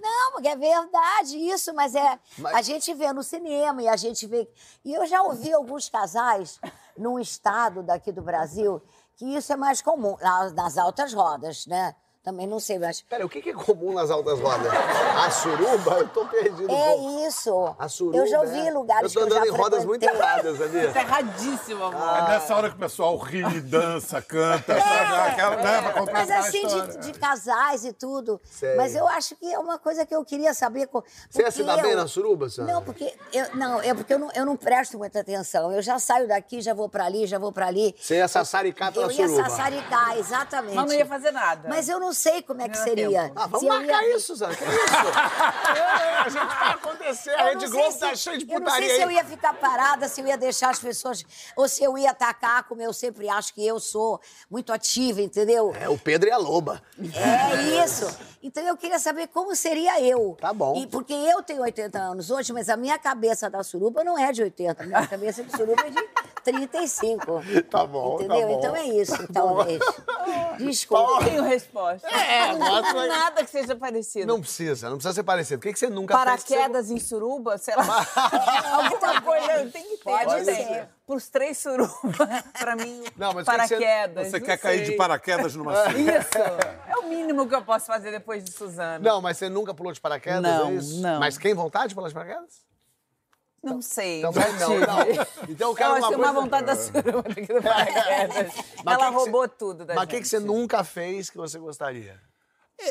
Não, 0.00 0.32
porque 0.32 0.48
é 0.48 0.56
verdade 0.56 1.36
isso, 1.36 1.74
mas 1.74 1.94
é. 1.94 2.18
A 2.54 2.62
gente 2.62 2.94
vê 2.94 3.12
no 3.12 3.24
cinema 3.24 3.82
e 3.82 3.88
a 3.88 3.96
gente 3.96 4.26
vê. 4.28 4.48
E 4.84 4.94
eu 4.94 5.04
já 5.06 5.22
ouvi 5.22 5.52
alguns 5.52 5.88
casais 5.88 6.60
num 6.96 7.18
estado 7.18 7.82
daqui 7.82 8.12
do 8.12 8.22
Brasil 8.22 8.80
que 9.18 9.26
isso 9.36 9.52
é 9.52 9.56
mais 9.56 9.82
comum, 9.82 10.16
nas 10.54 10.78
altas 10.78 11.12
rodas, 11.12 11.66
né? 11.66 11.94
Também 12.28 12.46
não 12.46 12.60
sei, 12.60 12.78
mas. 12.78 13.00
Pera, 13.00 13.24
o 13.24 13.28
que 13.28 13.40
que 13.40 13.48
é 13.48 13.54
comum 13.54 13.94
nas 13.94 14.10
altas 14.10 14.38
rodas? 14.38 14.70
A 15.16 15.30
suruba? 15.30 15.92
Eu 16.00 16.08
tô 16.08 16.26
perdido. 16.26 16.70
É 16.70 16.94
um 16.94 17.26
isso. 17.26 17.74
A 17.78 17.88
suruba. 17.88 18.18
Eu 18.18 18.26
já 18.26 18.40
ouvi 18.40 18.68
é. 18.68 18.70
lugares 18.70 19.14
Eu 19.14 19.22
tô 19.22 19.26
que 19.26 19.32
eu 19.32 19.36
andando 19.38 19.48
já 19.48 19.54
em 19.54 19.58
rodas 19.58 19.84
muito 19.86 20.02
erradas, 20.02 20.58
sabia? 20.58 20.92
Tá 20.92 21.00
erradíssimo, 21.00 21.84
amor. 21.84 22.18
É 22.18 22.28
nessa 22.28 22.54
hora 22.54 22.68
que 22.68 22.76
o 22.76 22.78
pessoal 22.78 23.16
ri, 23.16 23.42
dança, 23.62 24.20
canta, 24.20 24.78
sabe? 24.78 25.30
Aquela, 25.30 25.56
né, 25.56 25.90
pra 25.90 26.12
Mas 26.12 26.30
assim, 26.30 26.66
de, 26.66 26.98
de 26.98 27.18
casais 27.18 27.86
e 27.86 27.94
tudo. 27.94 28.38
Sei. 28.44 28.76
Mas 28.76 28.94
eu 28.94 29.08
acho 29.08 29.34
que 29.34 29.50
é 29.50 29.58
uma 29.58 29.78
coisa 29.78 30.04
que 30.04 30.14
eu 30.14 30.22
queria 30.22 30.52
saber. 30.52 30.86
co- 30.88 31.02
Você 31.30 31.38
ia 31.40 31.46
porque 31.46 31.62
se 31.62 31.64
dar 31.64 31.80
bem 31.80 31.92
eu- 31.92 31.96
na 31.96 32.06
suruba, 32.06 32.50
Sandra? 32.50 32.74
Não, 32.74 32.82
porque 32.84 33.10
eu, 33.32 33.56
não, 33.56 33.80
é 33.80 33.94
porque 33.94 34.12
eu 34.12 34.18
não, 34.18 34.28
eu 34.34 34.44
não 34.44 34.54
presto 34.54 34.98
muita 34.98 35.20
atenção. 35.20 35.72
Eu 35.72 35.80
já 35.80 35.98
saio 35.98 36.28
daqui, 36.28 36.60
já 36.60 36.74
vou 36.74 36.90
pra 36.90 37.06
ali, 37.06 37.26
já 37.26 37.38
vou 37.38 37.52
pra 37.52 37.68
ali. 37.68 37.96
Você 37.98 38.16
ia 38.16 38.28
sassaricar 38.28 38.92
pela 38.92 39.06
Eu 39.06 39.12
ia 39.12 39.26
suruba. 39.28 39.48
sassaricar, 39.48 40.18
exatamente. 40.18 40.74
Mas 40.74 40.86
não 40.86 40.92
ia 40.94 41.06
fazer 41.06 41.30
nada. 41.30 41.68
Mas 41.70 41.88
eu 41.88 41.98
não 41.98 42.12
sei 42.18 42.42
como 42.42 42.60
é 42.60 42.68
que 42.68 42.76
seria. 42.76 43.32
Ah, 43.36 43.46
vamos 43.46 43.60
Se 43.60 43.66
eu 43.66 43.72
marcar 43.72 44.02
ia- 44.02 44.16
isso, 44.16 44.36
Sandra. 44.36 44.56
Que 44.56 44.64
isso? 44.64 44.72
a 46.24 46.28
gente 46.28 46.46
vai 46.58 46.70
acontecer. 46.72 47.30
A 47.30 47.44
Rede 47.44 47.66
Globo 47.68 47.90
sei 47.92 48.00
tá 48.00 48.16
se- 48.16 48.22
cheia 48.22 48.38
de 48.38 48.44
Eu 48.50 48.60
não 48.60 48.66
putaria 48.66 48.86
sei 48.88 48.96
se 48.96 49.02
eu 49.02 49.08
aí. 49.08 49.14
ia 49.14 49.24
ficar 49.24 49.54
parada, 49.54 50.08
se 50.08 50.20
eu 50.20 50.26
ia 50.26 50.36
deixar 50.36 50.70
as 50.70 50.78
pessoas. 50.78 51.24
Ou 51.56 51.68
se 51.68 51.82
eu 51.82 51.96
ia 51.96 52.10
atacar, 52.10 52.64
como 52.64 52.82
eu 52.82 52.92
sempre 52.92 53.28
acho 53.28 53.54
que 53.54 53.64
eu 53.66 53.78
sou, 53.80 54.20
muito 54.50 54.72
ativa, 54.72 55.20
entendeu? 55.22 55.74
É, 55.80 55.88
o 55.88 55.98
Pedro 55.98 56.28
e 56.28 56.32
a 56.32 56.36
Loba. 56.36 56.82
É 56.98 57.84
isso. 57.84 58.06
Então 58.42 58.62
eu 58.64 58.76
queria 58.76 58.98
saber 58.98 59.28
como 59.28 59.54
seria 59.56 60.00
eu. 60.00 60.36
Tá 60.40 60.52
bom. 60.52 60.76
E 60.76 60.86
porque 60.86 61.12
eu 61.12 61.42
tenho 61.42 61.62
80 61.62 61.98
anos 61.98 62.30
hoje, 62.30 62.52
mas 62.52 62.68
a 62.68 62.76
minha 62.76 62.98
cabeça 62.98 63.50
da 63.50 63.62
suruba 63.62 64.04
não 64.04 64.18
é 64.18 64.30
de 64.32 64.42
80. 64.42 64.82
A 64.82 64.86
minha 64.86 65.06
cabeça 65.06 65.42
de 65.42 65.50
suruba 65.56 65.82
é 65.86 65.90
de 65.90 66.08
35. 66.52 67.42
Tá 67.70 67.86
bom, 67.86 68.18
tá 68.18 68.24
Entendeu? 68.24 68.48
bom. 68.48 68.58
Então 68.58 68.76
é 68.76 68.84
isso, 68.88 69.32
talvez. 69.32 69.78
Desculpa. 70.58 71.02
Não 71.12 71.18
tenho 71.24 71.42
resposta. 71.42 72.06
É, 72.08 72.52
tu- 72.52 72.58
Nada 73.08 73.44
que 73.44 73.50
seja 73.50 73.76
parecido. 73.76 74.26
Não 74.26 74.40
precisa, 74.40 74.88
não 74.88 74.96
precisa 74.96 75.14
ser 75.14 75.22
parecido. 75.22 75.58
O 75.58 75.62
que, 75.62 75.72
que 75.72 75.78
você 75.78 75.88
nunca 75.88 76.14
fez? 76.18 76.42
que 76.42 76.48
você- 76.48 76.54
Paraquedas 76.56 76.90
em 76.90 76.98
suruba, 76.98 77.58
sei 77.58 77.74
lá. 77.76 78.06
Alguma 78.72 79.20
coisa 79.22 79.66
tem 79.72 79.82
que 79.84 79.96
ter. 79.98 80.04
Pode 80.04 80.24
não 80.26 80.44
ser. 80.44 80.54
sei. 80.54 80.82
Pros 81.06 81.28
três 81.28 81.56
surubas, 81.58 82.28
pra 82.58 82.76
mim, 82.76 83.02
Não, 83.16 83.32
mas 83.32 83.44
você- 83.46 83.50
paraquedas. 83.50 84.28
Você 84.28 84.38
não 84.40 84.46
quer 84.46 84.58
cair 84.58 84.80
de 84.80 84.86
sei. 84.88 84.96
paraquedas 84.96 85.54
numa 85.54 85.74
suruba? 85.74 85.98
Isso. 85.98 86.38
É 86.86 86.96
o 86.98 87.08
mínimo 87.08 87.48
que 87.48 87.54
eu 87.54 87.62
posso 87.62 87.86
fazer 87.86 88.10
depois 88.10 88.44
de 88.44 88.50
Suzana. 88.52 88.98
Não, 88.98 89.20
mas 89.22 89.38
você 89.38 89.48
nunca 89.48 89.72
pulou 89.72 89.92
de 89.92 90.00
paraquedas, 90.00 90.42
Não, 90.42 90.68
é 90.68 90.74
isso? 90.74 91.00
não. 91.00 91.18
Mas 91.20 91.36
tem 91.38 91.54
vontade 91.54 91.88
de 91.88 91.94
pular 91.94 92.08
de 92.08 92.14
paraquedas? 92.14 92.67
Não 93.62 93.82
sei. 93.82 94.22
Também 94.22 94.52
não, 94.54 94.68
não. 94.78 94.98
Então 95.48 95.70
eu 95.70 95.74
quero 95.74 95.90
eu 95.90 95.96
uma 95.96 95.98
acho 95.98 96.08
que 96.08 96.14
uma 96.14 96.24
coisa- 96.32 96.40
vontade 96.40 96.66
da 96.66 96.72
aqui 96.72 97.46
do. 97.52 97.62
Mas 98.84 98.94
Ela 98.94 99.04
que 99.04 99.10
que 99.10 99.14
roubou 99.16 99.42
você- 99.42 99.48
tudo 99.58 99.84
da 99.84 99.94
Mas 99.94 100.04
o 100.04 100.06
que, 100.08 100.20
que 100.20 100.28
você 100.28 100.38
nunca 100.38 100.84
fez 100.84 101.28
que 101.28 101.36
você 101.36 101.58
gostaria? 101.58 102.20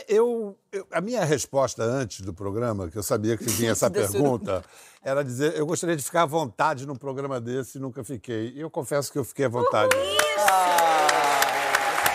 Eu, 0.09 0.57
eu- 0.74 0.86
a 0.91 0.99
minha 0.99 1.24
resposta 1.24 1.82
antes 1.82 2.20
do 2.20 2.34
programa, 2.34 2.89
que 2.89 2.97
eu 2.97 3.03
sabia 3.03 3.38
que 3.38 3.45
vinha 3.45 3.72
essa 3.72 3.89
pergunta, 3.91 4.61
era 5.01 5.24
dizer: 5.24 5.55
eu 5.55 5.65
gostaria 5.65 5.95
de 5.95 6.03
ficar 6.03 6.24
à 6.24 6.26
vontade 6.26 6.86
num 6.86 6.95
programa 6.97 7.39
desse 7.39 7.78
e 7.78 7.82
nunca 7.82 8.03
fiquei. 8.03 8.51
E 8.53 8.59
eu 8.59 8.70
confesso 8.70 9.09
que 9.09 9.18
eu 9.18 9.24
fiquei 9.24 9.45
à 9.45 9.49
vontade. 9.49 9.95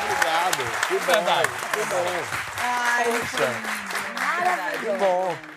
Obrigado. 0.04 0.88
Que 0.88 0.96
verdade. 0.98 1.48
Que 1.72 1.84
bom. 1.86 2.04
Ai, 2.58 3.04
Que 4.78 4.90
bom. 4.98 5.51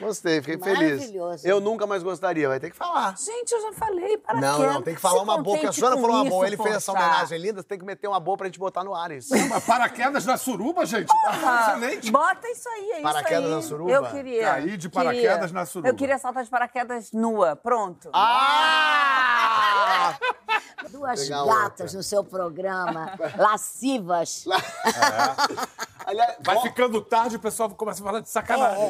Gostei, 0.00 0.40
fiquei 0.40 0.58
feliz. 0.58 1.00
Maravilhoso. 1.00 1.46
Eu 1.46 1.60
nunca 1.60 1.86
mais 1.86 2.02
gostaria, 2.02 2.48
vai 2.48 2.58
ter 2.58 2.70
que 2.70 2.76
falar. 2.76 3.14
Gente, 3.18 3.52
eu 3.52 3.60
já 3.60 3.72
falei, 3.74 4.16
paraquedas. 4.16 4.58
Não, 4.58 4.72
não, 4.72 4.82
tem 4.82 4.94
que 4.94 5.00
falar 5.00 5.18
Se 5.18 5.24
uma 5.24 5.38
boa, 5.38 5.56
porque 5.58 5.68
a 5.68 5.72
com 5.72 6.00
falou 6.00 6.16
uma 6.16 6.22
isso, 6.22 6.30
boa, 6.30 6.46
ele 6.46 6.56
fez 6.56 6.76
essa 6.76 6.92
homenagem 6.92 7.38
linda, 7.38 7.60
você 7.60 7.68
tem 7.68 7.78
que 7.78 7.84
meter 7.84 8.08
uma 8.08 8.18
boa 8.18 8.36
pra 8.36 8.46
gente 8.46 8.58
botar 8.58 8.82
no 8.82 8.94
ar 8.94 9.10
isso. 9.10 9.34
Mas 9.48 9.64
paraquedas 9.64 10.24
na 10.24 10.36
suruba, 10.36 10.86
gente? 10.86 11.10
Ah, 11.26 11.74
Excelente. 11.76 12.10
Bota 12.10 12.48
isso 12.48 12.68
aí, 12.68 12.90
é 12.92 12.94
isso 12.94 13.02
Paraquedas 13.02 13.44
aí. 13.44 13.50
na 13.50 13.62
suruba? 13.62 13.92
Eu 13.92 14.06
queria. 14.06 14.42
Cair 14.42 14.76
de 14.76 14.88
paraquedas 14.88 15.38
queria. 15.38 15.52
na 15.52 15.66
suruba. 15.66 15.88
Eu 15.88 15.94
queria 15.94 16.18
saltar 16.18 16.44
de 16.44 16.50
paraquedas 16.50 17.12
nua, 17.12 17.56
pronto. 17.56 18.10
Ah! 18.12 20.16
Duas 20.88 21.22
Pegar 21.24 21.44
gatas 21.44 21.80
outra. 21.80 21.96
no 21.98 22.02
seu 22.02 22.24
programa, 22.24 23.12
lascivas. 23.36 24.44
Aliás, 26.06 26.36
Vai 26.40 26.56
ó, 26.56 26.62
ficando 26.62 27.00
tarde, 27.02 27.36
o 27.36 27.40
pessoal 27.40 27.70
começa 27.70 28.02
a 28.02 28.06
falar 28.06 28.20
de 28.20 28.28
sacanagem. 28.28 28.88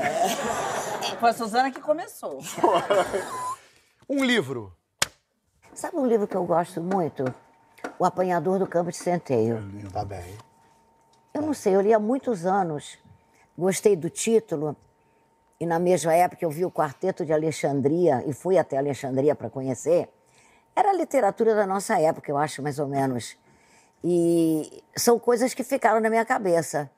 Foi 1.18 1.30
a 1.30 1.32
Suzana 1.32 1.70
que 1.70 1.80
começou. 1.80 2.40
um 4.08 4.24
livro. 4.24 4.72
Sabe 5.74 5.96
um 5.96 6.06
livro 6.06 6.26
que 6.26 6.36
eu 6.36 6.44
gosto 6.44 6.80
muito? 6.80 7.24
O 7.98 8.04
Apanhador 8.04 8.58
do 8.58 8.66
Campo 8.66 8.90
de 8.90 8.96
Centeio. 8.96 9.62
Tá 9.92 10.04
bem. 10.04 10.36
Eu 11.34 11.42
não 11.42 11.54
sei, 11.54 11.74
eu 11.76 11.80
li 11.80 11.92
há 11.92 11.98
muitos 11.98 12.46
anos. 12.46 12.98
Gostei 13.56 13.96
do 13.96 14.08
título. 14.08 14.76
E 15.58 15.66
na 15.66 15.78
mesma 15.78 16.14
época 16.14 16.44
eu 16.44 16.50
vi 16.50 16.64
o 16.64 16.70
Quarteto 16.70 17.24
de 17.24 17.32
Alexandria 17.32 18.24
e 18.26 18.32
fui 18.32 18.56
até 18.56 18.78
Alexandria 18.78 19.34
para 19.34 19.50
conhecer. 19.50 20.08
Era 20.80 20.92
a 20.92 20.94
literatura 20.94 21.54
da 21.54 21.66
nossa 21.66 22.00
época, 22.00 22.30
eu 22.30 22.38
acho, 22.38 22.62
mais 22.62 22.78
ou 22.78 22.88
menos. 22.88 23.36
E 24.02 24.82
são 24.96 25.18
coisas 25.18 25.52
que 25.52 25.62
ficaram 25.62 26.00
na 26.00 26.08
minha 26.08 26.24
cabeça. 26.24 26.90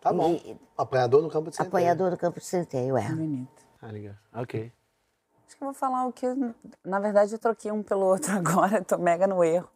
Tá 0.00 0.12
bom. 0.12 0.34
E- 0.34 0.56
Apanhador 0.78 1.22
no 1.22 1.28
campo 1.28 1.50
de 1.50 1.56
centeio. 1.56 1.68
Apanhador 1.68 2.10
do 2.12 2.16
Campo 2.16 2.38
de 2.38 2.46
Centeio, 2.46 2.96
é. 2.96 3.08
Bonito. 3.08 3.64
Ah, 3.82 3.90
legal. 3.90 4.14
Ok. 4.32 4.72
Acho 5.44 5.56
que 5.56 5.62
eu 5.64 5.66
vou 5.66 5.74
falar 5.74 6.06
o 6.06 6.12
que. 6.12 6.26
Na 6.84 7.00
verdade, 7.00 7.32
eu 7.34 7.38
troquei 7.38 7.72
um 7.72 7.82
pelo 7.82 8.04
outro 8.06 8.30
agora, 8.36 8.84
tô 8.84 8.96
mega 8.96 9.26
no 9.26 9.42
erro. 9.42 9.68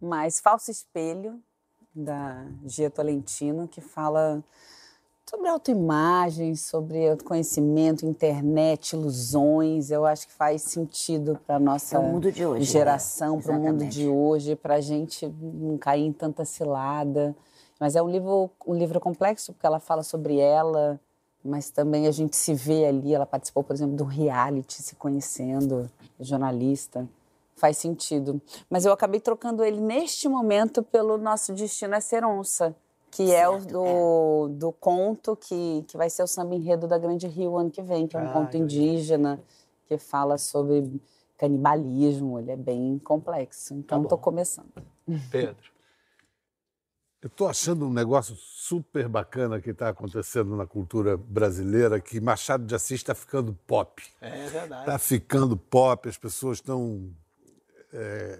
Mas 0.00 0.38
Falso 0.38 0.70
Espelho, 0.70 1.42
da 1.92 2.46
Gia 2.64 2.90
Tolentino, 2.90 3.66
que 3.66 3.80
fala 3.80 4.40
sobre 5.28 5.48
autoimagem, 5.48 6.56
sobre 6.56 7.06
autoconhecimento, 7.10 8.06
internet, 8.06 8.94
ilusões. 8.94 9.90
Eu 9.90 10.06
acho 10.06 10.26
que 10.26 10.32
faz 10.32 10.62
sentido 10.62 11.38
para 11.46 11.58
nossa 11.58 11.96
É 11.96 12.00
hoje, 12.46 12.64
geração, 12.64 13.36
né? 13.36 13.42
para 13.42 13.56
o 13.56 13.60
mundo 13.60 13.84
de 13.86 14.08
hoje, 14.08 14.56
para 14.56 14.76
a 14.76 14.80
gente 14.80 15.26
não 15.26 15.76
cair 15.76 16.06
em 16.06 16.12
tanta 16.12 16.46
cilada. 16.46 17.36
Mas 17.78 17.94
é 17.94 18.02
um 18.02 18.08
livro, 18.08 18.50
um 18.66 18.74
livro 18.74 18.98
complexo, 18.98 19.52
porque 19.52 19.66
ela 19.66 19.78
fala 19.78 20.02
sobre 20.02 20.38
ela, 20.38 20.98
mas 21.44 21.70
também 21.70 22.06
a 22.06 22.10
gente 22.10 22.34
se 22.34 22.54
vê 22.54 22.86
ali. 22.86 23.14
Ela 23.14 23.26
participou, 23.26 23.62
por 23.62 23.74
exemplo, 23.74 23.96
do 23.96 24.04
reality, 24.04 24.82
se 24.82 24.96
conhecendo, 24.96 25.90
jornalista. 26.18 27.06
Faz 27.54 27.76
sentido. 27.76 28.40
Mas 28.70 28.86
eu 28.86 28.92
acabei 28.92 29.20
trocando 29.20 29.62
ele 29.62 29.80
neste 29.80 30.26
momento 30.26 30.82
pelo 30.82 31.18
Nosso 31.18 31.52
Destino 31.52 31.94
é 31.94 32.00
Ser 32.00 32.24
Onça, 32.24 32.74
que 33.10 33.34
é 33.34 33.48
o 33.48 33.58
do, 33.58 34.48
do 34.48 34.72
conto 34.72 35.34
que, 35.36 35.84
que 35.88 35.96
vai 35.96 36.10
ser 36.10 36.22
o 36.22 36.26
samba 36.26 36.54
enredo 36.54 36.86
da 36.86 36.98
Grande 36.98 37.26
Rio 37.26 37.56
ano 37.56 37.70
que 37.70 37.82
vem, 37.82 38.06
que 38.06 38.16
é 38.16 38.20
um 38.20 38.28
Ah, 38.28 38.32
conto 38.32 38.56
indígena 38.56 39.40
que 39.86 39.96
fala 39.98 40.36
sobre 40.38 41.00
canibalismo. 41.36 42.38
Ele 42.38 42.52
é 42.52 42.56
bem 42.56 42.98
complexo. 42.98 43.74
Então, 43.74 44.02
estou 44.02 44.18
começando. 44.18 44.70
Pedro. 45.30 45.78
Eu 47.20 47.26
estou 47.26 47.48
achando 47.48 47.84
um 47.86 47.92
negócio 47.92 48.36
super 48.36 49.08
bacana 49.08 49.60
que 49.60 49.70
está 49.70 49.88
acontecendo 49.88 50.54
na 50.54 50.66
cultura 50.66 51.16
brasileira, 51.16 52.00
que 52.00 52.20
Machado 52.20 52.64
de 52.64 52.74
Assis 52.76 53.00
está 53.00 53.12
ficando 53.12 53.52
pop. 53.66 54.00
É 54.20 54.46
verdade. 54.46 54.82
Está 54.82 54.98
ficando 55.00 55.56
pop, 55.56 56.08
as 56.08 56.16
pessoas 56.16 56.58
estão 56.58 57.10
é, 57.92 58.38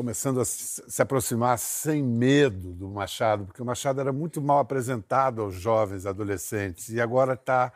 começando 0.00 0.40
a 0.40 0.46
se 0.46 1.02
aproximar 1.02 1.58
sem 1.58 2.02
medo 2.02 2.72
do 2.72 2.88
Machado, 2.88 3.44
porque 3.44 3.60
o 3.60 3.66
Machado 3.66 4.00
era 4.00 4.10
muito 4.10 4.40
mal 4.40 4.60
apresentado 4.60 5.42
aos 5.42 5.54
jovens, 5.54 6.06
adolescentes, 6.06 6.88
e 6.88 6.98
agora 6.98 7.34
está 7.34 7.70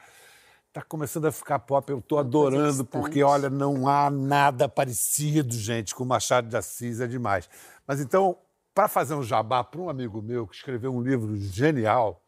tá 0.73 0.81
começando 0.81 1.27
a 1.27 1.33
ficar 1.33 1.59
pop. 1.59 1.93
Eu 1.93 1.99
estou 1.99 2.19
adorando, 2.19 2.83
porque, 2.83 3.23
olha, 3.23 3.51
não 3.51 3.87
há 3.87 4.09
nada 4.09 4.67
parecido, 4.67 5.53
gente, 5.53 5.95
com 5.95 6.03
o 6.03 6.07
Machado 6.07 6.49
de 6.49 6.57
Assis, 6.57 6.99
é 6.99 7.07
demais. 7.07 7.47
Mas 7.87 8.01
então, 8.01 8.39
para 8.75 8.89
fazer 8.89 9.15
um 9.15 9.23
jabá 9.23 9.63
para 9.63 9.83
um 9.83 9.91
amigo 9.91 10.23
meu 10.23 10.47
que 10.47 10.57
escreveu 10.57 10.95
um 10.95 11.03
livro 11.03 11.37
genial, 11.37 12.24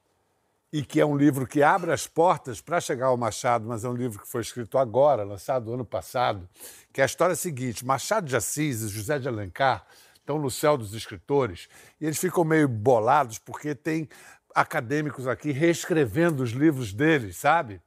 e 0.72 0.84
que 0.84 1.00
é 1.00 1.06
um 1.06 1.16
livro 1.16 1.46
que 1.46 1.62
abre 1.62 1.92
as 1.92 2.06
portas 2.06 2.60
para 2.60 2.80
chegar 2.80 3.06
ao 3.06 3.16
Machado, 3.16 3.66
mas 3.66 3.84
é 3.84 3.88
um 3.88 3.94
livro 3.94 4.20
que 4.20 4.28
foi 4.28 4.42
escrito 4.42 4.78
agora, 4.78 5.24
lançado 5.24 5.72
ano 5.72 5.84
passado, 5.84 6.48
que 6.92 7.00
é 7.00 7.04
a 7.04 7.06
história 7.06 7.34
seguinte: 7.36 7.84
Machado 7.84 8.26
de 8.26 8.36
Assis 8.36 8.82
e 8.82 8.88
José 8.88 9.18
de 9.18 9.28
Alencar 9.28 9.86
estão 10.18 10.38
no 10.40 10.50
céu 10.50 10.76
dos 10.76 10.92
escritores 10.92 11.68
e 12.00 12.04
eles 12.04 12.18
ficam 12.18 12.44
meio 12.44 12.68
bolados 12.68 13.38
porque 13.38 13.74
tem 13.76 14.08
acadêmicos 14.56 15.28
aqui 15.28 15.52
reescrevendo 15.52 16.42
os 16.42 16.50
livros 16.50 16.90
deles, 16.94 17.36
sabe? 17.36 17.78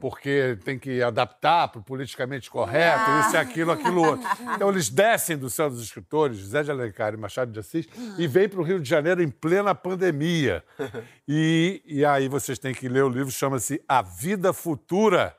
Porque 0.00 0.56
tem 0.64 0.78
que 0.78 1.02
adaptar 1.02 1.68
para 1.68 1.80
o 1.80 1.82
politicamente 1.82 2.50
correto, 2.50 3.10
isso 3.20 3.34
e 3.34 3.36
aquilo, 3.36 3.72
aquilo 3.72 4.02
outro. 4.02 4.26
Então 4.54 4.70
eles 4.70 4.88
descem 4.88 5.36
do 5.36 5.50
céu 5.50 5.68
dos 5.68 5.82
escritores, 5.82 6.38
José 6.38 6.62
de 6.62 6.70
Alencar 6.70 7.12
e 7.12 7.16
Machado 7.18 7.52
de 7.52 7.58
Assis, 7.58 7.86
e 8.16 8.26
vêm 8.26 8.48
para 8.48 8.60
o 8.60 8.62
Rio 8.62 8.80
de 8.80 8.88
Janeiro 8.88 9.22
em 9.22 9.28
plena 9.28 9.74
pandemia. 9.74 10.64
E, 11.30 11.82
e 11.84 12.06
aí 12.06 12.26
vocês 12.26 12.58
têm 12.58 12.72
que 12.72 12.88
ler 12.88 13.04
o 13.04 13.08
livro, 13.10 13.30
chama-se 13.30 13.84
A 13.86 14.00
Vida 14.00 14.50
Futura, 14.54 15.36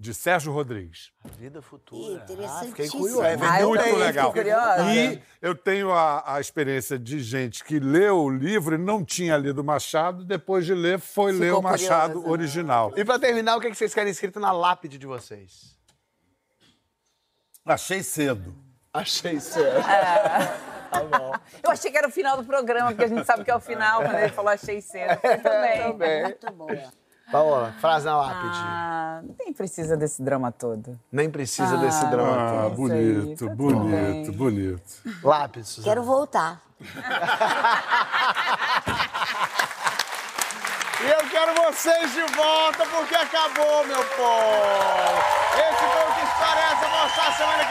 de 0.00 0.14
Sérgio 0.14 0.52
Rodrigues. 0.52 1.10
A 1.24 1.28
vida 1.36 1.60
futura. 1.60 2.22
interessantíssimo. 2.22 2.68
fiquei 2.76 2.88
curioso. 2.88 3.22
É 3.24 3.34
Ah, 3.34 3.66
muito 3.66 3.96
legal. 3.96 4.32
curiosa. 4.32 4.94
E 4.94 5.20
eu 5.42 5.54
tenho 5.56 5.90
a, 5.92 6.34
a 6.36 6.40
experiência 6.40 6.96
de 6.98 7.18
gente 7.20 7.64
que 7.64 7.80
leu 7.80 8.18
o 8.18 8.30
livro 8.30 8.76
e 8.76 8.78
não 8.78 9.04
tinha 9.04 9.36
lido 9.36 9.64
Machado, 9.64 10.24
depois 10.24 10.64
de 10.64 10.72
ler, 10.74 11.00
foi 11.00 11.32
ler 11.32 11.52
o 11.52 11.60
Machado 11.60 12.12
curiosa. 12.14 12.30
original. 12.30 12.92
E 12.96 13.04
pra 13.04 13.18
terminar, 13.18 13.56
o 13.56 13.60
que 13.60 13.70
que 13.70 13.76
vocês 13.76 13.92
querem 13.92 14.12
escrito 14.12 14.38
na 14.38 14.52
lápide 14.52 14.98
de 14.98 15.06
vocês? 15.06 15.76
Achei 17.66 18.02
cedo. 18.02 18.54
Achei 18.92 19.40
certo. 19.40 19.82
Eu 21.62 21.70
achei 21.70 21.90
que 21.90 21.98
era 21.98 22.08
o 22.08 22.10
final 22.10 22.36
do 22.38 22.44
programa, 22.44 22.88
porque 22.90 23.04
a 23.04 23.08
gente 23.08 23.24
sabe 23.26 23.44
que 23.44 23.50
é 23.50 23.54
o 23.54 23.60
final, 23.60 24.00
quando 24.02 24.14
ele 24.18 24.30
falou 24.32 24.50
achei 24.50 24.80
cedo. 24.80 25.18
Eu 25.22 25.42
também. 25.42 25.82
Também. 25.82 26.22
Muito 26.22 26.52
boa. 26.52 26.92
Paola, 27.30 27.72
frase 27.80 28.06
na 28.06 28.16
lápide. 28.16 28.56
Ah, 28.56 29.20
nem 29.38 29.52
precisa 29.52 29.96
desse 29.96 30.20
drama 30.22 30.50
todo. 30.50 30.98
Nem 31.12 31.30
precisa 31.30 31.76
desse 31.76 32.04
drama. 32.06 32.36
Ah, 32.36 32.68
isso 32.72 32.92
aí, 32.92 33.12
bonito, 33.14 33.46
tá 33.46 33.54
bonito, 33.54 34.32
bonito. 34.32 34.82
Lápide, 35.22 35.68
Suzana. 35.68 35.94
Quero 35.94 36.02
voltar. 36.04 36.60
E 41.00 41.08
eu 41.10 41.28
quero 41.30 41.54
vocês 41.62 42.12
de 42.12 42.22
volta 42.34 42.84
porque 42.86 43.14
acabou, 43.14 43.86
meu 43.86 44.02
povo. 44.02 45.22
Esse 45.54 45.78
foi 45.78 46.02
o 46.02 46.12
que 46.14 46.26
parece 46.40 46.84
mostrar 46.90 47.32
semana 47.36 47.68